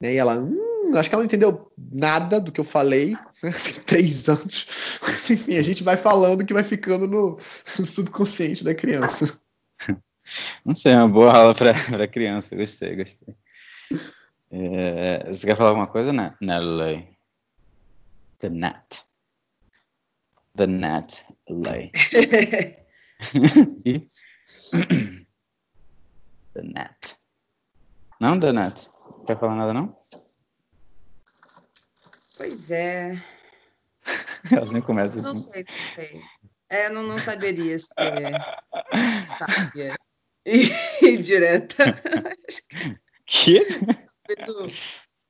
Né? 0.00 0.14
E 0.14 0.16
ela, 0.16 0.38
hum, 0.38 0.92
acho 0.94 1.08
que 1.08 1.14
ela 1.14 1.22
não 1.22 1.26
entendeu 1.26 1.70
nada 1.76 2.40
do 2.40 2.52
que 2.52 2.60
eu 2.60 2.64
falei, 2.64 3.16
três 3.84 4.28
anos. 4.28 4.98
Mas, 5.02 5.28
enfim, 5.30 5.56
a 5.56 5.62
gente 5.62 5.82
vai 5.82 5.96
falando 5.96 6.44
que 6.44 6.54
vai 6.54 6.62
ficando 6.62 7.06
no, 7.06 7.38
no 7.78 7.86
subconsciente 7.86 8.64
da 8.64 8.74
criança. 8.74 9.38
Não 10.64 10.74
sei, 10.74 10.92
é 10.92 10.96
uma 10.96 11.08
boa 11.08 11.32
aula 11.32 11.54
para 11.54 12.08
criança. 12.08 12.56
Gostei, 12.56 12.96
gostei. 12.96 13.34
É, 14.50 15.26
você 15.28 15.46
quer 15.46 15.56
falar 15.56 15.70
alguma 15.70 15.86
coisa, 15.86 16.12
né? 16.12 16.34
Nelly? 16.40 17.08
The 18.38 18.48
net. 18.48 19.04
The 20.56 20.66
net 20.66 21.24
lay. 21.48 21.92
the 26.54 26.62
net. 26.62 27.16
Não, 28.18 28.40
The 28.40 28.52
net. 28.52 28.90
Quer 29.26 29.36
falar 29.38 29.56
nada, 29.56 29.74
não? 29.74 29.94
Pois 32.38 32.70
é. 32.70 33.22
Elas 34.50 34.70
nem 34.70 34.80
começam 34.80 35.20
assim. 35.20 35.28
Não 35.28 35.36
sei, 35.36 35.64
não 35.64 35.94
sei. 35.94 36.22
É, 36.70 36.88
não, 36.88 37.02
não 37.02 37.18
saberia 37.18 37.78
ser 37.78 38.32
sábia 39.26 39.94
e 40.46 41.16
direta. 41.18 41.84
Que? 43.26 43.60
O, 44.48 44.66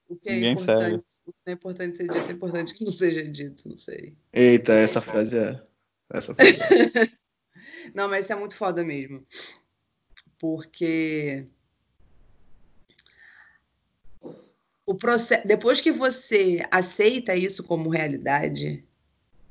o 0.08 0.16
que 0.16 0.28
é 0.28 0.32
Ninguém 0.34 0.52
importante, 0.52 1.04
sabe. 1.08 1.22
o 1.26 1.32
que 1.32 1.38
é 1.46 1.52
importante 1.52 1.96
ser 1.96 2.08
dito 2.08 2.30
é 2.30 2.32
importante 2.32 2.74
que 2.74 2.84
não 2.84 2.90
seja 2.90 3.24
dito, 3.24 3.68
não 3.68 3.76
sei. 3.76 4.14
Eita, 4.32 4.72
essa 4.72 5.00
frase 5.00 5.38
é. 5.38 5.60
Essa 6.12 6.34
frase. 6.34 6.62
É. 6.62 7.10
não, 7.94 8.08
mas 8.08 8.24
isso 8.24 8.32
é 8.32 8.36
muito 8.36 8.56
foda 8.56 8.84
mesmo. 8.84 9.26
Porque 10.38 11.46
o 14.84 14.94
processo, 14.94 15.46
depois 15.46 15.80
que 15.80 15.90
você 15.90 16.64
aceita 16.70 17.34
isso 17.34 17.64
como 17.64 17.90
realidade, 17.90 18.84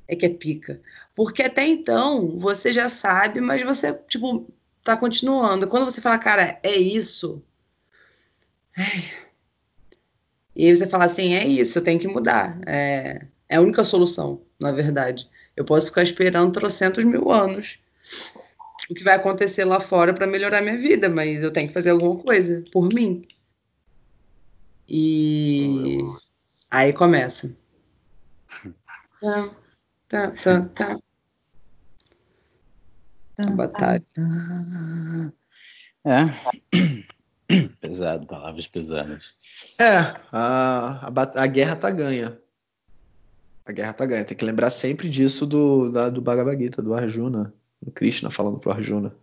é 0.08 0.16
que 0.16 0.26
é 0.26 0.30
pica. 0.30 0.82
Porque 1.14 1.44
até 1.44 1.66
então 1.66 2.38
você 2.38 2.72
já 2.72 2.88
sabe, 2.88 3.42
mas 3.42 3.62
você, 3.62 3.94
tipo, 4.08 4.48
tá 4.84 4.96
continuando. 4.96 5.68
Quando 5.68 5.84
você 5.84 6.00
fala, 6.00 6.18
cara, 6.18 6.60
é 6.64 6.76
isso. 6.76 7.44
Ai, 8.78 9.25
e 10.56 10.68
aí 10.68 10.76
você 10.76 10.88
fala 10.88 11.06
assim, 11.06 11.34
é 11.34 11.46
isso, 11.46 11.78
eu 11.80 11.84
tenho 11.84 12.00
que 12.00 12.08
mudar. 12.08 12.60
É, 12.66 13.26
é 13.50 13.56
a 13.58 13.62
única 13.62 13.84
solução, 13.84 14.42
na 14.60 14.72
verdade. 14.72 15.30
Eu 15.56 15.66
posso 15.66 15.88
ficar 15.88 16.04
esperando 16.04 16.52
trocentos 16.52 17.04
mil 17.04 17.32
anos 17.32 17.80
o 18.90 18.94
que 18.94 19.04
vai 19.04 19.16
acontecer 19.16 19.66
lá 19.66 19.80
fora 19.80 20.14
para 20.14 20.28
melhorar 20.28 20.62
minha 20.62 20.78
vida, 20.78 21.10
mas 21.10 21.42
eu 21.42 21.52
tenho 21.52 21.68
que 21.68 21.74
fazer 21.74 21.90
alguma 21.90 22.22
coisa 22.22 22.64
por 22.72 22.88
mim. 22.94 23.26
E 24.88 25.98
aí 26.70 26.94
começa. 26.94 27.56
Tá, 29.20 29.50
tá, 30.08 30.32
tá, 30.32 30.62
tá. 30.70 31.00
A 33.38 33.50
batalha. 33.52 34.06
É. 36.06 37.06
Pesado, 37.80 38.26
palavras 38.26 38.68
pesadas. 38.68 39.34
É, 39.80 39.98
a, 40.32 41.08
a, 41.08 41.44
a, 41.44 41.48
guerra 41.48 41.76
tá 41.76 41.92
ganha. 41.92 42.38
A 43.66 43.72
guerra 43.72 43.94
tá 43.94 44.06
ganha. 44.06 44.26
Tem 44.26 44.36
que 44.36 44.46
lembrar 44.46 44.72
sempre 44.72 45.10
disso 45.10 45.46
do, 45.46 45.92
da, 45.92 46.10
do 46.10 46.22
Bhagavad 46.22 46.62
Gita, 46.62 46.82
do 46.82 46.94
Arjuna, 46.94 47.54
do 47.82 47.92
Krishna 47.92 48.32
falando 48.32 48.58
pro 48.58 48.72
Arjuna. 48.72 49.16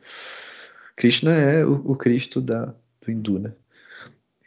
Krishna 0.96 1.32
é 1.32 1.64
o, 1.64 1.92
o 1.92 1.96
Cristo 1.96 2.40
da, 2.40 2.74
do 3.00 3.10
hindu, 3.10 3.38
né? 3.38 3.52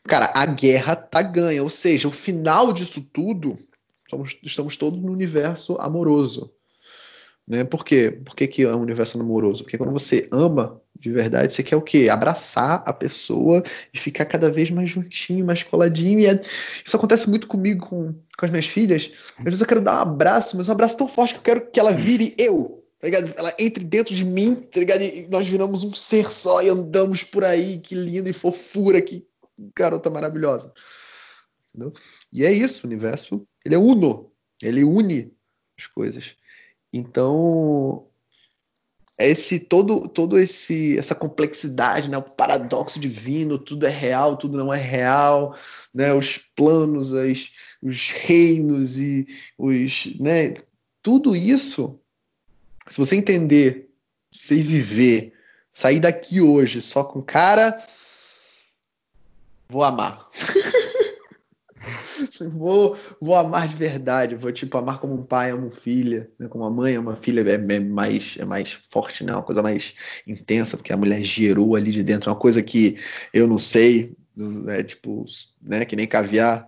Cara, 0.08 0.32
a 0.34 0.46
guerra 0.46 0.96
tá 0.96 1.22
ganha. 1.22 1.64
Ou 1.64 1.70
seja, 1.70 2.08
o 2.08 2.12
final 2.12 2.72
disso 2.72 3.02
tudo, 3.12 3.58
estamos, 4.44 4.78
todos 4.78 5.02
no 5.02 5.12
universo 5.12 5.78
amoroso. 5.82 6.54
Né? 7.48 7.64
Por 7.64 7.84
quê? 7.84 8.12
Por 8.12 8.36
que, 8.36 8.48
que 8.48 8.64
é 8.64 8.76
um 8.76 8.82
universo 8.82 9.20
amoroso? 9.20 9.64
Porque 9.64 9.78
quando 9.78 9.92
você 9.92 10.28
ama 10.32 10.82
de 11.06 11.12
verdade, 11.12 11.54
você 11.54 11.62
quer 11.62 11.76
o 11.76 11.84
quê? 11.84 12.10
Abraçar 12.10 12.82
a 12.84 12.92
pessoa 12.92 13.62
e 13.94 14.00
ficar 14.00 14.26
cada 14.26 14.50
vez 14.50 14.72
mais 14.72 14.90
juntinho, 14.90 15.46
mais 15.46 15.62
coladinho. 15.62 16.20
E 16.20 16.26
é... 16.26 16.42
isso 16.84 16.96
acontece 16.96 17.30
muito 17.30 17.46
comigo, 17.46 17.86
com, 17.86 18.12
com 18.36 18.46
as 18.46 18.50
minhas 18.50 18.66
filhas. 18.66 19.12
Às 19.38 19.44
vezes 19.44 19.62
eu 19.62 19.68
quero 19.68 19.82
dar 19.82 19.98
um 19.98 20.02
abraço, 20.02 20.58
mas 20.58 20.68
um 20.68 20.72
abraço 20.72 20.98
tão 20.98 21.08
forte 21.08 21.36
que 21.36 21.40
eu 21.42 21.44
quero 21.44 21.70
que 21.70 21.80
ela 21.80 21.92
vire 21.92 22.34
eu. 22.40 22.84
Tá 23.00 23.06
ligado? 23.06 23.32
Ela 23.38 23.54
entre 23.60 23.84
dentro 23.84 24.16
de 24.16 24.26
mim, 24.26 24.56
tá 24.56 24.80
ligado? 24.80 25.04
E 25.04 25.28
nós 25.30 25.46
viramos 25.46 25.84
um 25.84 25.94
ser 25.94 26.32
só 26.32 26.64
e 26.64 26.70
andamos 26.70 27.24
por 27.24 27.44
aí. 27.44 27.78
Que 27.78 27.94
lindo 27.94 28.28
e 28.28 28.34
fofura, 28.34 29.00
que 29.00 29.24
garota 29.78 30.10
maravilhosa. 30.10 30.74
Entendeu? 31.70 31.94
E 32.34 32.44
é 32.44 32.52
isso, 32.52 32.82
o 32.84 32.88
universo, 32.88 33.46
ele 33.64 33.76
é 33.76 33.78
uno. 33.78 34.32
Ele 34.60 34.84
une 34.84 35.32
as 35.78 35.86
coisas. 35.86 36.36
Então, 36.92 38.08
esse 39.18 39.60
todo 39.60 40.08
todo 40.10 40.38
esse 40.38 40.98
essa 40.98 41.16
complexidade, 41.16 42.10
né, 42.10 42.18
o 42.18 42.22
paradoxo 42.22 43.00
divino, 43.00 43.58
tudo 43.58 43.86
é 43.86 43.90
real, 43.90 44.36
tudo 44.36 44.58
não 44.58 44.74
é 44.74 44.78
real, 44.78 45.56
né, 45.94 46.14
os 46.14 46.38
planos, 46.38 47.14
as, 47.14 47.52
os 47.82 48.10
reinos 48.10 49.00
e 49.00 49.26
os, 49.58 50.18
né, 50.20 50.56
tudo 51.02 51.36
isso, 51.36 52.00
se 52.88 52.98
você 52.98 53.16
entender, 53.16 53.90
se 54.32 54.62
viver, 54.62 55.34
sair 55.74 56.00
daqui 56.00 56.42
hoje 56.42 56.82
só 56.82 57.04
com 57.04 57.22
cara, 57.22 57.82
vou 59.70 59.84
amar. 59.84 60.30
vou, 62.40 62.98
vou 63.22 63.36
amar 63.36 63.68
de 63.68 63.76
verdade, 63.76 64.36
vou 64.36 64.52
tipo 64.52 64.78
amar 64.78 65.00
como 65.00 65.14
um 65.14 65.24
pai 65.24 65.52
ama 65.52 65.64
uma 65.64 65.72
filha, 65.72 66.30
né? 66.40 66.48
como 66.48 66.64
uma 66.64 66.70
mãe 66.70 66.96
ama 66.96 67.12
uma 67.12 67.18
filha, 67.18 67.42
é, 67.42 67.54
é, 67.54 67.80
mais, 67.80 68.36
é 68.40 68.46
mais 68.46 68.74
forte, 68.90 69.24
né? 69.24 69.34
uma 69.34 69.44
coisa 69.44 69.62
mais 69.62 69.94
intensa, 70.28 70.78
porque 70.78 70.94
a 70.94 70.98
mulher 70.98 71.24
gerou 71.24 71.76
ali 71.76 71.92
de 71.92 72.04
dentro, 72.04 72.30
uma 72.30 72.38
coisa 72.38 72.62
que 72.62 72.98
eu 73.34 73.48
não 73.48 73.58
sei, 73.58 74.16
é 74.68 74.84
tipo, 74.84 75.26
né, 75.62 75.86
que 75.86 75.96
nem 75.96 76.08
caviar, 76.08 76.68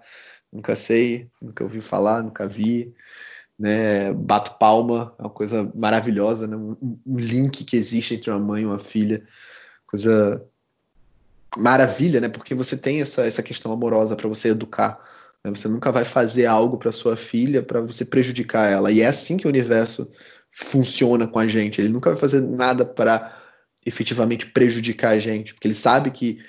nunca 0.52 0.76
sei, 0.76 1.30
nunca 1.42 1.64
ouvi 1.64 1.82
falar, 1.82 2.24
nunca 2.24 2.48
vi, 2.48 2.94
né, 3.60 4.14
bato 4.14 4.58
palma, 4.58 5.14
é 5.18 5.24
uma 5.24 5.30
coisa 5.30 5.70
maravilhosa, 5.76 6.48
né, 6.48 6.56
um, 6.56 7.00
um 7.06 7.20
link 7.20 7.64
que 7.66 7.76
existe 7.76 8.16
entre 8.16 8.30
uma 8.32 8.40
mãe 8.40 8.64
e 8.64 8.66
uma 8.66 8.80
filha, 8.80 9.26
coisa 9.86 10.44
maravilha, 11.58 12.22
né, 12.22 12.30
porque 12.30 12.56
você 12.56 12.78
tem 12.78 13.02
essa, 13.02 13.26
essa 13.26 13.44
questão 13.44 13.72
amorosa 13.72 14.16
para 14.16 14.28
você 14.28 14.50
educar? 14.50 15.00
Você 15.50 15.68
nunca 15.68 15.92
vai 15.92 16.06
fazer 16.06 16.46
algo 16.46 16.78
para 16.78 16.92
sua 16.92 17.18
filha 17.18 17.62
para 17.64 17.82
você 17.82 18.06
prejudicar 18.06 18.70
ela. 18.70 18.92
E 18.92 19.02
é 19.02 19.08
assim 19.08 19.38
que 19.38 19.46
o 19.46 19.50
universo 19.50 20.12
funciona 20.52 21.28
com 21.28 21.40
a 21.40 21.48
gente. 21.48 21.80
Ele 21.80 21.90
nunca 21.90 22.10
vai 22.12 22.20
fazer 22.20 22.42
nada 22.42 22.86
para 22.86 23.36
efetivamente 23.86 24.48
prejudicar 24.48 25.12
a 25.12 25.20
gente, 25.20 25.54
porque 25.54 25.68
ele 25.68 25.76
sabe 25.76 26.12
que 26.12 26.44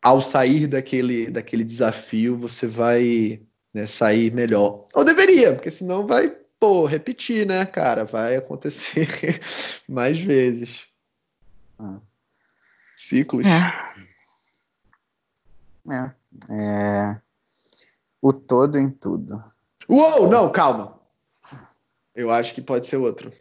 ao 0.00 0.22
sair 0.22 0.66
daquele, 0.66 1.30
daquele 1.30 1.64
desafio 1.64 2.38
você 2.38 2.66
vai 2.66 3.42
né, 3.74 3.86
sair 3.86 4.32
melhor. 4.32 4.86
Ou 4.94 5.04
deveria, 5.04 5.54
porque 5.54 5.70
senão 5.70 6.06
vai, 6.06 6.34
pô, 6.58 6.86
repetir, 6.86 7.46
né, 7.46 7.66
cara? 7.66 8.04
Vai 8.04 8.36
acontecer 8.36 9.08
mais 9.88 10.18
vezes. 10.18 10.86
Ah. 11.78 12.00
Ciclos. 12.96 13.44
É. 13.46 13.72
é. 15.92 16.14
é 16.50 17.25
o 18.26 18.32
todo 18.32 18.76
em 18.76 18.90
tudo. 18.90 19.40
Uou, 19.88 20.28
não, 20.28 20.50
calma. 20.50 21.00
Eu 22.12 22.30
acho 22.30 22.54
que 22.54 22.60
pode 22.60 22.86
ser 22.86 22.96
outro. 22.96 23.32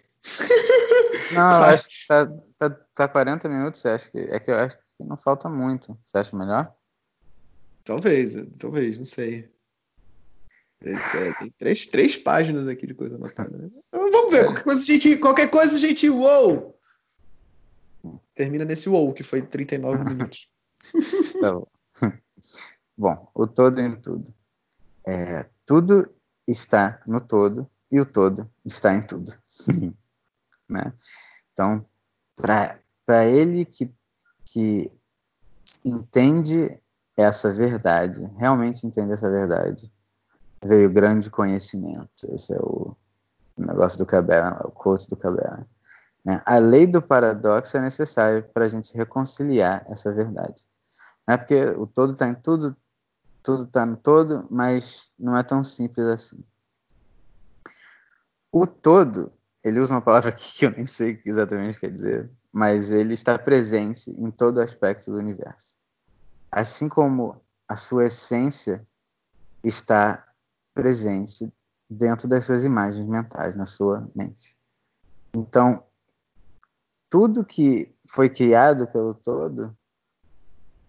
Não, 1.33 1.49
eu 1.57 1.63
acho 1.63 1.89
que 1.89 2.07
tá, 2.07 2.27
tá, 2.59 2.69
tá 2.93 3.07
40 3.07 3.49
minutos, 3.49 3.83
acho 3.85 4.11
que 4.11 4.19
é 4.19 4.39
que 4.39 4.51
eu 4.51 4.55
acho 4.55 4.77
que 4.77 5.03
não 5.03 5.17
falta 5.17 5.49
muito. 5.49 5.97
Você 6.05 6.19
acha 6.19 6.37
melhor? 6.37 6.71
Talvez, 7.83 8.33
talvez, 8.59 8.97
não 8.99 9.05
sei. 9.05 9.49
É, 10.81 11.33
tem 11.39 11.49
três, 11.57 11.85
três 11.87 12.17
páginas 12.17 12.67
aqui 12.67 12.85
de 12.85 12.93
coisa 12.93 13.15
anotada. 13.15 13.57
Né? 13.57 13.69
Então, 13.87 14.09
vamos 14.11 14.29
ver, 14.29 14.45
qualquer 14.45 14.63
coisa 14.63 14.81
a 14.81 14.85
gente. 14.85 15.17
Qualquer 15.17 15.49
coisa 15.49 15.77
a 15.77 15.79
gente. 15.79 16.09
Uou! 16.09 16.79
Termina 18.35 18.65
nesse 18.65 18.87
uou, 18.87 19.13
que 19.13 19.23
foi 19.23 19.41
39 19.41 20.03
minutos. 20.05 20.47
tá 21.41 21.51
bom. 21.53 21.67
Bom, 22.97 23.29
o 23.35 23.45
todo 23.45 23.81
em 23.81 23.93
tudo. 23.99 24.33
É, 25.05 25.45
tudo 25.65 26.09
está 26.47 27.01
no 27.05 27.19
todo 27.19 27.69
e 27.91 27.99
o 27.99 28.05
todo 28.05 28.49
está 28.65 28.93
em 28.93 29.01
tudo. 29.01 29.31
né? 30.67 30.93
Então, 31.53 31.85
para 32.35 33.25
ele 33.25 33.65
que, 33.65 33.93
que 34.45 34.91
entende 35.83 36.77
essa 37.15 37.53
verdade, 37.53 38.25
realmente 38.37 38.85
entende 38.85 39.13
essa 39.13 39.29
verdade, 39.29 39.91
veio 40.63 40.89
grande 40.89 41.29
conhecimento. 41.29 42.09
Esse 42.29 42.53
é 42.53 42.59
o 42.59 42.95
negócio 43.57 43.97
do 43.97 44.05
Cabernet, 44.05 44.65
o 44.65 44.71
quote 44.71 45.09
do 45.09 45.15
Cabernet. 45.15 45.67
Né? 46.23 46.41
A 46.45 46.57
lei 46.57 46.87
do 46.87 47.01
paradoxo 47.01 47.77
é 47.77 47.81
necessária 47.81 48.41
para 48.41 48.65
a 48.65 48.67
gente 48.67 48.97
reconciliar 48.97 49.85
essa 49.87 50.11
verdade. 50.11 50.63
Não 51.27 51.35
é 51.35 51.37
porque 51.37 51.63
o 51.69 51.87
todo 51.87 52.13
está 52.13 52.27
em 52.27 52.35
tudo, 52.35 52.75
tudo 53.45 53.63
está 53.63 53.85
no 53.85 53.95
todo, 53.95 54.47
mas 54.49 55.13
não 55.17 55.37
é 55.37 55.43
tão 55.43 55.63
simples 55.63 56.07
assim. 56.07 56.43
O 58.51 58.65
todo, 58.65 59.31
ele 59.63 59.79
usa 59.79 59.93
uma 59.93 60.01
palavra 60.01 60.31
que 60.33 60.65
eu 60.65 60.71
nem 60.71 60.87
sei 60.87 61.21
exatamente 61.23 61.77
o 61.77 61.79
que 61.79 61.87
quer 61.87 61.93
dizer, 61.93 62.31
mas 62.51 62.91
ele 62.91 63.13
está 63.13 63.37
presente 63.37 64.09
em 64.09 64.31
todo 64.31 64.59
aspecto 64.59 65.11
do 65.11 65.17
universo. 65.17 65.77
Assim 66.51 66.89
como 66.89 67.39
a 67.67 67.75
sua 67.75 68.05
essência 68.05 68.85
está 69.63 70.27
presente 70.73 71.51
dentro 71.87 72.27
das 72.27 72.45
suas 72.45 72.63
imagens 72.63 73.05
mentais, 73.07 73.55
na 73.55 73.65
sua 73.65 74.09
mente. 74.15 74.57
Então, 75.33 75.83
tudo 77.09 77.45
que 77.45 77.93
foi 78.09 78.29
criado 78.29 78.87
pelo 78.87 79.13
todo 79.13 79.77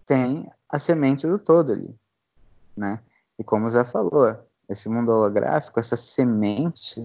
tem 0.07 0.51
a 0.69 0.79
semente 0.79 1.27
do 1.27 1.39
todo 1.39 1.73
ali, 1.73 1.95
né? 2.77 3.01
E 3.39 3.45
como 3.45 3.67
o 3.67 3.71
Zé 3.71 3.85
falou, 3.85 4.37
esse 4.69 4.89
mundo 4.89 5.11
holográfico, 5.11 5.79
essa 5.79 5.97
semente, 5.97 7.03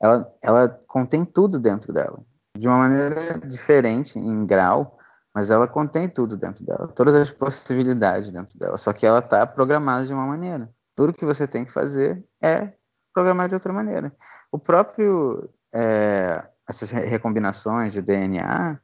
ela, 0.00 0.32
ela 0.42 0.68
contém 0.86 1.24
tudo 1.24 1.58
dentro 1.58 1.92
dela, 1.92 2.20
de 2.56 2.68
uma 2.68 2.78
maneira 2.78 3.38
diferente, 3.40 4.18
em 4.18 4.46
grau, 4.46 4.98
mas 5.34 5.50
ela 5.50 5.66
contém 5.66 6.08
tudo 6.08 6.36
dentro 6.36 6.64
dela, 6.64 6.88
todas 6.88 7.14
as 7.14 7.30
possibilidades 7.30 8.30
dentro 8.30 8.58
dela, 8.58 8.76
só 8.76 8.92
que 8.92 9.06
ela 9.06 9.20
está 9.20 9.46
programada 9.46 10.04
de 10.04 10.12
uma 10.12 10.26
maneira. 10.26 10.70
Tudo 10.94 11.12
que 11.12 11.24
você 11.24 11.46
tem 11.46 11.64
que 11.64 11.72
fazer 11.72 12.22
é 12.40 12.72
programar 13.14 13.48
de 13.48 13.54
outra 13.54 13.72
maneira. 13.72 14.14
O 14.50 14.58
próprio 14.58 15.48
é, 15.72 16.46
essas 16.68 16.90
recombinações 16.90 17.92
de 17.92 18.02
DNA 18.02 18.78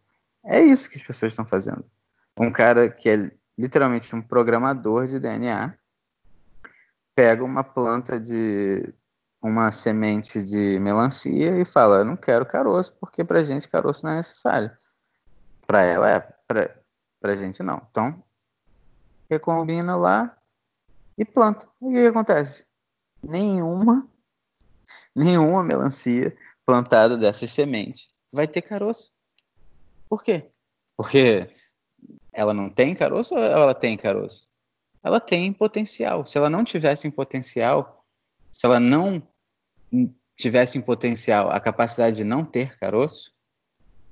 é 0.45 0.61
isso 0.61 0.89
que 0.89 0.97
as 0.97 1.03
pessoas 1.03 1.33
estão 1.33 1.47
fazendo. 1.47 1.85
Um 2.39 2.51
cara 2.51 2.89
que 2.89 3.11
é 3.11 3.31
literalmente 3.59 4.15
um 4.15 4.23
programador 4.23 5.07
de 5.07 5.19
DNA 5.19 5.75
pega 7.19 7.43
uma 7.43 7.65
planta 7.65 8.21
de 8.21 8.95
uma 9.43 9.73
semente 9.73 10.41
de 10.41 10.79
melancia 10.79 11.61
e 11.61 11.65
fala: 11.65 12.05
não 12.05 12.17
quero 12.17 12.47
caroço, 12.47 12.97
porque 13.01 13.25
pra 13.25 13.43
gente 13.43 13.67
caroço 13.67 14.07
não 14.07 14.13
é 14.13 14.17
necessário. 14.19 14.71
Pra 15.67 15.83
ela 15.83 16.09
é, 16.09 16.21
pra 17.21 17.35
gente 17.35 17.61
não. 17.61 17.85
Então, 17.91 18.23
recombina 19.29 19.97
lá 19.97 20.39
e 21.19 21.25
planta. 21.25 21.69
E 21.83 21.87
o 21.87 21.93
que 21.93 22.07
acontece? 22.07 22.65
Nenhuma, 23.21 24.09
nenhuma 25.13 25.65
melancia 25.65 26.37
plantada 26.65 27.17
dessas 27.17 27.51
sementes 27.51 28.09
vai 28.33 28.47
ter 28.47 28.63
caroço. 28.63 29.13
Por 30.09 30.23
quê? 30.23 30.53
Porque 30.97 31.49
ela 32.33 32.55
não 32.55 32.71
tem 32.71 32.95
caroço 32.95 33.35
ou 33.35 33.43
ela 33.43 33.75
tem 33.75 33.97
caroço? 33.97 34.49
Ela 35.03 35.21
tem 35.21 35.53
potencial. 35.53 36.27
Se 36.27 36.37
ela 36.39 36.51
não 36.51 36.65
tivesse 36.65 37.07
em 37.07 37.11
potencial, 37.11 38.05
se 38.51 38.67
ela 38.67 38.81
não 38.81 39.23
tivesse 40.37 40.79
em 40.79 40.81
potencial 40.81 41.51
a 41.51 41.61
capacidade 41.61 42.17
de 42.17 42.25
não 42.25 42.45
ter 42.45 42.79
caroço, 42.79 43.33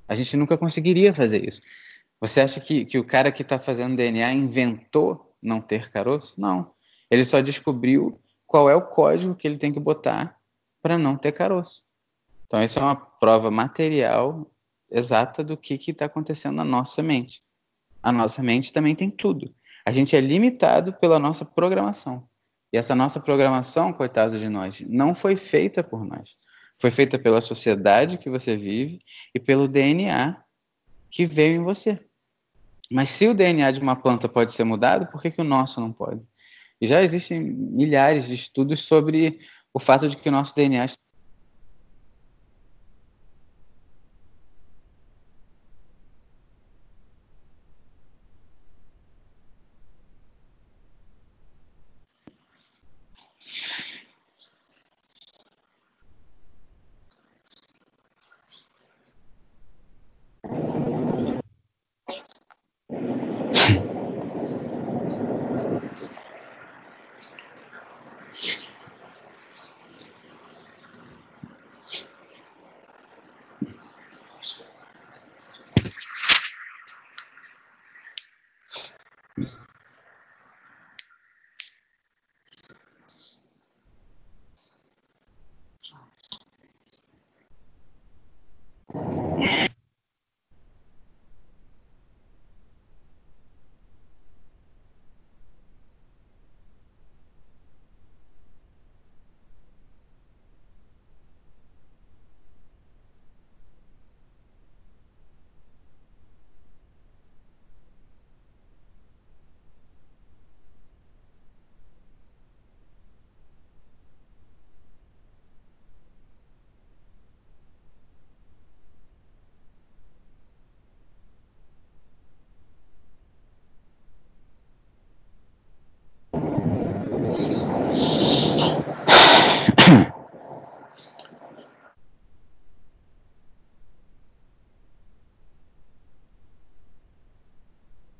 a 0.09 0.15
gente 0.15 0.37
nunca 0.37 0.57
conseguiria 0.57 1.13
fazer 1.13 1.47
isso. 1.47 1.61
Você 2.21 2.41
acha 2.41 2.61
que, 2.61 2.85
que 2.85 2.99
o 2.99 3.05
cara 3.05 3.31
que 3.31 3.43
está 3.43 3.59
fazendo 3.59 3.97
DNA 3.97 4.33
inventou 4.33 5.35
não 5.43 5.61
ter 5.61 5.91
caroço? 5.91 6.41
Não. 6.41 6.73
Ele 7.11 7.25
só 7.25 7.41
descobriu 7.41 8.21
qual 8.47 8.71
é 8.71 8.75
o 8.75 8.83
código 8.83 9.35
que 9.35 9.47
ele 9.47 9.59
tem 9.59 9.73
que 9.73 9.81
botar 9.81 10.39
para 10.81 10.97
não 10.97 11.17
ter 11.17 11.33
caroço. 11.33 11.85
Então, 12.47 12.63
isso 12.63 12.79
é 12.79 12.83
uma 12.83 12.97
prova 12.97 13.51
material 13.51 14.51
exata 14.91 15.43
do 15.43 15.57
que 15.57 15.75
está 15.75 16.07
acontecendo 16.07 16.57
na 16.57 16.65
nossa 16.65 17.03
mente. 17.03 17.43
A 18.03 18.13
nossa 18.13 18.43
mente 18.43 18.73
também 18.73 18.95
tem 18.95 19.11
tudo. 19.11 19.53
A 19.87 19.93
gente 19.93 20.17
é 20.17 20.21
limitado 20.21 20.93
pela 20.93 21.17
nossa 21.17 21.45
programação. 21.45 22.29
E 22.73 22.77
essa 22.77 22.93
nossa 22.93 23.21
programação, 23.21 23.93
coitado 23.93 24.37
de 24.37 24.49
nós, 24.49 24.81
não 24.81 25.15
foi 25.15 25.37
feita 25.37 25.85
por 25.85 26.05
nós. 26.05 26.37
Foi 26.77 26.91
feita 26.91 27.17
pela 27.17 27.41
sociedade 27.41 28.19
que 28.19 28.29
você 28.29 28.57
vive 28.57 28.99
e 29.33 29.39
pelo 29.39 29.69
DNA 29.69 30.37
que 31.09 31.25
veio 31.25 31.61
em 31.61 31.63
você. 31.63 32.05
Mas 32.91 33.11
se 33.11 33.29
o 33.29 33.35
DNA 33.35 33.71
de 33.71 33.81
uma 33.81 33.95
planta 33.95 34.29
pode 34.29 34.53
ser 34.53 34.65
mudado, 34.65 35.07
por 35.07 35.23
que, 35.23 35.31
que 35.31 35.41
o 35.41 35.45
nosso 35.45 35.81
não 35.81 35.93
pode? 35.93 36.21
E 36.81 36.87
já 36.87 37.01
existem 37.03 37.41
milhares 37.41 38.27
de 38.27 38.35
estudos 38.35 38.81
sobre 38.81 39.39
o 39.73 39.79
fato 39.79 40.09
de 40.09 40.17
que 40.17 40.29
o 40.29 40.33
nosso 40.33 40.55
DNA 40.55 40.87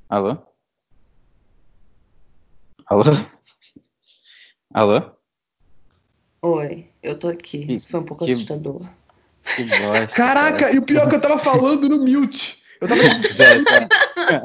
Alô? 0.09 0.37
Alô? 2.85 3.03
Alô? 4.73 5.11
Oi, 6.41 6.89
eu 7.03 7.19
tô 7.19 7.27
aqui. 7.27 7.65
Que, 7.65 7.73
Isso 7.73 7.89
foi 7.89 7.99
um 7.99 8.05
pouco 8.05 8.23
que, 8.23 8.31
assustador. 8.31 8.89
Que 9.43 9.65
bosta. 9.65 10.15
Caraca, 10.15 10.59
cara. 10.59 10.75
e 10.75 10.79
o 10.79 10.85
pior 10.85 11.07
é 11.07 11.09
que 11.09 11.15
eu 11.15 11.21
tava 11.21 11.37
falando 11.37 11.89
no 11.89 11.97
mute. 12.05 12.63
Eu 12.79 12.87
tava. 12.87 13.01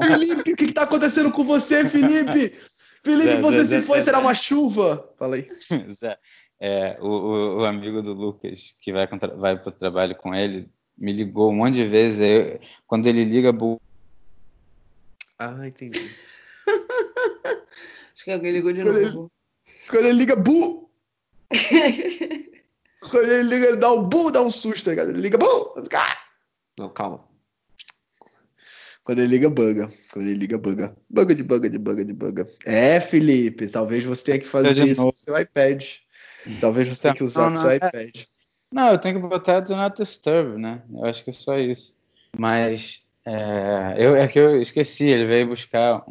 Felipe, 0.03 0.51
o 0.51 0.55
que, 0.55 0.67
que 0.67 0.73
tá 0.73 0.83
acontecendo 0.83 1.31
com 1.31 1.45
você, 1.45 1.87
Felipe? 1.87 2.57
Felipe, 3.01 3.35
Zé, 3.35 3.41
você 3.41 3.63
Zé, 3.63 3.63
se 3.63 3.69
Zé, 3.69 3.87
foi, 3.87 4.01
será 4.01 4.19
uma 4.19 4.33
chuva? 4.33 5.13
Falei. 5.17 5.47
Zé, 5.91 6.17
é, 6.59 6.97
o, 6.99 7.07
o, 7.07 7.57
o, 7.59 7.65
amigo 7.65 8.01
do 8.01 8.11
Lucas, 8.11 8.75
que 8.81 8.91
vai, 8.91 9.07
vai 9.37 9.57
pro 9.57 9.71
trabalho 9.71 10.15
com 10.15 10.35
ele, 10.35 10.69
me 10.97 11.13
ligou 11.13 11.51
um 11.51 11.55
monte 11.55 11.75
de 11.75 11.87
vezes. 11.87 12.19
Eu, 12.19 12.59
quando 12.85 13.07
ele 13.07 13.23
liga, 13.23 13.53
ah, 15.49 15.67
entendi. 15.67 15.99
Acho 18.13 18.23
que 18.23 18.31
alguém 18.31 18.51
ligou 18.51 18.71
de 18.71 18.83
quando 18.83 19.01
novo. 19.01 19.31
Ele, 19.65 19.89
quando 19.89 20.05
ele 20.05 20.17
liga 20.17 20.35
bu! 20.35 20.89
quando 23.09 23.29
ele 23.29 23.43
liga, 23.43 23.67
ele 23.67 23.77
dá 23.77 23.91
um 23.91 24.07
bu, 24.07 24.31
dá 24.31 24.41
um 24.41 24.51
susto, 24.51 24.85
tá 24.85 24.91
ligado? 24.91 25.09
Ele 25.09 25.21
liga 25.21 25.37
bu! 25.37 25.45
Ah! 25.93 26.17
Não, 26.77 26.89
calma. 26.89 27.23
Quando 29.03 29.19
ele 29.19 29.27
liga, 29.27 29.49
buga. 29.49 29.91
Quando 30.11 30.27
ele 30.27 30.37
liga, 30.37 30.57
buga. 30.57 30.95
Buga 31.09 31.35
de 31.35 31.43
buga 31.43 31.69
de 31.69 31.77
buga 31.77 32.05
de 32.05 32.13
buga. 32.13 32.49
É, 32.65 33.01
Felipe, 33.01 33.67
talvez 33.67 34.05
você 34.05 34.23
tenha 34.23 34.39
que 34.39 34.47
fazer 34.47 34.77
isso 34.85 35.05
no 35.05 35.13
seu 35.13 35.37
iPad. 35.37 35.83
Talvez 36.61 36.87
você 36.87 37.01
tenha 37.01 37.13
que 37.13 37.23
usar 37.23 37.49
no 37.49 37.57
seu 37.57 37.69
é... 37.69 37.75
iPad. 37.77 38.23
Não, 38.71 38.91
eu 38.91 38.97
tenho 38.97 39.21
que 39.21 39.27
botar 39.27 39.59
Do 39.59 39.75
Not 39.75 40.01
Disturb, 40.01 40.57
né? 40.57 40.81
Eu 40.89 41.05
acho 41.05 41.23
que 41.23 41.29
é 41.29 41.33
só 41.33 41.59
isso. 41.59 41.95
Mas 42.37 43.03
é, 43.25 43.95
eu, 43.97 44.15
é 44.15 44.27
que 44.27 44.39
eu 44.39 44.57
esqueci, 44.57 45.07
ele 45.07 45.25
veio 45.25 45.47
buscar. 45.47 46.03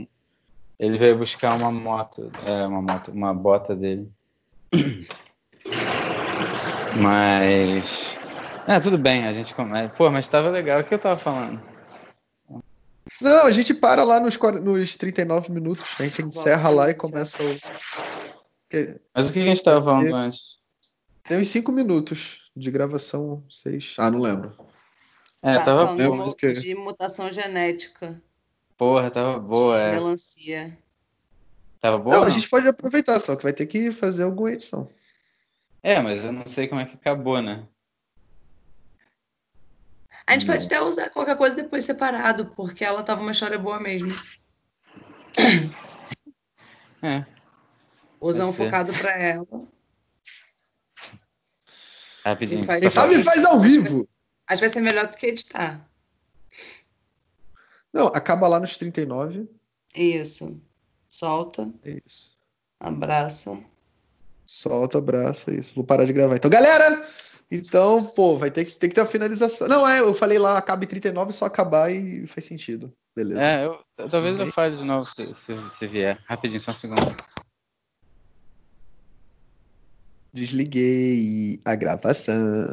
Ele 0.78 0.98
veio 0.98 1.16
buscar 1.16 1.56
uma 1.56 1.70
moto, 1.70 2.30
é, 2.46 2.66
uma 2.66 2.82
moto, 2.82 3.12
uma 3.12 3.32
bota 3.34 3.76
dele. 3.76 4.10
Mas. 7.00 8.16
É, 8.66 8.80
tudo 8.80 8.96
bem, 8.98 9.26
a 9.26 9.32
gente 9.32 9.54
começa. 9.54 9.94
Pô, 9.94 10.10
mas 10.10 10.28
tava 10.28 10.50
legal. 10.50 10.80
O 10.80 10.84
que 10.84 10.94
eu 10.94 10.98
tava 10.98 11.16
falando? 11.16 11.60
Não, 13.20 13.46
a 13.46 13.50
gente 13.52 13.74
para 13.74 14.02
lá 14.02 14.18
nos, 14.18 14.38
nos 14.62 14.96
39 14.96 15.52
minutos. 15.52 15.94
A 15.98 16.04
gente 16.04 16.22
encerra 16.22 16.70
lá 16.70 16.90
e 16.90 16.94
começa 16.94 17.42
o. 17.44 17.48
Mas 19.14 19.28
o 19.28 19.32
que 19.32 19.40
a 19.40 19.46
gente 19.46 19.62
tava 19.62 19.82
falando 19.82 20.14
antes? 20.14 20.58
Tem 21.24 21.38
uns 21.38 21.48
5 21.48 21.70
minutos 21.70 22.50
de 22.56 22.70
gravação, 22.70 23.44
6. 23.50 23.96
Ah, 23.98 24.10
não 24.10 24.18
lembro. 24.18 24.56
É, 25.42 25.58
tá 25.58 25.64
tava 25.64 25.86
falando 25.86 26.34
que... 26.36 26.52
de 26.52 26.74
mutação 26.74 27.30
genética. 27.32 28.22
Porra, 28.76 29.10
tava 29.10 29.40
boa, 29.40 29.76
de 29.76 29.84
é. 29.84 29.90
Melancia. 29.90 30.78
Tava 31.80 31.98
boa? 31.98 32.14
Não, 32.14 32.20
não, 32.20 32.28
a 32.28 32.30
gente 32.30 32.48
pode 32.48 32.68
aproveitar, 32.68 33.18
só 33.18 33.34
que 33.34 33.42
vai 33.42 33.52
ter 33.52 33.66
que 33.66 33.90
fazer 33.90 34.22
alguma 34.22 34.52
edição. 34.52 34.88
É, 35.82 36.00
mas 36.00 36.24
eu 36.24 36.30
não 36.30 36.46
sei 36.46 36.68
como 36.68 36.80
é 36.80 36.84
que 36.84 36.94
acabou, 36.94 37.42
né? 37.42 37.66
A 40.24 40.34
gente 40.34 40.46
não. 40.46 40.54
pode 40.54 40.66
até 40.66 40.80
usar 40.80 41.10
qualquer 41.10 41.36
coisa 41.36 41.56
depois 41.56 41.82
separado, 41.82 42.46
porque 42.54 42.84
ela 42.84 43.02
tava 43.02 43.22
uma 43.22 43.32
história 43.32 43.58
boa 43.58 43.80
mesmo. 43.80 44.16
É. 47.02 47.26
Usar 48.20 48.46
um 48.46 48.52
focado 48.52 48.92
para 48.92 49.10
ela. 49.18 49.46
Rapidinho. 52.24 52.64
Quem 52.64 52.88
sabe 52.88 53.20
faz 53.24 53.44
ao 53.44 53.58
vivo. 53.58 54.08
Acho 54.52 54.60
que 54.60 54.68
vai 54.68 54.74
ser 54.74 54.80
melhor 54.82 55.06
do 55.06 55.16
que 55.16 55.26
editar. 55.26 55.88
Não, 57.90 58.08
acaba 58.08 58.46
lá 58.46 58.60
nos 58.60 58.76
39. 58.76 59.48
Isso. 59.94 60.60
Solta. 61.08 61.72
Isso. 61.82 62.36
Abraça. 62.78 63.58
Solta, 64.44 64.98
abraça, 64.98 65.54
isso. 65.54 65.74
Vou 65.74 65.84
parar 65.84 66.04
de 66.04 66.12
gravar. 66.12 66.36
Então, 66.36 66.50
galera, 66.50 67.08
então, 67.50 68.04
pô, 68.04 68.36
vai 68.36 68.50
ter 68.50 68.66
que, 68.66 68.72
ter 68.72 68.88
que 68.88 68.94
ter 68.94 69.00
uma 69.00 69.06
finalização. 69.06 69.66
Não, 69.68 69.88
é, 69.88 70.00
eu 70.00 70.12
falei 70.12 70.38
lá, 70.38 70.58
acaba 70.58 70.84
em 70.84 70.86
39, 70.86 71.32
só 71.32 71.46
acabar 71.46 71.90
e 71.90 72.26
faz 72.26 72.44
sentido. 72.44 72.92
Beleza. 73.16 73.42
É, 73.42 73.64
eu, 73.64 73.78
talvez 74.08 74.38
eu 74.38 74.52
fale 74.52 74.76
de 74.76 74.84
novo 74.84 75.08
se, 75.10 75.32
se, 75.32 75.70
se 75.70 75.86
vier. 75.86 76.18
Rapidinho, 76.26 76.60
só 76.60 76.72
um 76.72 76.74
segundo. 76.74 77.16
Desliguei 80.32 81.60
a 81.64 81.74
gravação. 81.74 82.66